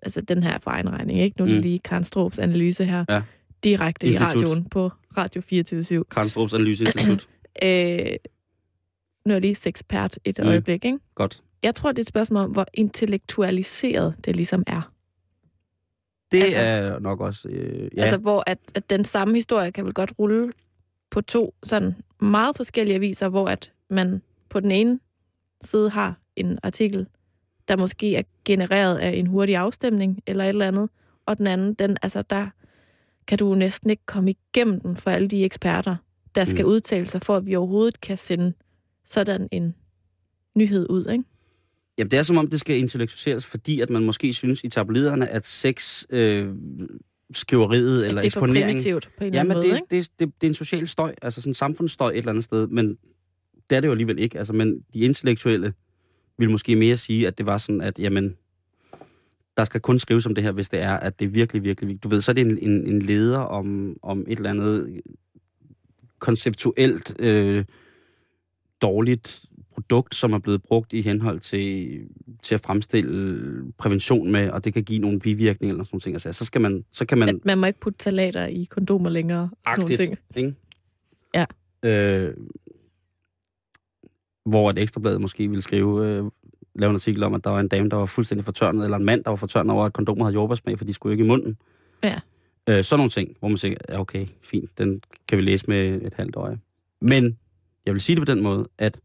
altså 0.03 0.21
den 0.21 0.43
her 0.43 0.59
for 0.59 0.71
egen 0.71 0.89
regning, 0.91 1.19
ikke? 1.19 1.35
Nu 1.37 1.43
er 1.43 1.47
det 1.47 1.57
Mm. 1.57 1.61
lige 1.61 1.79
Karen 1.79 2.03
Strobs 2.03 2.39
analyse 2.39 2.85
her, 2.85 3.05
Ja. 3.09 3.21
direkte 3.63 4.07
Institut. 4.07 4.35
i 4.35 4.37
radioen 4.39 4.69
på 4.69 4.91
Radio 5.17 5.41
24 5.41 6.03
Karen 6.11 6.29
Strobs 6.29 6.53
Analyseinstitut. 6.53 7.27
øh, 7.63 8.15
Nu 9.25 9.29
er 9.31 9.33
jeg 9.33 9.41
lige 9.41 9.55
sexpert 9.55 10.19
et 10.25 10.39
Mm. 10.39 10.47
øjeblik, 10.47 10.85
ikke? 10.85 10.99
Godt. 11.15 11.43
Jeg 11.63 11.75
tror, 11.75 11.91
det 11.91 11.99
er 11.99 12.03
et 12.03 12.07
spørgsmål 12.07 12.43
om, 12.43 12.51
hvor 12.51 12.65
intellektualiseret 12.73 14.15
det 14.25 14.35
ligesom 14.35 14.63
er. 14.67 14.91
Det 16.31 16.43
Altså- 16.43 16.59
er 16.59 16.99
nok 16.99 17.21
også... 17.21 17.49
Øh, 17.49 17.89
ja. 17.97 18.01
Altså, 18.01 18.17
hvor 18.17 18.43
at, 18.47 18.57
at 18.75 18.89
den 18.89 19.05
samme 19.05 19.35
historie 19.35 19.71
kan 19.71 19.85
vel 19.85 19.93
godt 19.93 20.13
rulle 20.19 20.51
på 21.11 21.21
to 21.21 21.55
sådan 21.63 21.95
meget 22.21 22.55
forskellige 22.55 22.95
aviser, 22.95 23.29
hvor 23.29 23.47
at 23.47 23.71
man 23.89 24.21
på 24.49 24.59
den 24.59 24.71
ene 24.71 24.99
side 25.61 25.89
har 25.89 26.19
en 26.35 26.59
artikel, 26.63 27.07
der 27.67 27.77
måske 27.77 28.15
er 28.15 28.23
genereret 28.45 28.97
af 28.97 29.11
en 29.11 29.27
hurtig 29.27 29.55
afstemning 29.55 30.23
eller 30.27 30.43
et 30.43 30.49
eller 30.49 30.67
andet, 30.67 30.89
og 31.25 31.37
den 31.37 31.47
anden, 31.47 31.73
den, 31.73 31.97
altså 32.01 32.21
der 32.21 32.47
kan 33.27 33.37
du 33.37 33.55
næsten 33.55 33.89
ikke 33.89 34.05
komme 34.05 34.31
igennem 34.31 34.79
den 34.79 34.95
for 34.95 35.11
alle 35.11 35.27
de 35.27 35.43
eksperter, 35.43 35.95
der 36.35 36.45
skal 36.45 36.65
mm. 36.65 36.71
udtale 36.71 37.05
sig, 37.05 37.21
for 37.21 37.35
at 37.35 37.45
vi 37.45 37.55
overhovedet 37.55 38.01
kan 38.01 38.17
sende 38.17 38.53
sådan 39.05 39.47
en 39.51 39.75
nyhed 40.55 40.89
ud, 40.89 41.09
ikke? 41.09 41.23
Jamen, 41.97 42.11
det 42.11 42.19
er 42.19 42.23
som 42.23 42.37
om, 42.37 42.47
det 42.47 42.59
skal 42.59 42.77
intellektualiseres, 42.77 43.45
fordi 43.45 43.81
at 43.81 43.89
man 43.89 44.03
måske 44.03 44.33
synes 44.33 44.63
i 44.63 44.69
tabloiderne, 44.69 45.29
at 45.29 45.45
sex... 45.45 46.03
Øh, 46.09 46.49
skriveriet 47.31 48.07
eller 48.07 48.21
det 48.21 48.27
er 48.27 48.31
for 48.31 48.45
eksponering... 48.45 48.65
primitivt 48.65 49.09
på 49.17 49.23
en 49.23 49.27
eller 49.27 49.39
anden 49.39 49.47
men 49.47 49.57
måde, 49.57 49.67
det, 49.67 49.75
ikke? 49.75 49.87
det, 49.91 50.19
det, 50.19 50.41
det 50.41 50.47
er 50.47 50.51
en 50.51 50.55
social 50.55 50.87
støj, 50.87 51.13
altså 51.21 51.41
sådan 51.41 51.49
en 51.49 51.55
samfundsstøj 51.55 52.11
et 52.11 52.17
eller 52.17 52.29
andet 52.29 52.43
sted, 52.43 52.67
men 52.67 52.97
det 53.69 53.75
er 53.75 53.79
det 53.79 53.87
jo 53.87 53.91
alligevel 53.91 54.19
ikke. 54.19 54.37
Altså, 54.37 54.53
men 54.53 54.79
de 54.93 54.99
intellektuelle 54.99 55.73
vil 56.37 56.49
måske 56.49 56.75
mere 56.75 56.97
sige, 56.97 57.27
at 57.27 57.37
det 57.37 57.45
var 57.45 57.57
sådan, 57.57 57.81
at 57.81 57.99
jamen, 57.99 58.35
der 59.57 59.63
skal 59.63 59.81
kun 59.81 59.99
skrives 59.99 60.25
om 60.25 60.35
det 60.35 60.43
her, 60.43 60.51
hvis 60.51 60.69
det 60.69 60.79
er, 60.79 60.97
at 60.97 61.19
det 61.19 61.25
er 61.25 61.29
virkelig, 61.29 61.63
virkelig. 61.63 62.03
Du 62.03 62.09
ved, 62.09 62.21
så 62.21 62.31
er 62.31 62.33
det 62.33 62.41
en, 62.41 62.57
en, 62.57 62.87
en 62.87 63.01
leder 63.01 63.39
om, 63.39 63.97
om 64.01 64.25
et 64.27 64.37
eller 64.37 64.49
andet 64.49 65.01
konceptuelt 66.19 67.15
øh, 67.19 67.65
dårligt 68.81 69.45
produkt, 69.73 70.15
som 70.15 70.33
er 70.33 70.39
blevet 70.39 70.63
brugt 70.63 70.93
i 70.93 71.01
henhold 71.01 71.39
til, 71.39 71.99
til 72.43 72.55
at 72.55 72.61
fremstille 72.61 73.73
prævention 73.77 74.31
med, 74.31 74.49
og 74.49 74.65
det 74.65 74.73
kan 74.73 74.83
give 74.83 74.99
nogle 74.99 75.19
bivirkninger 75.19 75.73
eller 75.73 75.83
sådan 75.83 75.95
nogle 75.95 76.01
ting. 76.01 76.15
Altså, 76.15 76.33
så, 76.33 76.45
skal 76.45 76.61
man, 76.61 76.85
så 76.91 77.05
kan 77.05 77.17
man... 77.17 77.29
At 77.29 77.45
man 77.45 77.57
må 77.57 77.65
ikke 77.65 77.79
putte 77.79 77.99
talater 77.99 78.45
i 78.45 78.63
kondomer 78.63 79.09
længere. 79.09 79.49
Sådan 79.67 79.79
nogle 79.79 79.93
agtigt, 79.93 79.99
ting. 79.99 80.17
ikke? 80.35 80.55
Ja. 81.33 81.45
Øh, 81.89 82.33
hvor 84.45 84.69
et 84.69 84.79
ekstrablad 84.79 85.19
måske 85.19 85.47
ville 85.47 85.61
skrive, 85.61 86.07
øh, 86.07 86.23
lave 86.75 86.89
en 86.89 86.95
artikel 86.95 87.23
om, 87.23 87.33
at 87.33 87.43
der 87.43 87.49
var 87.49 87.59
en 87.59 87.67
dame, 87.67 87.89
der 87.89 87.95
var 87.95 88.05
fuldstændig 88.05 88.45
fortørnet, 88.45 88.83
eller 88.83 88.97
en 88.97 89.05
mand, 89.05 89.23
der 89.23 89.29
var 89.29 89.35
fortørnet 89.35 89.71
over, 89.71 89.85
at 89.85 89.93
kondomer 89.93 90.25
havde 90.25 90.33
jordbærsmag, 90.33 90.77
for 90.77 90.85
de 90.85 90.93
skulle 90.93 91.13
ikke 91.13 91.23
i 91.23 91.27
munden. 91.27 91.57
Ja. 92.03 92.19
Øh, 92.69 92.83
sådan 92.83 92.99
nogle 92.99 93.09
ting, 93.09 93.35
hvor 93.39 93.47
man 93.47 93.57
siger, 93.57 93.75
ja, 93.89 93.99
okay, 93.99 94.27
fint, 94.41 94.77
den 94.77 95.01
kan 95.27 95.37
vi 95.37 95.43
læse 95.43 95.65
med 95.67 96.01
et 96.01 96.13
halvt 96.13 96.35
øje. 96.35 96.59
Men 97.01 97.37
jeg 97.85 97.93
vil 97.93 98.01
sige 98.01 98.15
det 98.15 98.27
på 98.27 98.33
den 98.33 98.43
måde, 98.43 98.67
at 98.77 98.99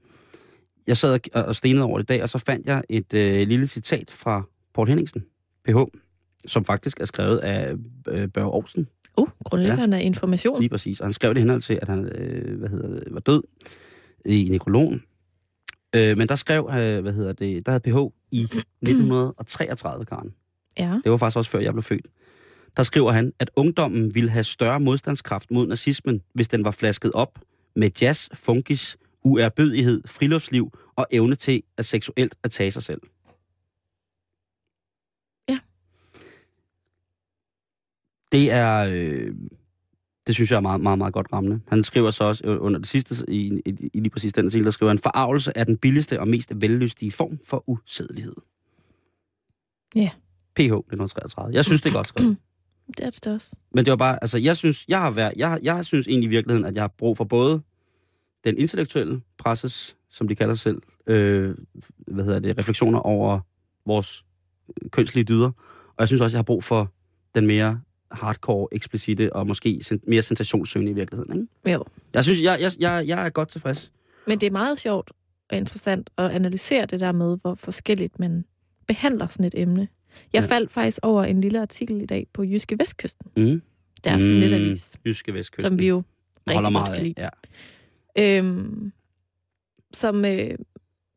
jeg 0.89 0.97
sad 0.97 1.21
og- 1.35 1.45
og 1.45 1.57
stenede 1.57 1.85
over 1.85 1.99
det 1.99 2.05
i 2.05 2.07
dag, 2.07 2.23
og 2.23 2.29
så 2.29 2.39
fandt 2.39 2.67
jeg 2.67 2.83
et 2.89 3.15
øh, 3.15 3.49
lille 3.49 3.67
citat 3.67 4.11
fra 4.11 4.43
Paul 4.75 4.89
Henningsen, 4.89 5.25
PH, 5.65 5.77
som 6.47 6.65
faktisk 6.65 7.01
er 7.01 7.05
skrevet 7.05 7.39
af 7.39 7.73
øh, 8.09 8.29
Børge 8.29 8.47
Aarhusen, 8.53 8.89
Uh, 9.19 9.29
grundlæggerne 9.45 9.99
af 9.99 10.03
information. 10.05 10.61
Lige 10.61 10.69
præcis. 10.69 11.01
Og 11.01 11.07
han 11.07 11.13
skrev 11.13 11.35
det 11.35 11.43
henhold 11.43 11.61
til, 11.61 11.79
at 11.83 11.89
han 11.89 12.05
øh, 12.05 12.59
hvad 12.59 12.69
hedder 12.69 12.89
det, 12.89 13.05
var 13.15 13.21
død 13.21 13.43
i 14.25 14.49
nekrologen. 14.51 15.03
Øh, 15.97 16.19
men 16.19 16.29
der 16.29 16.35
skrev, 16.35 16.71
øh, 16.73 17.01
hvad 17.03 17.13
hedder 17.13 17.33
det, 17.33 17.67
der 17.67 17.73
havde 17.73 17.81
PH 17.81 18.15
i 18.31 18.43
1933, 18.43 20.05
Karen. 20.05 20.35
Ja. 20.79 21.01
Det 21.05 21.11
var 21.11 21.17
faktisk 21.17 21.37
også 21.37 21.51
før 21.51 21.59
jeg 21.59 21.73
blev 21.73 21.83
født. 21.83 22.07
Der 22.77 22.83
skriver 22.83 23.13
han, 23.13 23.33
at 23.39 23.51
ungdommen 23.57 24.15
ville 24.15 24.31
have 24.31 24.45
større 24.45 24.81
modstandskraft 24.81 25.51
mod 25.51 25.67
nazismen, 25.67 26.23
hvis 26.35 26.49
den 26.49 26.65
var 26.65 26.71
flasket 26.71 27.13
op 27.13 27.39
med 27.77 27.91
jazz, 28.03 28.29
funkis, 28.35 28.97
uærbødighed, 29.29 30.03
friluftsliv 30.07 30.79
og 30.97 31.07
evne 31.11 31.35
til 31.35 31.63
at 31.77 31.85
seksuelt 31.85 32.35
at 32.43 32.51
tage 32.51 32.71
sig 32.71 32.83
selv. 32.83 33.01
Ja. 35.49 35.59
Det 38.33 38.51
er... 38.51 38.89
Øh, 38.93 39.35
det 40.27 40.35
synes 40.35 40.51
jeg 40.51 40.57
er 40.57 40.61
meget, 40.61 40.81
meget, 40.81 40.99
meget 40.99 41.15
godt 41.15 41.27
rammende. 41.33 41.61
Han 41.69 41.83
skriver 41.83 42.11
så 42.11 42.25
også 42.25 42.47
øh, 42.47 42.57
under 42.61 42.79
det 42.79 42.89
sidste, 42.89 43.25
i, 43.29 43.61
i, 43.67 43.91
i 43.95 44.01
lige 44.01 44.11
præcis 44.11 44.33
den 44.33 44.47
artikel, 44.47 44.65
der 44.65 44.71
skriver 44.71 44.91
han, 44.91 44.99
forarvelse 44.99 45.53
er 45.55 45.65
den 45.65 45.77
billigste 45.77 46.21
og 46.21 46.29
mest 46.29 46.53
vellystige 46.57 47.13
form 47.13 47.39
for 47.45 47.65
usædelighed. 47.67 48.35
Ja. 49.95 50.11
PH 50.57 50.63
1933. 50.63 51.55
Jeg 51.55 51.65
synes, 51.65 51.81
det 51.81 51.91
er 51.91 51.95
godt 51.95 52.09
skrevet. 52.09 52.37
Det 52.97 53.07
er 53.07 53.11
det 53.11 53.27
også. 53.27 53.51
Men 53.75 53.85
det 53.85 53.91
var 53.91 53.97
bare, 53.97 54.19
altså 54.23 54.39
jeg 54.39 54.57
synes, 54.57 54.85
jeg 54.89 55.01
har 55.01 55.11
været, 55.11 55.33
jeg, 55.37 55.59
jeg 55.63 55.85
synes 55.85 56.09
egentlig 56.09 56.27
i 56.27 56.31
virkeligheden, 56.31 56.65
at 56.65 56.75
jeg 56.75 56.83
har 56.83 56.95
brug 56.99 57.17
for 57.17 57.25
både 57.25 57.63
den 58.45 58.59
intellektuelle 58.59 59.21
presses 59.39 59.97
som 60.11 60.29
de 60.29 60.35
kalder 60.35 60.55
sig 60.55 60.63
selv, 60.63 60.83
øh, 61.07 61.55
hvad 62.07 62.25
hedder 62.25 62.39
det, 62.39 62.59
refleksioner 62.59 62.99
over 62.99 63.41
vores 63.87 64.25
kønslige 64.91 65.25
dyder. 65.25 65.51
Og 65.89 65.95
jeg 65.99 66.09
synes 66.09 66.21
også, 66.23 66.37
jeg 66.37 66.39
har 66.39 66.43
brug 66.45 66.65
for 66.65 66.93
den 67.35 67.47
mere 67.47 67.81
hardcore, 68.11 68.69
eksplicite 68.73 69.33
og 69.33 69.47
måske 69.47 69.81
sen- 69.83 70.01
mere 70.07 70.23
sensationssøgende 70.23 70.93
i 70.93 70.95
virkeligheden. 70.95 71.33
Ikke? 71.65 71.73
Jo. 71.73 71.85
Jeg 72.15 72.25
synes, 72.25 72.43
jeg, 72.43 72.59
jeg, 72.61 72.73
jeg, 72.81 73.05
jeg 73.09 73.27
er 73.27 73.31
godt 73.31 73.49
tilfreds. 73.49 73.93
Men 74.27 74.41
det 74.41 74.47
er 74.47 74.51
meget 74.51 74.81
sjovt 74.81 75.13
og 75.51 75.57
interessant 75.57 76.11
at 76.19 76.31
analysere 76.31 76.87
det 76.87 77.01
der 77.01 77.13
med, 77.13 77.39
hvor 77.43 77.55
forskelligt 77.55 78.19
man 78.19 78.45
behandler 78.87 79.29
sådan 79.29 79.45
et 79.47 79.55
emne. 79.57 79.89
Jeg 80.33 80.43
Ja. 80.43 80.47
faldt 80.49 80.73
faktisk 80.73 80.99
over 81.03 81.25
en 81.25 81.41
lille 81.41 81.61
artikel 81.63 82.03
i 82.03 82.07
dag 82.07 82.27
på 82.33 82.45
Jyske 82.45 82.79
Vestkysten. 82.79 83.31
Mm. 83.37 83.63
Der 84.05 84.11
er 84.11 84.15
en 84.15 84.41
lidt 84.41 84.53
avis, 84.53 84.97
Jyske 85.07 85.35
Vestkysten. 85.35 85.71
som 85.71 85.79
vi 85.79 85.89
jo 85.89 86.03
rigtig 86.49 86.65
godt 86.65 86.73
meget 86.73 86.95
kan 86.97 87.05
lide. 87.07 87.15
Ja. 87.23 87.29
Øhm, 88.19 88.93
som, 89.95 90.25
øh, 90.25 90.59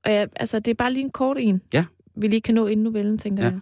og 0.04 0.12
ja, 0.12 0.26
altså, 0.36 0.60
det 0.60 0.72
er 0.72 0.76
bare 0.76 0.94
lige 0.94 1.04
en 1.04 1.10
kort 1.12 1.38
en, 1.40 1.62
Ja. 1.74 1.86
vi 2.16 2.28
lige 2.28 2.42
kan 2.42 2.56
nå 2.56 2.68
inden 2.68 2.84
novellen, 2.84 3.18
tænker 3.18 3.44
Ja. 3.44 3.50
jeg. 3.52 3.60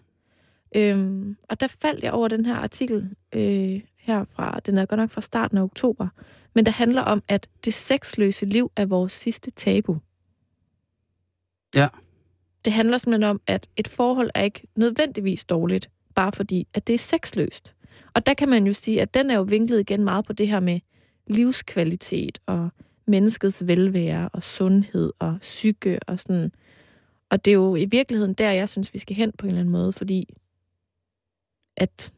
Øhm, 0.95 1.37
og 1.49 1.59
der 1.59 1.67
faldt 1.67 2.03
jeg 2.03 2.11
over 2.11 2.27
den 2.27 2.45
her 2.45 2.55
artikel 2.55 3.09
øh, 3.35 3.81
herfra, 3.97 4.59
den 4.65 4.77
er 4.77 4.85
godt 4.85 4.99
nok 4.99 5.11
fra 5.11 5.21
starten 5.21 5.57
af 5.57 5.61
oktober, 5.63 6.07
men 6.55 6.65
der 6.65 6.71
handler 6.71 7.01
om, 7.01 7.23
at 7.27 7.49
det 7.65 7.73
sexløse 7.73 8.45
liv 8.45 8.71
er 8.75 8.85
vores 8.85 9.11
sidste 9.11 9.51
tabu. 9.51 9.97
Ja. 11.75 11.87
Det 12.65 12.73
handler 12.73 12.97
simpelthen 12.97 13.29
om, 13.29 13.41
at 13.47 13.69
et 13.77 13.87
forhold 13.87 14.29
er 14.35 14.43
ikke 14.43 14.67
nødvendigvis 14.75 15.45
dårligt, 15.45 15.89
bare 16.15 16.31
fordi, 16.31 16.67
at 16.73 16.87
det 16.87 16.93
er 16.93 16.97
sexløst. 16.97 17.73
Og 18.13 18.25
der 18.25 18.33
kan 18.33 18.49
man 18.49 18.67
jo 18.67 18.73
sige, 18.73 19.01
at 19.01 19.13
den 19.13 19.29
er 19.31 19.35
jo 19.35 19.41
vinklet 19.41 19.79
igen 19.79 20.03
meget 20.03 20.25
på 20.25 20.33
det 20.33 20.47
her 20.47 20.59
med 20.59 20.79
livskvalitet 21.27 22.39
og 22.45 22.69
menneskets 23.09 23.67
velvære 23.67 24.29
og 24.29 24.43
sundhed 24.43 25.13
og 25.19 25.37
psyke 25.41 25.99
og 26.07 26.19
sådan. 26.19 26.51
Og 27.29 27.45
det 27.45 27.51
er 27.51 27.55
jo 27.55 27.75
i 27.75 27.85
virkeligheden 27.85 28.33
der, 28.33 28.51
jeg 28.51 28.69
synes, 28.69 28.93
vi 28.93 28.99
skal 28.99 29.15
hen 29.15 29.31
på 29.37 29.45
en 29.45 29.47
eller 29.47 29.59
anden 29.59 29.71
måde, 29.71 29.93
fordi 29.93 30.33
at 31.77 32.13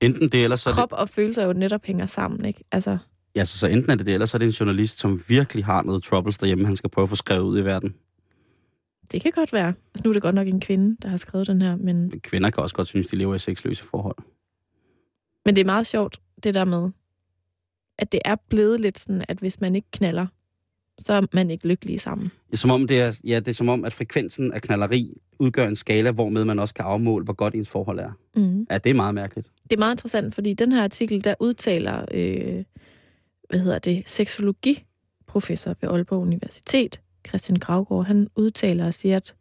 Enten 0.00 0.28
det, 0.28 0.44
eller 0.44 0.56
så 0.56 0.68
er 0.68 0.72
det, 0.72 0.78
krop 0.78 0.92
og 0.92 1.08
følelser 1.08 1.44
jo 1.44 1.52
netop 1.52 1.84
hænger 1.84 2.06
sammen, 2.06 2.44
ikke? 2.44 2.64
Altså, 2.72 2.98
ja, 3.36 3.44
så, 3.44 3.58
så 3.58 3.66
enten 3.66 3.90
er 3.90 3.94
det 3.94 4.06
det, 4.06 4.14
eller 4.14 4.26
så 4.26 4.36
er 4.36 4.38
det 4.38 4.46
en 4.46 4.52
journalist, 4.52 4.98
som 4.98 5.20
virkelig 5.28 5.64
har 5.64 5.82
noget 5.82 6.02
troubles 6.02 6.38
derhjemme, 6.38 6.66
han 6.66 6.76
skal 6.76 6.90
prøve 6.90 7.02
at 7.02 7.08
få 7.08 7.16
skrevet 7.16 7.44
ud 7.44 7.58
i 7.58 7.64
verden. 7.64 7.94
det 9.12 9.22
kan 9.22 9.32
godt 9.34 9.52
være. 9.52 9.66
Altså, 9.66 10.02
nu 10.04 10.10
er 10.10 10.12
det 10.12 10.22
godt 10.22 10.34
nok 10.34 10.48
en 10.48 10.60
kvinde, 10.60 10.96
der 11.02 11.08
har 11.08 11.16
skrevet 11.16 11.46
den 11.46 11.62
her, 11.62 11.76
men, 11.76 12.08
Men 12.08 12.20
Kvinder 12.20 12.50
kan 12.50 12.62
også 12.62 12.74
godt 12.76 12.88
synes, 12.88 13.06
de 13.06 13.16
lever 13.16 13.34
i 13.34 13.38
sexløse 13.38 13.84
forhold. 13.84 14.16
men 15.44 15.56
det 15.56 15.62
er 15.62 15.66
meget 15.66 15.86
sjovt, 15.86 16.20
det 16.42 16.54
der 16.54 16.64
med, 16.64 16.90
at 17.98 18.12
det 18.12 18.20
er 18.24 18.36
blevet 18.48 18.80
lidt 18.80 18.98
sådan, 18.98 19.24
at 19.28 19.38
hvis 19.38 19.60
man 19.60 19.76
ikke 19.76 19.88
knaller, 19.92 20.26
så 20.98 21.12
er 21.12 21.22
man 21.32 21.50
ikke 21.50 21.68
lykkelig 21.68 22.00
sammen. 22.00 22.30
Som 22.52 22.70
om 22.70 22.86
det 22.86 23.00
er, 23.00 23.20
ja, 23.24 23.38
det 23.38 23.48
er 23.48 23.52
som 23.52 23.68
om, 23.68 23.84
at 23.84 23.92
frekvensen 23.92 24.52
af 24.52 24.62
knalleri 24.62 25.12
udgør 25.38 25.68
en 25.68 25.76
skala, 25.76 26.10
hvormed 26.10 26.44
man 26.44 26.58
også 26.58 26.74
kan 26.74 26.84
afmåle, 26.84 27.24
hvor 27.24 27.32
godt 27.32 27.54
ens 27.54 27.68
forhold 27.68 27.98
er. 27.98 28.10
Mm. 28.36 28.66
Ja, 28.70 28.78
det 28.78 28.90
er 28.90 28.94
meget 28.94 29.14
mærkeligt. 29.14 29.52
Det 29.62 29.72
er 29.72 29.78
meget 29.78 29.94
interessant, 29.94 30.34
fordi 30.34 30.54
den 30.54 30.72
her 30.72 30.82
artikel, 30.82 31.24
der 31.24 31.34
udtaler, 31.40 32.04
øh, 32.14 32.64
hvad 33.48 33.60
hedder 33.60 33.78
det, 33.78 34.08
seksologiprofessor 34.08 35.76
ved 35.80 35.88
Aalborg 35.88 36.20
Universitet, 36.20 37.00
Christian 37.28 37.58
Gravgaard, 37.58 38.06
han 38.06 38.28
udtaler 38.36 38.86
og 38.86 38.94
siger, 38.94 39.16
at, 39.16 39.34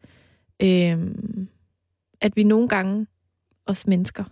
øh, 0.63 1.11
at 2.21 2.35
vi 2.35 2.43
nogle 2.43 2.67
gange, 2.67 3.07
os 3.65 3.87
mennesker, 3.87 4.23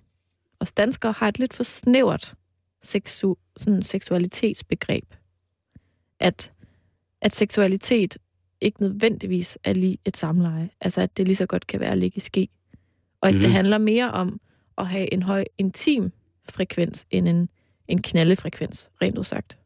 os 0.59 0.71
danskere, 0.71 1.11
har 1.11 1.27
et 1.27 1.39
lidt 1.39 1.53
for 1.53 1.63
snævert 1.63 2.35
seksu, 2.83 3.35
sådan 3.57 3.81
seksualitetsbegreb. 3.81 5.05
At, 6.19 6.51
at 7.21 7.33
seksualitet 7.33 8.17
ikke 8.61 8.81
nødvendigvis 8.81 9.57
er 9.63 9.73
lige 9.73 9.97
et 10.05 10.17
samleje. 10.17 10.69
Altså, 10.81 11.01
at 11.01 11.17
det 11.17 11.27
lige 11.27 11.35
så 11.35 11.45
godt 11.45 11.67
kan 11.67 11.79
være 11.79 11.91
at 11.91 11.97
ligge 11.97 12.17
i 12.17 12.19
ske. 12.19 12.47
Og 13.21 13.29
at 13.29 13.33
mm. 13.33 13.37
Mhm. 13.37 13.43
det 13.43 13.51
handler 13.51 13.77
mere 13.77 14.11
om 14.11 14.39
at 14.77 14.87
have 14.87 15.13
en 15.13 15.23
høj 15.23 15.45
intim 15.57 16.11
frekvens 16.49 17.05
end 17.11 17.27
en, 17.27 17.49
en 17.87 18.01
knaldefrekvens, 18.01 18.89
rent 19.01 19.17
udsagt. 19.17 19.57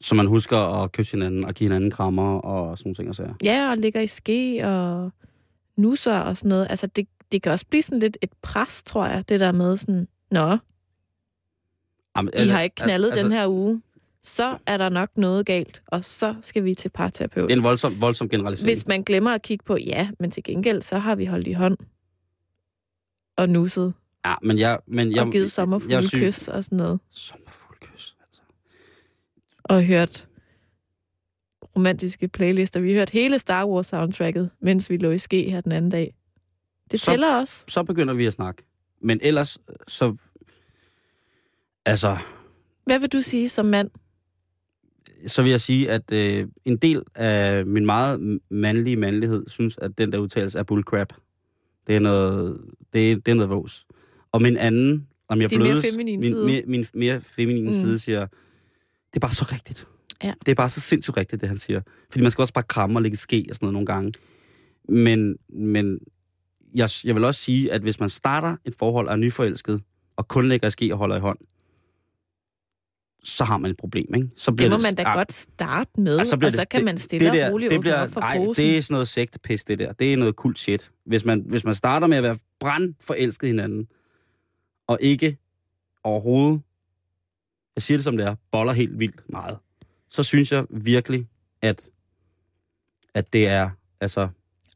Så 0.00 0.14
man 0.14 0.26
husker 0.26 0.56
at 0.56 0.92
kysse 0.92 1.16
hinanden 1.16 1.44
og 1.44 1.54
give 1.54 1.64
hinanden 1.68 1.90
krammer 1.90 2.38
og 2.38 2.78
sådan 2.78 2.94
ting 2.94 3.08
og 3.08 3.14
sager. 3.14 3.34
Ja, 3.42 3.70
og 3.70 3.76
ligger 3.76 4.00
i 4.00 4.06
ske 4.06 4.66
og 4.66 5.12
nusser 5.76 6.18
og 6.18 6.36
sådan 6.36 6.48
noget. 6.48 6.66
Altså, 6.70 6.86
det, 6.86 7.08
det 7.32 7.42
kan 7.42 7.52
også 7.52 7.66
blive 7.66 7.82
sådan 7.82 7.98
lidt 7.98 8.18
et 8.22 8.30
pres, 8.42 8.82
tror 8.82 9.06
jeg, 9.06 9.28
det 9.28 9.40
der 9.40 9.52
med 9.52 9.76
sådan, 9.76 10.08
nå, 10.30 10.56
Jamen, 12.16 12.32
I 12.36 12.46
har 12.46 12.60
ikke 12.60 12.74
knaldet 12.76 13.08
altså, 13.10 13.24
den 13.24 13.32
her 13.32 13.48
uge, 13.48 13.82
så 14.22 14.58
er 14.66 14.76
der 14.76 14.88
nok 14.88 15.10
noget 15.16 15.46
galt, 15.46 15.82
og 15.86 16.04
så 16.04 16.34
skal 16.42 16.64
vi 16.64 16.74
til 16.74 16.88
parterapeut. 16.88 17.48
Det 17.48 17.54
er 17.54 17.58
en 17.58 17.62
voldsom, 17.64 18.00
voldsom 18.00 18.28
generalisering. 18.28 18.76
Hvis 18.76 18.86
man 18.86 19.02
glemmer 19.02 19.30
at 19.30 19.42
kigge 19.42 19.64
på, 19.64 19.76
ja, 19.76 20.08
men 20.20 20.30
til 20.30 20.42
gengæld, 20.42 20.82
så 20.82 20.98
har 20.98 21.14
vi 21.14 21.24
holdt 21.24 21.46
i 21.46 21.52
hånd 21.52 21.78
og 23.36 23.48
nusset 23.48 23.94
Ja, 24.26 24.34
men 24.42 24.58
jeg... 24.58 24.78
Men 24.86 25.12
jeg 25.12 25.22
og 25.26 25.32
givet 25.32 25.52
sommerfugle 25.52 26.08
kys 26.10 26.48
og 26.48 26.64
sådan 26.64 26.78
noget. 26.78 27.00
Sommerfuglekys. 27.10 28.16
Altså. 28.20 28.42
og 29.64 29.84
hørt 29.84 30.26
romantiske 31.76 32.28
playlister. 32.28 32.80
Vi 32.80 32.94
hørte 32.94 33.12
hele 33.12 33.38
Star 33.38 33.66
Wars 33.66 33.86
soundtracket, 33.86 34.50
mens 34.60 34.90
vi 34.90 34.96
lå 34.96 35.10
i 35.10 35.18
ske 35.18 35.50
her 35.50 35.60
den 35.60 35.72
anden 35.72 35.90
dag. 35.90 36.14
Det 36.90 37.00
Så- 37.00 37.10
tæller 37.10 37.34
også. 37.34 37.64
Så 37.68 37.82
begynder 37.82 38.14
vi 38.14 38.26
at 38.26 38.32
snakke. 38.32 38.62
Men 39.02 39.20
ellers, 39.22 39.58
så... 39.88 40.16
Altså, 41.86 42.16
Hvad 42.84 42.98
vil 42.98 43.08
du 43.08 43.20
sige 43.22 43.48
som 43.48 43.66
mand? 43.66 43.90
så 45.26 45.42
vil 45.42 45.50
jeg 45.50 45.60
sige, 45.60 45.90
at 45.90 46.12
øh, 46.12 46.48
en 46.64 46.76
del 46.76 47.02
af 47.14 47.66
min 47.66 47.86
meget 47.86 48.40
mandlige 48.50 48.96
mandlighed 48.96 49.44
synes, 49.48 49.78
at 49.78 49.98
den 49.98 50.12
der 50.12 50.18
udtalelse 50.18 50.58
er 50.58 50.62
bullcrap. 50.62 51.12
Det 51.86 51.96
er 51.96 52.00
noget, 52.00 52.60
det 52.92 53.12
er, 53.12 53.16
det 53.16 53.28
er 53.28 53.34
noget 53.34 53.50
vås. 53.50 53.86
Og 54.32 54.42
min 54.42 54.56
anden, 54.56 55.06
om 55.28 55.40
jeg 55.40 55.48
mere 55.52 55.58
blødes, 55.60 55.96
min, 55.96 56.22
side. 56.22 56.44
Mere, 56.44 56.62
min 56.66 56.86
mere 56.94 57.20
feminine 57.20 57.66
Mm. 57.66 57.72
side 57.72 57.98
siger, 57.98 58.20
det 59.10 59.16
er 59.16 59.20
bare 59.20 59.32
så 59.32 59.46
rigtigt. 59.52 59.88
Ja. 60.24 60.32
Det 60.46 60.52
er 60.52 60.56
bare 60.56 60.68
så 60.68 60.80
sindssygt 60.80 61.16
rigtigt, 61.16 61.40
det 61.40 61.48
han 61.48 61.58
siger. 61.58 61.80
Fordi 62.10 62.22
man 62.22 62.30
skal 62.30 62.42
også 62.42 62.54
bare 62.54 62.64
kramme 62.68 62.98
og 62.98 63.02
lægge 63.02 63.16
ske 63.16 63.46
og 63.48 63.54
sådan 63.54 63.64
noget 63.66 63.72
nogle 63.72 63.86
gange. 63.86 64.12
Men, 64.88 65.36
men 65.48 65.98
jeg, 66.74 66.88
jeg 67.04 67.14
vil 67.14 67.24
også 67.24 67.40
sige, 67.40 67.72
at 67.72 67.82
hvis 67.82 68.00
man 68.00 68.10
starter 68.10 68.56
et 68.64 68.74
forhold 68.78 69.06
og 69.06 69.12
er 69.12 69.16
nyforelsket, 69.16 69.80
og 70.16 70.28
kun 70.28 70.48
lægger 70.48 70.68
ske 70.68 70.92
og 70.92 70.98
holder 70.98 71.16
i 71.16 71.20
hånd, 71.20 71.38
så 73.28 73.44
har 73.44 73.58
man 73.58 73.70
et 73.70 73.76
problem, 73.76 74.14
ikke? 74.14 74.28
Så 74.36 74.50
Det 74.50 74.70
må 74.70 74.76
det- 74.76 74.82
man 74.82 74.94
da 74.94 75.02
ah, 75.06 75.16
godt 75.16 75.32
starte 75.32 76.00
med, 76.00 76.14
og 76.14 76.20
og 76.20 76.26
så 76.26 76.36
bliver 76.36 76.48
og 76.48 76.52
så 76.52 76.60
det- 76.60 76.68
kan 76.68 76.78
det- 76.78 76.84
man 76.84 76.98
stille 76.98 77.26
det 77.26 77.34
der, 77.34 77.46
og 77.46 77.52
roligt 77.52 77.70
det 77.70 77.80
bliver, 77.80 78.06
for 78.06 78.20
ej, 78.20 78.36
posen. 78.38 78.64
det 78.64 78.78
er 78.78 78.82
sådan 78.82 78.94
noget 78.94 79.08
sektepis, 79.08 79.64
det 79.64 79.78
der. 79.78 79.92
Det 79.92 80.12
er 80.12 80.16
noget 80.16 80.36
kult 80.36 80.58
shit. 80.58 80.90
Hvis 81.06 81.24
man, 81.24 81.44
hvis 81.46 81.64
man 81.64 81.74
starter 81.74 82.06
med 82.06 82.16
at 82.16 82.22
være 82.22 82.36
brandforelsket 82.60 83.46
hinanden, 83.48 83.88
og 84.86 84.98
ikke 85.00 85.38
overhovedet, 86.04 86.60
jeg 87.76 87.82
siger 87.82 87.98
det 87.98 88.04
som 88.04 88.16
det 88.16 88.26
er, 88.26 88.34
boller 88.50 88.72
helt 88.72 89.00
vildt 89.00 89.30
meget, 89.30 89.58
så 90.10 90.22
synes 90.22 90.52
jeg 90.52 90.64
virkelig, 90.70 91.26
at, 91.62 91.88
at 93.14 93.32
det 93.32 93.48
er, 93.48 93.70
altså... 94.00 94.28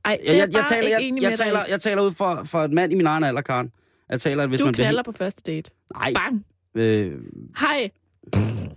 Ej, 0.04 0.16
det 0.20 0.26
Jeg, 0.26 0.32
er 0.32 0.36
jeg, 0.36 0.40
jeg, 0.40 0.52
bare 0.52 0.68
taler, 0.68 0.88
jeg, 0.88 1.12
jeg, 1.22 1.30
dig 1.30 1.38
taler, 1.38 1.60
jeg 1.68 1.80
taler 1.80 2.02
ud 2.02 2.12
for, 2.12 2.42
for 2.44 2.62
et 2.62 2.70
mand 2.72 2.92
i 2.92 2.94
min 2.96 3.06
egen 3.06 3.24
alder, 3.24 3.42
Karen. 3.42 3.72
Jeg 4.08 4.20
taler, 4.20 4.42
at 4.42 4.48
hvis 4.48 4.60
Du 4.60 4.64
man 4.64 4.74
knaller 4.74 5.02
på 5.02 5.12
første 5.12 5.42
date. 5.46 5.70
Nej, 5.94 6.12
Bang! 6.14 6.44
øh, 6.74 7.18
Hej! 7.58 7.90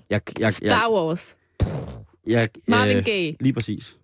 Jeg, 0.10 0.22
jeg, 0.39 0.54
Star 0.54 0.91
Wars. 0.91 1.38
jeg, 2.28 2.50
Marvin 2.68 2.98
øh, 2.98 3.06
Gaye. 3.06 3.36
Lige 3.39 3.54
præcis. 3.54 3.98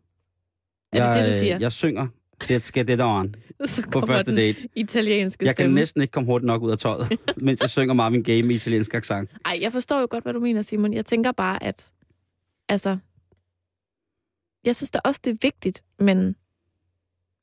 Er 0.91 0.99
det 1.01 1.07
jeg, 1.07 1.15
det, 1.15 1.25
du 1.25 1.29
øh, 1.35 1.39
siger? 1.39 1.57
Jeg 1.59 1.71
synger. 1.71 2.07
Det 2.47 2.63
skal 2.63 2.87
det 2.87 2.97
der 2.99 3.27
Så 3.65 3.83
på 3.91 4.01
første 4.01 4.35
date. 4.35 4.69
italienske 4.75 5.45
Jeg 5.45 5.55
kan 5.55 5.63
stemme. 5.63 5.75
næsten 5.75 6.01
ikke 6.01 6.11
komme 6.11 6.27
hurtigt 6.27 6.47
nok 6.47 6.61
ud 6.61 6.71
af 6.71 6.77
tøjet, 6.77 7.19
mens 7.41 7.61
jeg 7.61 7.69
synger 7.69 7.93
Marvin 7.93 8.23
Gaye 8.23 8.43
med 8.43 8.55
italiensk 8.55 8.93
accent. 8.93 9.29
Ej, 9.45 9.57
jeg 9.61 9.71
forstår 9.71 9.99
jo 9.99 10.07
godt, 10.09 10.23
hvad 10.23 10.33
du 10.33 10.39
mener, 10.39 10.61
Simon. 10.61 10.93
Jeg 10.93 11.05
tænker 11.05 11.31
bare, 11.31 11.63
at... 11.63 11.91
Altså... 12.69 12.97
Jeg 14.65 14.75
synes 14.75 14.91
da 14.91 14.99
også, 15.03 15.19
det 15.23 15.31
er 15.31 15.37
vigtigt, 15.41 15.83
men... 15.99 16.35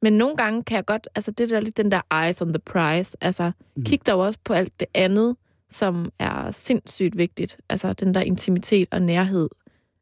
Men 0.02 0.12
nogle 0.12 0.36
gange 0.36 0.62
kan 0.64 0.76
jeg 0.76 0.84
godt... 0.86 1.08
Altså, 1.14 1.30
det 1.30 1.50
der 1.50 1.60
lidt 1.60 1.76
den 1.76 1.90
der 1.90 2.24
eyes 2.24 2.42
on 2.42 2.48
the 2.52 2.58
prize. 2.58 3.16
Altså, 3.20 3.52
Mhm. 3.76 3.84
kig 3.84 4.08
jo 4.08 4.18
også 4.26 4.38
på 4.44 4.52
alt 4.52 4.80
det 4.80 4.88
andet, 4.94 5.36
som 5.70 6.12
er 6.18 6.50
sindssygt 6.50 7.16
vigtigt. 7.16 7.58
Altså, 7.68 7.92
den 7.92 8.14
der 8.14 8.20
intimitet 8.20 8.88
og 8.90 9.02
nærhed. 9.02 9.48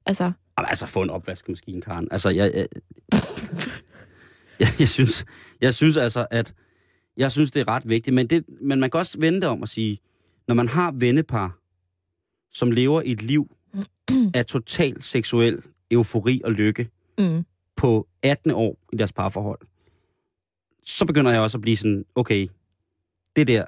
Altså, 0.07 0.33
altså, 0.57 0.87
få 0.87 1.03
en 1.03 1.11
opvaskemaskine, 1.11 1.83
Karen. 1.83 2.09
Altså, 2.11 2.31
jeg, 2.31 2.53
jeg, 2.55 2.67
jeg, 4.61 4.69
jeg, 4.79 4.89
synes, 4.89 5.25
jeg 5.61 5.75
synes 5.75 5.97
altså, 5.97 6.27
at 6.31 6.55
jeg 7.17 7.33
synes, 7.33 7.51
det 7.51 7.61
er 7.61 7.69
ret 7.69 7.89
vigtigt. 7.89 8.15
Men, 8.15 8.27
det, 8.27 8.45
men 8.61 8.81
man 8.81 8.91
kan 8.91 8.99
også 8.99 9.21
vende 9.21 9.41
det 9.41 9.49
om 9.49 9.63
at 9.63 9.69
sige, 9.69 9.99
når 10.49 10.55
man 10.55 10.69
har 10.69 10.93
vennepar, 10.93 11.59
som 12.53 12.71
lever 12.71 13.03
et 13.05 13.23
liv 13.23 13.57
af 14.35 14.47
total 14.47 15.03
seksuel 15.03 15.63
eufori 15.91 16.41
og 16.45 16.53
lykke 16.53 16.89
mm, 17.19 17.45
på 17.77 18.09
18 18.23 18.51
år 18.51 18.79
i 18.93 18.97
deres 18.97 19.13
parforhold, 19.13 19.61
så 20.85 21.07
begynder 21.07 21.31
jeg 21.31 21.41
også 21.41 21.59
at 21.59 21.63
blive 21.63 21.77
sådan, 21.77 22.05
okay, 22.15 22.49
det 23.37 23.47
der, 23.47 23.65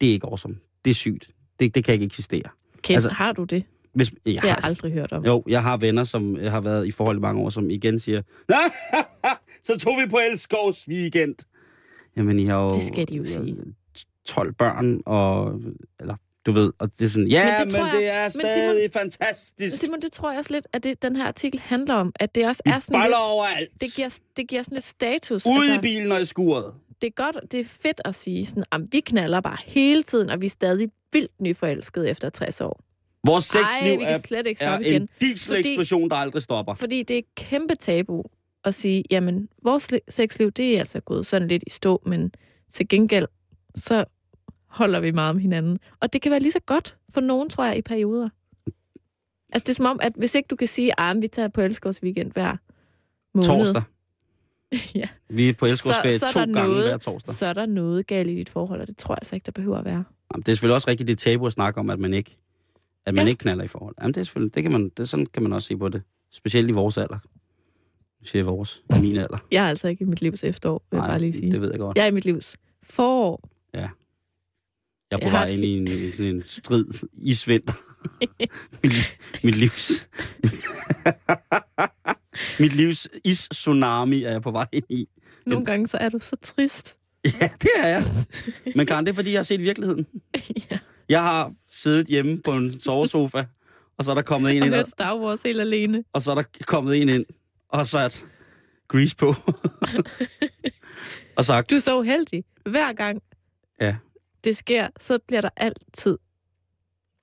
det 0.00 0.08
er 0.08 0.12
ikke 0.12 0.26
awesome. 0.26 0.56
Det 0.84 0.90
er 0.90 0.94
sygt. 0.94 1.30
Det, 1.60 1.74
det 1.74 1.84
kan 1.84 1.94
ikke 1.94 2.06
eksistere. 2.06 2.42
Kent, 2.82 2.94
Altså- 2.96 3.08
altså, 3.08 3.16
har 3.22 3.32
du 3.32 3.44
det? 3.44 3.64
Hvis, 3.92 4.10
jeg 4.10 4.18
Det 4.34 4.40
har 4.40 4.48
jeg 4.48 4.58
aldrig 4.62 4.92
hørt 4.92 5.12
om. 5.12 5.24
jo, 5.24 5.42
jeg 5.48 5.62
har 5.62 5.76
venner, 5.76 6.04
som 6.04 6.36
har 6.48 6.60
været 6.60 6.86
i 6.86 6.90
forhold 6.90 7.16
i 7.16 7.20
mange 7.20 7.42
år, 7.42 7.48
som 7.48 7.70
igen 7.70 7.98
siger, 8.00 8.22
så 9.66 9.78
tog 9.78 9.92
vi 10.04 10.08
på 10.10 10.18
Elskovs 10.30 10.88
weekend. 10.88 11.34
Jamen, 12.16 12.38
I 12.38 12.44
har 12.44 12.56
jo... 12.62 12.70
Det 12.70 12.82
skal 12.82 13.08
de 13.08 13.16
jo 13.16 13.24
sige. 13.26 13.56
12 14.26 14.52
børn, 14.52 15.00
og... 15.06 15.60
Eller, 16.00 16.14
du 16.46 16.52
ved, 16.52 16.72
og 16.78 16.98
det 16.98 17.04
er 17.04 17.08
sådan, 17.08 17.28
ja, 17.28 17.44
Men 17.44 17.58
men 17.58 17.66
det 17.66 17.72
men 17.72 17.86
jeg- 17.86 17.98
det 18.00 18.08
er 18.08 18.22
men 18.22 18.30
stadig 18.30 18.84
Simon- 18.84 18.92
fantastisk. 19.00 19.76
Simon, 19.80 20.00
det 20.02 20.12
tror 20.12 20.30
jeg 20.30 20.38
også 20.38 20.52
lidt, 20.52 20.66
at 20.72 20.82
det, 20.82 21.02
den 21.02 21.16
her 21.16 21.24
artikel 21.26 21.60
handler 21.60 21.94
om, 21.94 22.12
at 22.16 22.34
det 22.34 22.46
også 22.46 22.62
er 22.66 22.78
sådan 22.78 23.00
lidt... 23.02 23.14
overalt. 23.18 23.70
Det 23.80 23.88
giver, 23.96 24.18
det 24.36 24.48
giver 24.48 24.62
sådan 24.62 24.74
lidt 24.76 24.84
status. 24.84 25.46
Ude 25.46 25.74
i 25.74 25.78
bilen 25.82 26.12
og 26.12 26.20
i 26.20 26.24
skuret. 26.24 26.74
Det 27.02 27.06
er 27.06 27.10
godt, 27.10 27.36
det 27.52 27.60
er 27.60 27.64
fedt 27.64 28.00
at 28.04 28.14
sige 28.14 28.46
sådan, 28.46 28.64
at 28.72 28.80
vi 28.92 29.00
knaller 29.00 29.40
bare 29.40 29.56
hele 29.66 30.02
tiden, 30.02 30.30
og 30.30 30.40
vi 30.40 30.46
er 30.46 30.50
stadig 30.50 30.90
vildt 31.12 31.40
nyforelskede 31.40 32.10
efter 32.10 32.30
60 32.30 32.60
år. 32.60 32.80
Vores 33.26 33.54
Ej, 33.54 33.60
sexliv 33.62 33.98
vi 33.98 34.04
er, 34.04 34.10
kan 34.10 34.20
slet 34.20 34.46
ikke 34.46 34.64
er 34.64 34.70
stoppe 34.70 34.86
igen. 34.86 35.02
en 35.02 35.08
dieseleksplosion, 35.20 36.10
der 36.10 36.16
aldrig 36.16 36.42
stopper. 36.42 36.74
Fordi 36.74 37.02
det 37.02 37.18
er 37.18 37.22
kæmpe 37.36 37.74
tabu 37.74 38.22
at 38.64 38.74
sige, 38.74 39.04
jamen, 39.10 39.48
vores 39.62 39.92
li- 39.92 39.98
sexliv, 40.08 40.50
det 40.50 40.74
er 40.74 40.78
altså 40.78 41.00
gået 41.00 41.26
sådan 41.26 41.48
lidt 41.48 41.64
i 41.66 41.70
stå, 41.70 42.02
men 42.06 42.32
til 42.72 42.88
gengæld, 42.88 43.26
så 43.74 44.04
holder 44.66 45.00
vi 45.00 45.10
meget 45.10 45.30
om 45.30 45.38
hinanden. 45.38 45.78
Og 46.00 46.12
det 46.12 46.22
kan 46.22 46.30
være 46.30 46.40
lige 46.40 46.52
så 46.52 46.60
godt 46.66 46.96
for 47.10 47.20
nogen, 47.20 47.48
tror 47.50 47.64
jeg, 47.64 47.76
i 47.78 47.82
perioder. 47.82 48.28
Altså, 49.52 49.64
det 49.66 49.68
er 49.68 49.74
som 49.74 49.86
om, 49.86 49.98
at 50.02 50.12
hvis 50.16 50.34
ikke 50.34 50.46
du 50.46 50.56
kan 50.56 50.68
sige, 50.68 51.00
at 51.00 51.16
vi 51.22 51.28
tager 51.28 51.48
på 51.48 51.60
Elskovs 51.60 52.02
weekend 52.02 52.32
hver 52.32 52.56
måned, 53.34 53.46
Torsdag. 53.48 53.82
ja, 54.94 55.08
Vi 55.28 55.48
er 55.48 55.52
på 55.52 55.66
er 55.66 55.74
to 55.74 56.40
gange 56.40 56.52
noget- 56.52 56.88
hver 56.88 56.96
torsdag. 56.98 57.34
så 57.34 57.46
er 57.46 57.52
der 57.52 57.66
noget 57.66 58.06
galt 58.06 58.30
i 58.30 58.34
dit 58.34 58.48
forhold, 58.48 58.80
og 58.80 58.86
det 58.86 58.96
tror 58.96 59.14
jeg 59.14 59.18
altså 59.22 59.34
ikke, 59.36 59.46
der 59.46 59.52
behøver 59.52 59.78
at 59.78 59.84
være. 59.84 60.04
Jamen, 60.34 60.42
det 60.42 60.48
er 60.48 60.54
selvfølgelig 60.54 60.74
også 60.74 60.90
rigtigt, 60.90 61.08
det 61.08 61.18
tabu 61.18 61.46
at 61.46 61.52
snakke 61.52 61.80
om, 61.80 61.90
at 61.90 61.98
man 61.98 62.14
ikke, 62.14 62.36
at 63.06 63.14
man 63.14 63.26
Ja. 63.26 63.28
ikke 63.30 63.38
knaller 63.38 63.64
i 63.64 63.66
forhold. 63.66 63.94
Jamen, 64.00 64.14
det 64.14 64.20
er 64.20 64.24
selvfølgelig, 64.24 64.54
det 64.54 64.62
kan 64.62 64.72
man, 64.72 64.88
det, 64.96 65.08
sådan 65.08 65.26
kan 65.26 65.42
man 65.42 65.52
også 65.52 65.68
se 65.68 65.76
på 65.76 65.88
det. 65.88 66.02
Specielt 66.32 66.70
i 66.70 66.72
vores 66.72 66.98
alder. 66.98 67.18
Nu 68.20 68.24
siger 68.26 68.44
vores, 68.44 68.82
i 68.96 69.00
min 69.00 69.16
alder. 69.16 69.38
Jeg 69.52 69.64
er 69.64 69.68
altså 69.68 69.88
ikke 69.88 70.02
i 70.02 70.06
mit 70.06 70.22
livs 70.22 70.44
efterår, 70.44 70.82
vil 70.90 70.98
jeg 70.98 71.06
bare 71.08 71.18
lige 71.18 71.32
sige. 71.32 71.52
det 71.52 71.60
ved 71.60 71.70
jeg 71.70 71.78
godt. 71.78 71.96
Jeg 71.96 72.02
er 72.02 72.06
i 72.08 72.10
mit 72.10 72.24
livs 72.24 72.56
forår. 72.82 73.48
Jeg 73.72 73.90
er 75.10 75.24
på 75.24 75.30
vej 75.30 75.46
ind 75.46 75.64
i 75.64 75.76
en, 75.76 75.88
i 75.88 76.10
sådan 76.10 76.34
en 76.34 76.42
strid 76.42 76.86
isvinter. 77.32 77.72
mit, 78.84 78.92
mit 79.44 79.54
livs... 79.54 80.08
mit 82.60 82.72
livs 82.72 83.08
is-tsunami 83.24 84.22
er 84.22 84.30
jeg 84.30 84.42
på 84.42 84.50
vej 84.50 84.66
ind 84.72 84.84
i. 84.88 85.06
Nogle 85.46 85.64
gange 85.66 85.88
så 85.88 85.96
er 85.96 86.08
du 86.08 86.18
så 86.20 86.36
trist. 86.42 86.96
Ja, 87.40 87.48
det 87.62 87.70
er 87.76 87.88
jeg. 87.88 88.04
Men 88.76 88.86
Karen, 88.86 89.06
det 89.06 89.12
er, 89.12 89.14
fordi 89.14 89.30
jeg 89.32 89.38
har 89.38 89.42
set 89.44 89.60
virkeligheden. 89.60 90.06
ja. 90.70 90.78
Jeg 91.08 91.22
har 91.22 91.52
siddet 91.70 92.06
hjemme 92.06 92.40
på 92.44 92.52
en 92.52 92.80
sovesofa, 92.80 93.44
og 93.98 94.04
så 94.04 94.10
er 94.10 94.14
der 94.14 94.22
kommet 94.22 94.56
en 94.56 94.62
Og 94.62 94.66
ind, 94.66 94.74
og, 94.74 94.86
Star 94.86 95.18
Wars 95.18 95.42
helt 95.42 95.60
alene. 95.60 96.04
og 96.12 96.22
så 96.22 96.30
er 96.30 96.34
der 96.34 96.42
kommet 96.66 97.02
en 97.02 97.08
ind 97.08 97.24
og 97.68 97.86
sat 97.86 98.26
grease 98.88 99.16
på. 99.16 99.34
og 101.36 101.44
sagt, 101.44 101.70
Du 101.70 101.74
er 101.74 101.80
så 101.80 101.98
uheldig. 101.98 102.44
Hver 102.66 102.92
gang 102.92 103.22
Ja. 103.80 103.96
det 104.44 104.56
sker, 104.56 104.88
så 104.98 105.18
bliver 105.28 105.40
der 105.40 105.50
altid 105.56 106.18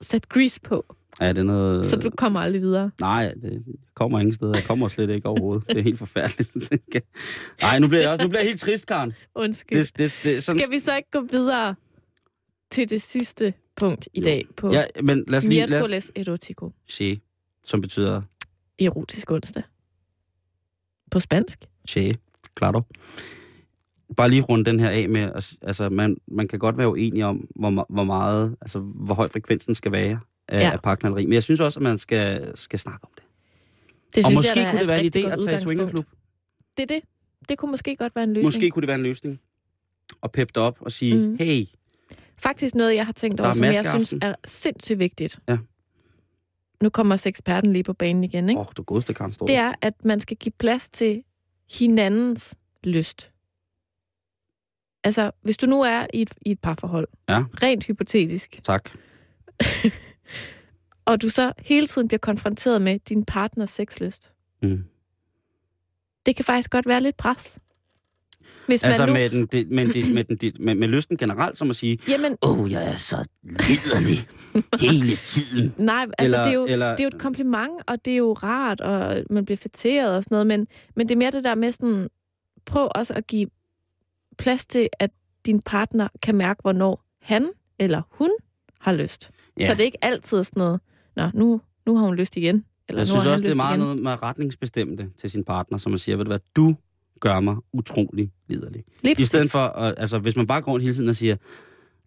sat 0.01 0.30
grease 0.30 0.61
på, 0.61 0.95
ja, 1.22 1.30
det 1.30 1.38
er 1.38 1.43
noget... 1.43 1.86
så 1.86 1.95
du 1.95 2.09
kommer 2.09 2.39
aldrig 2.39 2.61
videre. 2.61 2.91
Nej, 3.01 3.34
det 3.41 3.51
jeg 3.51 3.61
kommer 3.93 4.20
ingen 4.20 4.34
steder. 4.34 4.53
Jeg 4.55 4.63
kommer 4.63 4.88
slet 4.88 5.09
ikke 5.09 5.28
overhovedet. 5.30 5.68
Det 5.70 5.78
er 5.78 5.82
helt 5.82 5.97
forfærdeligt. 5.97 6.51
Nej, 7.61 7.80
nu 7.80 7.88
bliver 7.88 8.01
jeg 8.01 8.09
også 8.11 8.24
nu 8.24 8.30
bliver 8.30 8.41
jeg 8.41 8.47
helt 8.47 8.59
trist, 8.61 8.86
Karen. 8.86 9.13
Undskyld. 9.36 9.78
Det, 9.78 9.97
det, 9.97 10.15
det, 10.24 10.43
sådan, 10.43 10.59
Skal 10.59 10.72
vi 10.72 10.80
så 10.80 10.95
ikke 10.97 11.11
gå 11.11 11.22
videre 11.32 11.76
til 12.72 12.89
det 12.89 13.01
sidste 13.01 13.53
punkt 13.76 14.09
i 14.13 14.20
Jo. 14.20 14.26
dag 14.26 14.45
på 14.57 14.72
Ja, 14.72 14.84
men 15.03 15.24
lad 15.28 15.38
os 15.38 15.45
lige 15.47 15.65
lad 15.65 15.93
os 15.97 16.11
erotico, 16.15 16.72
se, 16.88 17.20
som 17.63 17.82
betyder 17.82 18.22
erotisk 18.80 19.32
onsdag. 19.32 19.63
På 21.11 21.20
spansk. 21.20 21.59
che, 21.89 22.13
claro. 22.57 22.82
Bare 24.18 24.30
lige 24.30 24.41
runde 24.41 24.65
den 24.65 24.80
her 24.80 24.89
af 24.89 25.09
med, 25.09 25.22
at- 25.22 25.55
altså 25.61 25.89
man, 25.89 26.18
man 26.28 26.47
kan 26.47 26.59
godt 26.59 26.78
være 26.78 26.89
uenig 26.89 27.26
om, 27.26 27.47
hvor, 27.55 27.86
hvor 27.89 28.03
meget, 28.03 28.55
altså 28.61 28.80
hvor 28.80 29.15
høj 29.15 29.28
frekvensen 29.30 29.74
skal 29.76 29.91
være 29.91 30.20
af, 30.48 30.60
Ja. 30.60 30.72
af. 31.04 31.12
Men 31.14 31.34
jeg 31.34 31.43
synes 31.43 31.60
også, 31.60 31.80
at 31.80 31.84
man 31.84 31.98
skal, 31.98 32.58
skal 32.58 32.80
snakke 32.80 33.04
om 33.04 33.10
det. 33.16 33.24
Det 34.16 34.26
og 34.26 34.34
måske 34.34 34.60
jeg, 34.60 34.70
kunne 34.72 34.80
det 34.80 34.88
være 34.88 35.04
en 35.04 35.12
idé 35.16 35.32
at 35.32 35.39
tage 35.43 35.56
i 35.56 35.60
swingerklub. 35.60 36.06
Det 36.78 36.84
er 36.84 36.88
det. 36.95 37.04
Det 37.50 37.58
kunne 37.58 37.72
måske 37.72 37.95
godt 37.95 38.16
være 38.16 38.24
en 38.24 38.30
løsning. 38.34 38.45
Måske 38.48 38.70
kunne 38.70 38.82
det 38.82 38.88
være 38.88 38.95
en 38.98 39.04
løsning. 39.04 39.39
Og 40.22 40.32
peppe 40.32 40.52
det 40.56 40.64
op 40.64 40.78
og 40.82 40.91
sige, 40.91 41.28
mm. 41.28 41.38
hey, 41.39 41.66
Faktisk 42.39 42.76
noget, 42.76 42.95
jeg 42.95 43.06
har 43.06 43.14
tænkt 43.14 43.39
over, 43.39 43.50
er 43.50 43.54
som 43.54 43.64
jeg 43.64 43.86
synes 43.95 44.16
er 44.22 44.36
sindssygt 44.45 45.00
vigtigt. 45.00 45.39
Ja. 45.50 45.58
Nu 46.84 46.89
kommer 46.89 47.16
eksperten 47.26 47.74
lige 47.74 47.84
på 47.84 47.93
banen 47.93 48.24
igen, 48.24 48.50
ikke? 48.50 48.60
åh, 48.60 48.68
oh, 48.68 48.72
du 48.78 48.84
godeste 48.84 49.14
Karen 49.14 49.34
Storm. 49.34 49.48
Det 49.48 49.56
er, 49.56 49.74
at 49.82 50.06
man 50.06 50.20
skal 50.20 50.38
give 50.38 50.54
plads 50.60 50.89
til 50.89 51.24
hinandens 51.72 52.56
lyst. 52.84 53.32
Altså, 55.04 55.32
hvis 55.41 55.58
du 55.58 55.66
nu 55.66 55.82
er 55.82 56.08
i 56.14 56.22
et, 56.22 56.34
i 56.41 56.52
et 56.52 56.60
parforhold, 56.60 57.08
Ja. 57.30 57.43
rent 57.64 57.84
hypotetisk, 57.84 58.60
Tak. 58.64 58.89
og 61.06 61.22
du 61.22 61.30
så 61.30 61.54
hele 61.60 61.88
tiden 61.88 62.08
bliver 62.08 62.20
konfronteret 62.20 62.82
med 62.82 63.00
din 63.10 63.26
partners 63.26 63.70
sexlyst, 63.70 64.32
Mm. 64.62 64.84
det 66.26 66.36
kan 66.36 66.46
faktisk 66.46 66.70
godt 66.70 66.88
være 66.88 67.02
lidt 67.02 67.18
pres. 67.18 67.60
Hvis 68.68 68.84
Altså 68.84 69.02
man 69.02 69.10
nu... 69.10 69.14
med, 69.14 69.30
den, 69.30 69.46
det, 69.46 69.72
men 69.72 69.88
det, 69.94 70.14
med, 70.14 70.24
den, 70.24 70.36
det, 70.38 70.60
med, 70.60 70.76
med 70.76 70.88
lysten 70.88 71.18
generelt, 71.18 71.58
som 71.58 71.70
at 71.70 71.76
sige, 71.76 72.00
Jamen, 72.08 72.38
åh, 72.42 72.60
oh, 72.60 72.72
jeg 72.72 72.92
er 72.94 72.96
så 72.98 73.28
liderlig 73.44 74.28
hele 74.82 75.16
tiden. 75.16 75.74
nej, 75.86 76.06
altså 76.18 76.24
eller, 76.26 76.44
det, 76.44 76.50
er 76.50 76.54
jo, 76.54 76.66
eller, 76.70 76.90
det 76.92 77.00
er 77.00 77.04
jo 77.04 77.08
et 77.08 77.20
kompliment, 77.22 77.72
og 77.88 78.06
det 78.06 78.14
er 78.14 78.18
jo 78.18 78.34
rart, 78.34 78.82
og 78.82 79.24
man 79.30 79.46
bliver 79.46 79.58
fætteret 79.58 80.16
og 80.16 80.24
sådan 80.24 80.36
noget, 80.36 80.48
men, 80.48 80.68
men 80.96 81.10
det 81.10 81.16
er 81.16 81.20
mere 81.20 81.32
det 81.32 81.44
der 81.44 81.56
med 81.56 81.72
sådan, 81.72 82.10
prøv 82.66 82.90
også 82.96 83.14
at 83.14 83.28
give 83.28 83.50
plads 84.38 84.66
til, 84.66 84.90
at 85.00 85.12
din 85.46 85.62
partner 85.62 86.08
kan 86.22 86.36
mærke, 86.36 86.62
hvornår 86.62 87.04
han 87.22 87.50
eller 87.80 88.02
hun 88.12 88.30
har 88.80 88.94
lyst. 88.94 89.32
Ja. 89.60 89.66
Så 89.66 89.72
det 89.74 89.80
er 89.80 89.86
ikke 89.86 90.03
altid 90.05 90.43
sådan 90.43 90.60
noget, 90.60 90.80
nå, 91.16 91.30
nu, 91.34 91.62
nu 91.86 91.97
har 91.97 92.05
hun 92.05 92.16
lyst 92.16 92.38
igen. 92.38 92.66
Eller 92.89 92.99
jeg 92.99 93.08
synes 93.08 93.26
også, 93.26 93.43
det 93.43 93.51
er 93.51 93.55
meget 93.55 93.78
igen. 93.78 93.80
noget 93.80 94.20
med 94.88 94.97
det 94.97 95.12
til 95.18 95.30
sin 95.30 95.43
partner, 95.43 95.78
som 95.78 95.91
man 95.91 95.99
siger, 95.99 96.16
ved 96.16 96.26
du 96.26 96.30
hvad, 96.30 96.39
du 96.55 96.76
gør 97.20 97.39
mig 97.39 97.55
utrolig 97.74 98.32
liderlig. 98.47 98.84
Lige 99.01 99.22
I 99.22 99.26
stedet 99.26 99.51
for, 99.51 99.60
at, 99.60 99.95
altså 99.97 100.20
hvis 100.20 100.36
man 100.36 100.47
bare 100.47 100.62
går 100.62 100.72
rundt 100.72 100.84
hele 100.84 100.95
tiden 100.95 101.10
og 101.10 101.16
siger, 101.16 101.36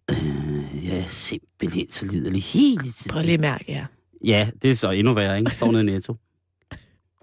øh, 0.09 0.85
jeg 0.85 0.97
er 0.97 1.03
simpelthen 1.03 1.91
så 1.91 2.05
liderlig 2.05 2.43
hele 2.43 2.83
tiden. 2.83 3.11
Prøv 3.11 3.21
lige 3.23 3.33
at 3.33 3.39
mærke 3.39 3.65
her. 3.67 3.85
Ja, 4.25 4.49
det 4.61 4.71
er 4.71 4.75
så 4.75 4.91
endnu 4.91 5.13
værre, 5.13 5.39
ikke? 5.39 5.51
Står 5.51 5.71
nede 5.71 5.83
i 5.83 5.85
netto. 5.85 6.15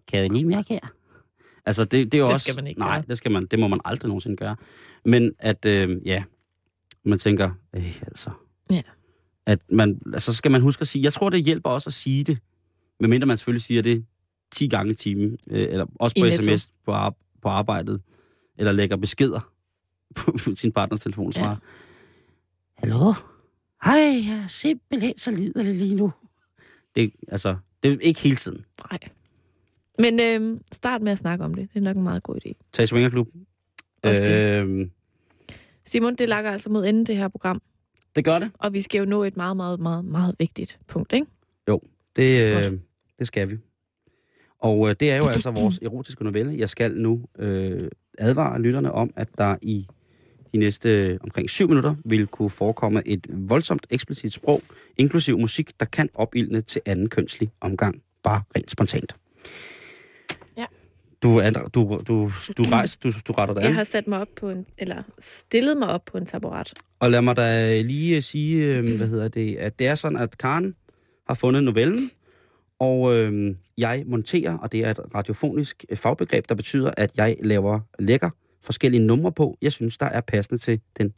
Kan 0.09 0.20
jeg 0.20 0.31
lige 0.31 0.45
mærke 0.45 0.68
her? 0.68 0.81
Altså, 1.66 1.85
det, 1.85 2.12
det 2.12 2.14
er 2.14 2.18
jo 2.18 2.26
Det 2.26 2.35
også... 2.35 2.45
skal 2.45 2.57
man 2.57 2.66
ikke 2.66 2.81
Nej, 2.81 2.97
gøre. 2.97 3.05
det 3.09 3.18
skal 3.18 3.31
man. 3.31 3.47
Det 3.47 3.59
må 3.59 3.68
man 3.68 3.81
aldrig 3.85 4.09
nogensinde 4.09 4.37
gøre. 4.37 4.57
Men 5.05 5.33
at, 5.39 5.64
øh, 5.64 6.07
ja, 6.07 6.24
man 7.05 7.18
tænker, 7.18 7.51
øh, 7.76 8.03
altså... 8.03 8.31
Ja. 8.70 8.83
At 9.49 9.59
man, 9.71 10.01
altså, 10.13 10.35
skal 10.35 10.51
man 10.51 10.61
huske 10.61 10.81
at 10.81 10.89
sige... 10.89 11.03
Jeg 11.05 11.13
tror, 11.13 11.31
det 11.31 11.45
hjælper 11.45 11.71
også 11.71 11.89
at 11.91 11.95
sige 11.95 12.25
det. 12.25 12.39
Medmindre 13.01 13.27
man 13.27 13.37
selvfølgelig 13.37 13.63
siger 13.63 13.83
det 13.83 14.05
10 14.53 14.69
gange 14.69 14.93
i 14.93 14.95
timen. 14.95 15.39
Øh, 15.51 15.61
eller 15.71 15.87
også 15.95 16.15
I 16.17 16.21
på 16.21 16.25
Netto. 16.27 16.43
sms 16.43 16.71
på, 16.85 16.93
ar- 16.93 17.15
på 17.43 17.49
arbejdet. 17.49 18.03
Eller 18.59 18.73
lægger 18.73 18.97
beskeder 18.97 19.53
på 20.15 20.39
sin 20.55 20.73
partners 20.73 21.01
telefon. 21.01 21.33
Ja. 21.37 21.55
Hallo? 22.79 23.13
Hej, 23.85 23.95
jeg 24.29 24.41
er 24.45 24.49
simpelthen 24.49 25.19
så 25.19 25.31
liderlig 25.31 25.75
lige 25.75 25.95
nu. 25.95 26.13
Det, 26.95 27.13
altså, 27.29 27.57
det 27.83 27.93
er 27.93 27.97
ikke 28.01 28.21
hele 28.21 28.37
tiden. 28.37 28.65
Nej. 28.91 28.99
Men 29.99 30.21
øh, 30.21 30.61
start 30.73 31.03
med 31.03 31.13
at 31.13 31.19
snakke 31.19 31.45
om 31.45 31.55
det. 31.55 31.69
Det 31.75 31.81
er 31.81 31.85
nok 31.85 31.97
en 31.97 32.03
meget 32.03 32.23
god 32.23 32.37
idé. 32.47 32.53
Tag 32.73 32.83
i 32.83 32.87
swingerklub. 32.87 33.29
Øhm, 34.05 34.91
Simon, 35.85 36.15
det 36.15 36.29
lakker 36.29 36.51
altså 36.51 36.71
mod 36.71 36.87
enden 36.87 37.07
det 37.07 37.17
her 37.17 37.29
program, 37.29 37.63
det 38.17 38.25
gør 38.25 38.39
det. 38.39 38.51
og 38.59 38.73
vi 38.73 38.81
skal 38.81 38.99
jo 38.99 39.05
nå 39.05 39.23
et 39.23 39.37
meget, 39.37 39.57
meget, 39.57 39.81
meget, 39.81 40.05
meget 40.05 40.35
vigtigt 40.39 40.79
punkt, 40.87 41.13
ikke? 41.13 41.27
Det, 42.19 42.55
Godt. 42.55 42.73
øh, 42.73 42.79
det 43.19 43.27
skal 43.27 43.51
vi. 43.51 43.57
Og 44.59 44.89
øh, 44.89 44.95
det 45.01 45.11
er 45.11 45.17
jo 45.17 45.29
altså 45.35 45.51
vores 45.51 45.79
erotiske 45.83 46.25
novelle. 46.25 46.55
Jeg 46.59 46.69
skal 46.69 46.97
nu 46.97 47.25
øh, 47.39 47.81
advare 48.19 48.61
lytterne 48.61 48.93
om, 48.93 49.11
at 49.17 49.29
der 49.39 49.57
i 49.63 49.87
de 50.53 50.59
næste 50.59 51.07
øh, 51.07 51.19
omkring 51.23 51.51
syv 51.51 51.69
minutter 51.69 51.95
vil 52.05 52.27
kunne 52.27 52.51
forekomme 52.51 53.03
et 53.09 53.27
voldsomt 53.29 53.87
eksplicit 53.91 54.33
sprog, 54.33 54.63
inklusiv 54.97 55.39
musik, 55.39 55.81
der 55.81 55.87
kan 55.87 56.09
opildne 56.15 56.61
til 56.61 56.83
anden 56.87 57.09
kønslig 57.09 57.51
omgang. 57.61 58.03
Bare 58.23 58.43
rent 58.57 58.71
spontant. 58.71 59.17
Du, 61.23 61.37
er, 61.37 61.51
du, 61.51 62.03
du, 62.09 62.31
du 62.59 62.62
rejser, 62.73 62.99
du, 63.03 63.12
du 63.29 63.33
retter 63.33 63.55
dig 63.55 63.61
Jeg 63.61 63.69
an. 63.71 63.77
har 63.77 63.85
sat 63.85 64.07
mig 64.07 64.21
op 64.21 64.29
på 64.37 64.51
en, 64.51 64.66
eller 64.79 65.03
stillet 65.19 65.77
mig 65.77 65.89
op 65.89 66.05
på 66.05 66.19
en 66.19 66.27
taburet. 66.27 66.73
Og 67.01 67.11
lad 67.11 67.23
mig 67.23 67.37
da 67.37 67.81
lige 67.81 68.23
sige, 68.23 68.77
øh, 68.77 68.97
hvad 68.97 69.09
hedder 69.09 69.29
det, 69.29 69.57
at 69.57 69.79
det 69.79 69.87
er 69.87 69.95
sådan, 69.95 70.19
at 70.19 70.39
Karen 70.39 70.75
har 71.29 71.35
fundet 71.35 71.64
novellen, 71.64 72.11
og 72.79 73.14
øh, 73.14 73.55
jeg 73.79 74.03
monterer, 74.07 74.59
og 74.59 74.73
det 74.73 74.81
er 74.81 74.91
et 74.91 75.01
radiofonisk 75.14 75.85
øh, 75.89 75.97
fagbegreb, 75.97 76.49
der 76.49 76.55
betyder, 76.55 76.91
at 76.97 77.11
jeg 77.16 77.37
laver 77.43 77.81
lækker 77.99 78.31
forskellige 78.62 79.01
numre 79.07 79.33
på, 79.33 79.59
jeg 79.62 79.73
synes, 79.73 79.99
der 79.99 80.07
er 80.07 80.21
passende 80.21 80.59
til 80.61 80.81
den 80.99 81.12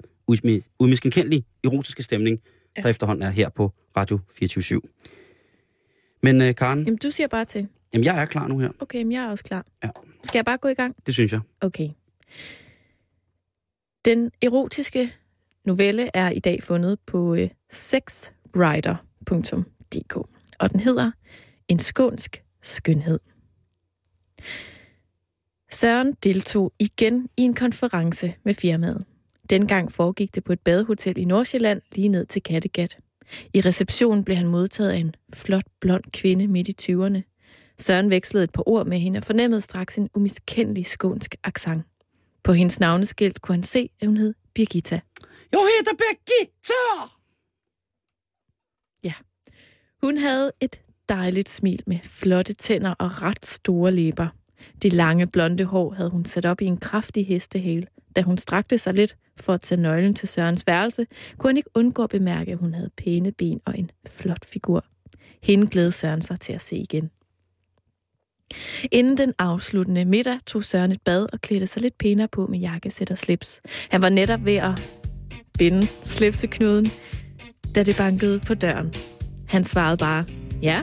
udmiskenkendelige 0.81 1.45
erotiske 1.65 2.03
stemning, 2.03 2.41
Ja. 2.77 2.83
der 2.83 2.89
efterhånden 2.89 3.23
er 3.23 3.31
her 3.31 3.49
på 3.49 3.73
Radio 3.97 4.19
24 4.39 4.63
/7. 4.83 6.21
Men 6.23 6.41
øh, 6.43 6.55
Karen, 6.55 6.79
Jamen, 6.85 6.97
du 6.99 7.11
siger 7.11 7.27
bare 7.29 7.45
til. 7.45 7.69
Jamen, 7.93 8.05
jeg 8.05 8.23
er 8.23 8.27
klar 8.27 8.49
nu 8.49 8.59
her. 8.59 8.71
Okay, 8.79 9.03
men 9.03 9.13
jeg 9.13 9.25
er 9.25 9.31
også 9.31 9.45
klar. 9.45 9.67
Ja. 9.85 9.91
Skal 10.25 10.39
jeg 10.39 10.45
bare 10.45 10.59
gå 10.59 10.69
i 10.69 10.75
gang? 10.75 10.97
Det 11.07 11.15
synes 11.15 11.33
jeg. 11.33 11.41
Okay. 11.61 11.89
Den 14.05 14.31
erotiske 14.43 15.11
novelle 15.65 16.11
er 16.15 16.31
i 16.31 16.39
dag 16.39 16.63
fundet 16.63 16.99
på 17.07 17.35
øh, 17.35 17.49
sexwriter.dk, 17.71 20.17
og 20.59 20.73
den 20.73 20.81
hedder 20.81 21.11
En 21.69 21.79
skånsk 21.79 22.43
skønhed. 22.63 23.21
Søren 25.71 26.13
deltog 26.13 26.73
igen 26.79 27.29
i 27.37 27.43
en 27.43 27.55
konference 27.55 28.35
med 28.45 28.55
firmaet. 28.55 29.05
Dengang 29.51 29.93
foregik 29.93 30.35
det 30.35 30.45
på 30.45 30.53
et 30.53 30.61
badehotel 30.61 31.19
i 31.19 31.25
Nordsjælland 31.25 31.83
lige 31.95 32.09
ned 32.09 32.27
til 32.27 32.43
Kattegat. 32.43 32.99
I 33.55 33.61
receptionen 33.61 34.25
blev 34.25 34.37
han 34.37 34.47
modtaget 34.47 34.91
af 34.91 34.97
en 34.97 35.15
flot, 35.35 35.65
blond 35.81 36.05
kvinde 36.13 36.47
midt 36.47 36.69
i 36.69 36.93
20'erne. 36.93 37.30
Søren 37.81 38.11
vekslede 38.11 38.45
et 38.45 38.53
par 38.53 38.69
ord 38.69 38.87
med 38.87 38.99
hende 38.99 39.19
og 39.19 39.25
fornemmede 39.25 39.61
straks 39.61 39.99
en 39.99 40.09
umiskendelig 40.15 40.87
skånsk 40.87 41.35
accent. 41.45 41.83
På 42.43 42.53
hendes 42.53 42.81
navneskilt 42.81 43.41
kunne 43.41 43.55
han 43.55 43.63
se, 43.63 43.91
at 44.01 44.07
hun 44.07 44.17
hed 44.17 44.35
Birgitta. 44.55 45.01
Jeg 45.53 45.61
hedder 45.61 45.93
Birgitta! 45.93 47.21
Hun 50.03 50.17
havde 50.17 50.53
et 50.61 50.81
dejligt 51.09 51.49
smil 51.49 51.83
med 51.87 51.99
flotte 52.03 52.53
tænder 52.53 52.95
og 52.99 53.23
ret 53.23 53.47
store 53.47 53.93
læber. 53.93 54.29
Det 54.83 54.93
lange 54.93 55.27
blonde 55.27 55.65
hår 55.65 55.93
havde 55.93 56.11
hun 56.11 56.25
sat 56.25 56.47
op 56.47 56.61
i 56.61 56.65
en 56.65 56.77
kraftig 56.77 57.27
hestehale. 57.27 57.87
Da 58.17 58.23
hun 58.23 58.39
strakte 58.39 58.79
sig 58.79 58.95
lidt 58.95 59.17
for 59.41 59.55
at 59.55 59.61
tage 59.61 59.81
nøglen 59.81 60.15
til 60.15 60.29
Sørens 60.29 60.67
værelse, 60.67 61.07
kunne 61.39 61.49
han 61.49 61.57
ikke 61.57 61.71
undgå 61.75 62.03
at 62.03 62.11
bemærke, 62.11 62.53
at 62.53 62.59
hun 62.59 62.75
havde 62.75 62.91
pæne 62.97 63.33
ben 63.33 63.61
og 63.67 63.79
en 63.79 63.91
flot 64.09 64.45
figur. 64.45 64.85
Hende 65.43 65.67
glædede 65.67 65.93
Søren 65.93 66.21
sig 66.21 66.41
til 66.41 66.53
at 66.53 66.61
se 66.61 66.77
igen. 66.77 67.11
Inden 68.93 69.19
den 69.19 69.33
afsluttende 69.39 70.05
middag 70.05 70.39
tog 70.47 70.65
Søren 70.65 70.93
et 70.93 71.03
bad 71.03 71.27
og 71.33 71.41
klædte 71.41 71.67
sig 71.67 71.83
lidt 71.83 71.99
pænere 71.99 72.29
på 72.29 72.47
med 72.47 72.59
jakkesæt 72.59 73.11
og 73.11 73.19
slips. 73.19 73.61
Han 73.91 74.03
var 74.03 74.09
netop 74.09 74.45
ved 74.45 74.57
at 74.57 74.99
binde 75.59 75.87
slipseknuden, 75.87 76.87
da 77.75 77.83
det 77.83 77.97
bankede 77.97 78.41
på 78.41 78.55
døren. 78.55 78.95
Han 79.49 79.65
svarede 79.65 79.97
bare, 79.97 80.25
ja, 80.63 80.83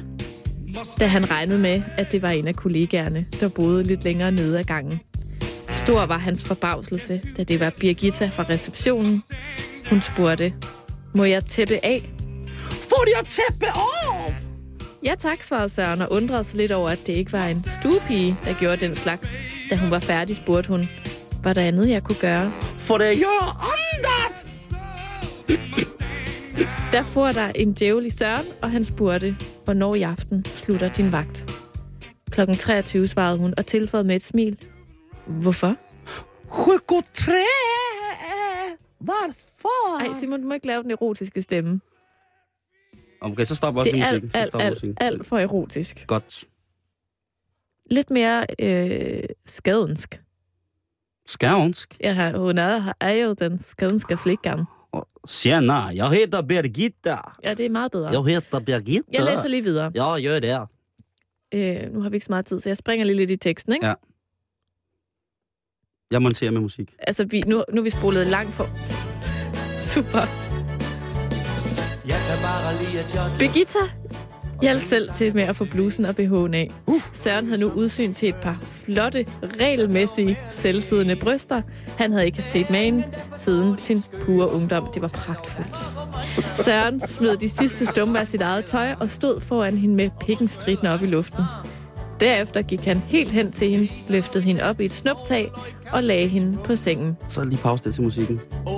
da 1.00 1.08
han 1.08 1.32
regnede 1.32 1.60
med, 1.60 1.82
at 1.98 2.12
det 2.12 2.22
var 2.22 2.30
en 2.30 2.48
af 2.48 2.56
kollegaerne, 2.56 3.26
der 3.40 3.50
boede 3.50 3.84
lidt 3.84 4.04
længere 4.04 4.32
nede 4.32 4.60
ad 4.60 4.64
gangen. 4.64 5.00
Stor 5.74 6.06
var 6.06 6.18
hans 6.18 6.44
forbavselse, 6.44 7.22
da 7.38 7.44
det 7.44 7.60
var 7.60 7.70
Birgitta 7.80 8.28
fra 8.28 8.44
receptionen. 8.44 9.24
Hun 9.90 10.02
spurgte, 10.02 10.54
må 11.16 11.24
jeg 11.24 11.46
tæppe 11.46 11.86
af? 11.86 12.10
Får 12.72 13.06
jeg 13.18 13.28
tæppe 13.30 13.66
af? 13.66 14.47
Ja 15.08 15.16
tak, 15.16 15.44
svarede 15.44 15.70
Søren 15.70 16.02
og 16.02 16.12
undrede 16.12 16.44
sig 16.44 16.58
lidt 16.58 16.72
over, 16.72 16.88
at 16.88 17.00
det 17.08 17.14
ikke 17.14 17.34
var 17.34 17.46
en 17.48 17.64
stuepige, 17.80 18.36
der 18.46 18.60
gjorde 18.60 18.88
den 18.88 18.96
slags. 18.96 19.30
Da 19.70 19.76
hun 19.76 19.92
var 19.92 20.00
færdig, 20.00 20.36
spurgte 20.36 20.70
hun, 20.70 20.90
var 21.44 21.54
der 21.54 21.62
andet, 21.62 21.90
jeg 21.90 22.04
kunne 22.04 22.20
gøre? 22.22 22.52
For 22.88 22.98
det 22.98 23.18
gør 23.18 23.70
andet! 23.74 24.48
Der 26.92 27.04
får 27.04 27.32
der 27.32 27.48
en 27.56 27.74
djævel 27.74 28.06
i 28.06 28.10
Søren, 28.10 28.46
og 28.62 28.72
han 28.72 28.84
spurgte, 28.84 29.36
hvornår 29.64 29.96
i 29.96 30.02
aften 30.02 30.46
slutter 30.46 30.94
din 30.94 31.12
vagt. 31.12 31.54
Klokken 32.32 32.56
23 32.56 33.08
svarede 33.08 33.38
hun 33.38 33.54
og 33.58 33.66
tilføjede 33.66 34.08
med 34.08 34.16
et 34.16 34.24
smil. 34.24 34.58
Hvorfor? 35.28 35.76
Hugo 36.46 37.02
3! 37.14 37.32
Hvorfor? 39.00 40.00
Ej, 40.00 40.20
Simon, 40.20 40.42
du 40.42 40.48
må 40.48 40.54
ikke 40.54 40.68
lave 40.68 40.84
den 40.84 40.92
erotiske 40.92 41.42
stemme. 41.42 41.82
Okay, 43.22 43.46
så 43.46 43.56
stopper 43.56 43.82
også 43.82 43.92
Det 43.92 44.00
er 44.02 44.06
musikken. 44.06 44.32
alt, 44.34 44.56
alt, 44.56 44.84
alt, 44.84 44.98
alt 45.02 45.26
for 45.26 45.38
erotisk. 45.38 46.04
Godt. 46.08 46.44
Lidt 47.92 48.10
mere 48.10 48.46
øh, 48.60 49.24
skadensk. 49.46 50.22
Skavnsk. 51.26 51.98
Ja, 52.00 52.32
hun 52.38 52.58
er, 52.58 52.94
er 53.00 53.12
jo 53.12 53.34
den 53.34 53.60
skadenske 53.60 54.18
flikken. 54.18 54.66
Tjena, 55.28 55.74
jeg 55.74 56.10
hedder 56.10 56.42
Birgitta. 56.42 57.18
Ja, 57.44 57.54
det 57.54 57.66
er 57.66 57.70
meget 57.70 57.92
bedre. 57.92 58.10
Jeg 58.10 58.34
hedder 58.34 58.60
Birgitta. 58.60 59.10
Jeg 59.14 59.24
læser 59.24 59.48
lige 59.48 59.64
videre. 59.64 59.92
Ja, 59.96 60.22
gør 60.22 60.40
det. 60.40 60.68
Øh, 61.54 61.94
nu 61.94 62.02
har 62.02 62.10
vi 62.10 62.16
ikke 62.16 62.26
så 62.26 62.32
meget 62.32 62.46
tid, 62.46 62.60
så 62.60 62.70
jeg 62.70 62.78
springer 62.78 63.06
lige 63.06 63.16
lidt 63.16 63.32
i 63.32 63.36
teksten, 63.36 63.74
ikke? 63.74 63.88
Ja. 63.88 63.94
Jeg 66.12 66.22
monterer 66.22 66.52
med 66.52 66.62
musik. 66.62 66.96
Altså, 67.00 67.26
vi, 67.26 67.42
nu, 67.42 67.64
nu 67.74 67.80
er 67.82 67.84
vi 67.84 67.90
spolet 67.90 68.28
langt 68.28 68.52
for... 68.54 68.64
Super. 69.94 70.47
Birgitta 73.40 73.80
hjalp 74.62 74.82
selv 74.82 75.10
til 75.16 75.36
med 75.36 75.44
at 75.44 75.56
få 75.56 75.66
blusen 75.66 76.06
og 76.06 76.16
BH'en 76.20 76.56
af. 76.56 76.72
Søren 77.14 77.46
havde 77.46 77.62
nu 77.62 77.68
udsyn 77.70 78.14
til 78.14 78.30
et 78.30 78.36
par 78.36 78.58
flotte, 78.62 79.26
regelmæssige, 79.60 80.40
selvsiddende 80.50 81.16
bryster. 81.16 81.62
Han 81.98 82.12
havde 82.12 82.26
ikke 82.26 82.46
set 82.54 82.70
magen 82.70 83.04
siden 83.36 83.78
sin 83.78 84.00
pure 84.26 84.52
ungdom. 84.52 84.88
Det 84.94 85.02
var 85.02 85.08
pragtfuldt. 85.08 85.78
Søren 86.66 87.02
smed 87.08 87.38
de 87.38 87.50
sidste 87.50 87.86
stumper 87.86 88.20
af 88.20 88.28
sit 88.28 88.42
eget 88.42 88.66
tøj 88.66 88.94
og 89.00 89.10
stod 89.10 89.42
foran 89.42 89.78
hende 89.78 89.96
med 89.96 90.10
pikken 90.20 90.48
stridende 90.48 90.94
op 90.94 91.04
i 91.04 91.06
luften. 91.06 91.44
Derefter 92.20 92.62
gik 92.62 92.86
han 92.86 92.98
helt 92.98 93.32
hen 93.32 93.52
til 93.52 93.70
hende, 93.70 93.90
løftede 94.10 94.44
hende 94.44 94.64
op 94.64 94.82
i 94.82 94.86
et 94.86 94.94
snuptag 94.94 95.52
og 95.92 96.04
lagde 96.04 96.28
hende 96.28 96.58
på 96.64 96.76
sengen. 96.76 97.18
Så 97.30 97.44
lige 97.44 97.62
pause 97.62 97.84
det 97.84 97.94
til 97.94 98.04
musikken. 98.04 98.42
Olaloi, 98.66 98.77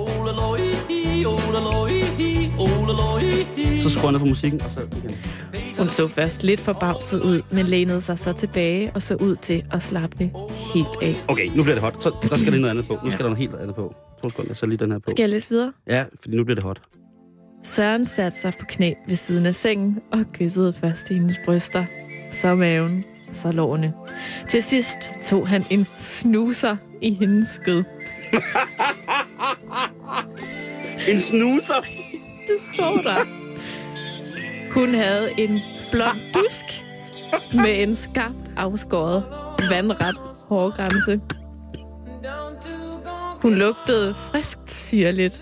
skruer 4.00 4.12
ned 4.12 4.20
på 4.20 4.26
musikken, 4.26 4.60
og 4.62 4.70
så 4.70 4.80
igen. 4.80 5.10
Hun 5.78 5.88
så 5.88 6.08
først 6.08 6.42
lidt 6.42 6.60
forbavset 6.60 7.22
ud, 7.22 7.42
men 7.50 7.66
lænede 7.66 8.00
sig 8.00 8.18
så 8.18 8.32
tilbage 8.32 8.92
og 8.94 9.02
så 9.02 9.14
ud 9.14 9.36
til 9.36 9.64
at 9.72 9.82
slappe 9.82 10.30
helt 10.74 10.88
af. 11.02 11.14
Okay, 11.28 11.46
nu 11.56 11.62
bliver 11.62 11.74
det 11.74 11.82
hot. 11.82 12.02
Så 12.02 12.14
der 12.30 12.36
skal 12.36 12.52
lige 12.52 12.60
noget 12.60 12.70
andet 12.70 12.86
på. 12.86 12.98
Nu 13.04 13.10
skal 13.10 13.18
der 13.22 13.30
noget 13.30 13.38
helt 13.38 13.54
andet 13.54 13.74
på. 13.76 13.94
To 14.22 14.28
sekunder, 14.28 14.54
så 14.54 14.66
lige 14.66 14.78
den 14.78 14.92
her 14.92 14.98
på. 14.98 15.10
Skal 15.10 15.22
jeg 15.22 15.30
læse 15.30 15.50
videre? 15.50 15.72
Ja, 15.86 16.04
fordi 16.20 16.36
nu 16.36 16.44
bliver 16.44 16.54
det 16.54 16.64
hot. 16.64 16.80
Søren 17.62 18.06
satte 18.06 18.40
sig 18.40 18.52
på 18.60 18.66
knæ 18.68 18.92
ved 19.08 19.16
siden 19.16 19.46
af 19.46 19.54
sengen 19.54 19.98
og 20.12 20.24
kyssede 20.32 20.72
først 20.72 21.08
hendes 21.08 21.36
bryster, 21.44 21.84
så 22.30 22.54
maven, 22.54 23.04
så 23.32 23.52
lårene. 23.52 23.92
Til 24.48 24.62
sidst 24.62 25.10
tog 25.22 25.48
han 25.48 25.64
en 25.70 25.86
snuser 25.98 26.76
i 27.02 27.14
hendes 27.14 27.48
skød. 27.48 27.84
En 31.08 31.20
snuser! 31.20 31.80
Det 32.46 32.56
står 32.74 32.96
der. 32.96 33.39
Hun 34.74 34.94
havde 34.94 35.30
en 35.40 35.60
blond 35.90 36.18
dusk 36.34 36.64
med 37.54 37.82
en 37.82 37.96
skarpt 37.96 38.36
afskåret, 38.56 39.24
vandret 39.70 40.16
hårgrænse. 40.48 41.20
Hun 43.42 43.54
lugtede 43.54 44.14
friskt 44.14 44.70
syrligt. 44.70 45.40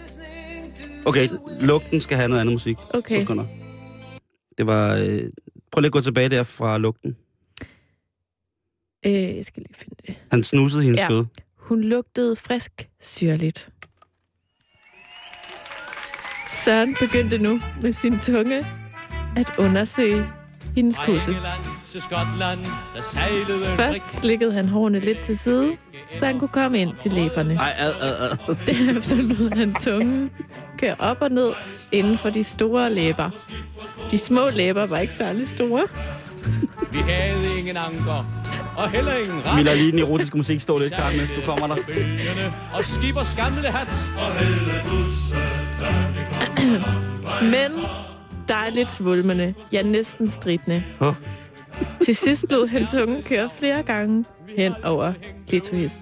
Okay, 1.07 1.29
lugten 1.61 2.01
skal 2.01 2.17
have 2.17 2.29
noget 2.29 2.41
andet 2.41 2.53
musik. 2.53 2.77
Okay. 2.95 3.21
Sekunder. 3.21 3.45
Det 4.59 4.67
var... 4.67 4.95
Øh, 4.95 5.23
prøv 5.73 5.81
lige 5.81 5.87
at 5.87 5.93
gå 5.93 6.01
tilbage 6.01 6.29
der 6.29 6.43
fra 6.43 6.79
lugten. 6.79 7.17
Øh, 9.07 9.13
jeg 9.37 9.45
skal 9.45 9.63
lige 9.63 9.75
finde 9.75 9.97
det. 10.07 10.15
Han 10.31 10.45
snusede 10.45 10.83
hendes 10.83 11.01
Ja. 11.01 11.07
skød. 11.07 11.25
Hun 11.57 11.81
lugtede 11.85 12.37
frisk 12.37 12.89
syrligt. 13.01 13.71
Søren 16.53 16.97
begyndte 17.01 17.39
nu 17.39 17.61
med 17.83 17.93
sin 17.93 18.19
tunge 18.19 18.67
at 19.37 19.51
undersøge 19.59 20.27
hendes 20.77 20.99
kusse. 20.99 21.37
Først 23.77 24.21
slikkede 24.21 24.53
han 24.53 24.69
hårene 24.69 25.01
lidt 25.01 25.21
til 25.21 25.39
side, 25.39 25.77
så 26.19 26.27
han 26.27 26.39
kunne 26.39 26.49
komme 26.49 26.79
ind 26.79 26.95
til 27.03 27.13
læberne. 27.13 27.55
Ej, 27.55 27.73
ad, 27.79 27.95
ad, 28.01 28.31
ad. 28.49 28.57
Derefter 28.67 29.17
lod 29.17 29.57
han 29.57 29.75
tungen 29.75 30.31
køre 30.79 30.97
op 30.99 31.17
og 31.21 31.31
ned 31.31 31.51
inden 31.93 32.19
for 32.19 32.31
de 32.31 32.43
store 32.45 32.93
læber. 32.93 33.31
De 34.11 34.19
små 34.19 34.49
læber 34.55 34.87
var 34.87 34.99
ikke 34.99 35.15
særlig 35.15 35.49
store. 35.49 35.83
Vi 36.93 36.99
havde 36.99 37.59
ingen 37.59 37.77
anker, 37.77 38.25
og 38.77 38.91
heller 38.91 39.13
ingen 39.17 39.41
ret. 39.47 39.65
lader 39.65 39.77
lige 39.77 39.93
den 39.93 39.99
erotiske 39.99 40.37
musik 40.37 40.61
stå 40.61 40.79
lidt, 40.79 40.93
Karen, 40.93 41.17
mens 41.17 41.31
du 41.31 41.41
kommer 41.53 41.67
der. 41.67 41.77
Og 42.75 42.85
skibers 42.85 43.35
gamle 43.35 43.69
hat. 43.69 44.11
Men 47.43 47.85
dejligt 48.49 48.91
svulmende, 48.91 49.55
ja 49.73 49.83
næsten 49.83 50.29
stridende. 50.31 50.85
Åh. 51.01 51.15
Til 52.05 52.17
sidst 52.17 52.45
lod 52.51 52.67
han 52.69 52.87
tungen 52.87 53.23
køre 53.23 53.51
flere 53.51 53.83
gange 53.83 54.25
hen 54.57 54.73
over 54.85 55.13
klitoris. 55.49 55.93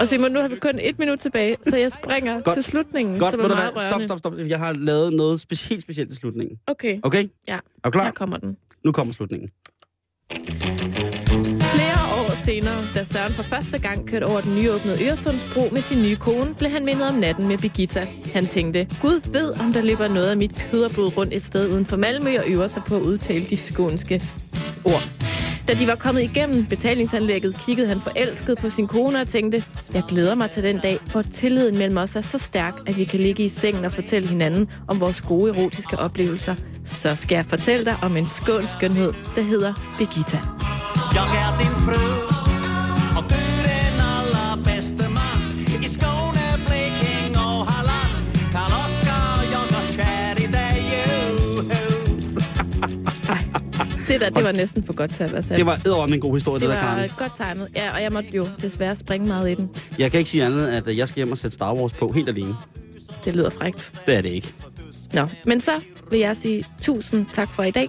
Og 0.00 0.08
Simon, 0.08 0.32
nu 0.32 0.40
har 0.40 0.48
vi 0.48 0.56
kun 0.56 0.78
et 0.80 0.98
minut 0.98 1.18
tilbage, 1.20 1.56
så 1.62 1.76
jeg 1.76 1.92
springer 1.92 2.40
Godt. 2.40 2.54
Til 2.54 2.62
slutningen, 2.64 3.18
Godt, 3.18 3.30
som 3.30 3.40
er 3.40 3.48
meget 3.48 3.72
hvad? 3.72 3.82
Stop, 3.82 3.90
rørende. 3.92 4.04
stop, 4.08 4.18
stop. 4.18 4.32
Jeg 4.38 4.58
har 4.58 4.72
lavet 4.72 5.12
noget 5.12 5.38
spe- 5.40 5.68
helt 5.68 5.82
specielt 5.82 6.08
til 6.08 6.18
slutningen. 6.18 6.58
Okay, 6.66 6.98
Okay? 7.02 7.24
ja, 7.48 7.54
Er 7.54 7.60
du 7.84 7.90
klar? 7.90 8.04
her 8.04 8.10
kommer 8.12 8.36
den. 8.36 8.56
Nu 8.84 8.92
kommer 8.92 9.12
slutningen. 9.14 9.50
År 10.30 10.77
senere, 12.48 12.84
da 12.94 13.04
Søren 13.04 13.32
for 13.32 13.42
første 13.42 13.78
gang 13.78 14.08
kørte 14.08 14.24
over 14.24 14.40
den 14.40 14.54
nyåbnede 14.54 15.04
Øresundsbro 15.04 15.68
med 15.72 15.82
sin 15.82 16.02
nye 16.02 16.16
kone, 16.16 16.54
blev 16.54 16.70
han 16.70 16.84
mindet 16.84 17.08
om 17.08 17.14
natten 17.14 17.48
med 17.48 17.58
Birgitta. 17.58 18.06
Han 18.34 18.46
tænkte, 18.46 18.88
Gud 19.00 19.32
ved, 19.32 19.60
om 19.60 19.72
der 19.72 19.82
løber 19.82 20.08
noget 20.08 20.30
af 20.30 20.36
mit 20.36 20.66
køderblod 20.70 21.16
rundt 21.16 21.34
et 21.34 21.44
sted 21.44 21.72
uden 21.72 21.86
for 21.86 21.96
Malmø 21.96 22.30
og 22.38 22.44
øver 22.48 22.68
sig 22.68 22.82
på 22.88 22.96
at 22.96 23.02
udtale 23.02 23.44
de 23.50 23.56
skånske 23.56 24.22
ord. 24.84 25.08
Da 25.68 25.72
de 25.74 25.86
var 25.86 25.94
kommet 25.94 26.22
igennem 26.22 26.66
betalingsanlægget, 26.66 27.56
kiggede 27.66 27.88
han 27.88 28.00
forelsket 28.00 28.58
på 28.58 28.70
sin 28.70 28.86
kone 28.86 29.20
og 29.20 29.28
tænkte, 29.28 29.64
jeg 29.94 30.02
glæder 30.08 30.34
mig 30.34 30.50
til 30.50 30.62
den 30.62 30.78
dag, 30.78 30.98
hvor 31.12 31.22
tilliden 31.22 31.78
mellem 31.78 31.96
os 31.96 32.16
er 32.16 32.20
så 32.20 32.38
stærk, 32.38 32.74
at 32.86 32.96
vi 32.96 33.04
kan 33.04 33.20
ligge 33.20 33.44
i 33.44 33.48
sengen 33.48 33.84
og 33.84 33.92
fortælle 33.92 34.28
hinanden 34.28 34.70
om 34.86 35.00
vores 35.00 35.20
gode 35.20 35.52
erotiske 35.54 35.98
oplevelser. 35.98 36.54
Så 36.84 37.14
skal 37.14 37.36
jeg 37.36 37.46
fortælle 37.46 37.84
dig 37.84 37.96
om 38.02 38.16
en 38.16 38.26
skånsk 38.26 38.72
skønhed, 38.72 39.12
der 39.36 39.42
hedder 39.42 39.72
Birgitta. 39.98 40.38
Jag 41.14 41.36
är 41.36 41.58
din 41.58 41.66
fru 41.66 42.37
Det 54.08 54.20
der, 54.20 54.30
det 54.30 54.44
var 54.44 54.52
næsten 54.52 54.82
for 54.84 54.92
godt 54.92 55.14
til 55.14 55.24
at 55.24 55.32
være 55.32 55.42
sandt. 55.42 55.56
Det 55.56 55.66
var 55.66 55.74
edderom 55.74 56.12
en 56.12 56.20
god 56.20 56.34
historie, 56.34 56.60
det, 56.60 56.68
det 56.68 56.76
der, 56.76 56.84
var 56.84 56.94
Karen. 56.94 57.10
godt 57.18 57.32
tegnet. 57.36 57.68
Ja, 57.76 57.94
og 57.94 58.02
jeg 58.02 58.12
måtte 58.12 58.30
jo 58.30 58.46
desværre 58.62 58.96
springe 58.96 59.26
meget 59.28 59.50
i 59.50 59.54
den. 59.54 59.70
Jeg 59.98 60.10
kan 60.10 60.18
ikke 60.18 60.30
sige 60.30 60.44
andet, 60.44 60.68
at 60.68 60.96
jeg 60.96 61.08
skal 61.08 61.16
hjem 61.20 61.32
og 61.32 61.38
sætte 61.38 61.54
Star 61.54 61.74
Wars 61.74 61.92
på 61.92 62.12
helt 62.14 62.28
alene. 62.28 62.54
Det 63.24 63.36
lyder 63.36 63.50
frækt. 63.50 64.02
Det 64.06 64.14
er 64.16 64.20
det 64.20 64.28
ikke. 64.28 64.54
Nå, 65.12 65.28
men 65.46 65.60
så 65.60 65.72
vil 66.10 66.18
jeg 66.18 66.36
sige 66.36 66.64
tusind 66.82 67.26
tak 67.32 67.50
for 67.50 67.62
i 67.62 67.70
dag. 67.70 67.88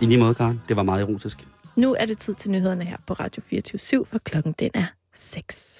I 0.00 0.06
lige 0.06 0.18
måde, 0.18 0.34
Karen. 0.34 0.60
Det 0.68 0.76
var 0.76 0.82
meget 0.82 1.02
erotisk. 1.02 1.38
Nu 1.76 1.94
er 1.98 2.06
det 2.06 2.18
tid 2.18 2.34
til 2.34 2.50
nyhederne 2.50 2.84
her 2.84 2.96
på 3.06 3.14
Radio 3.14 3.42
24 3.50 4.06
for 4.06 4.18
klokken 4.18 4.54
den 4.58 4.70
er 4.74 4.84
6. 5.16 5.73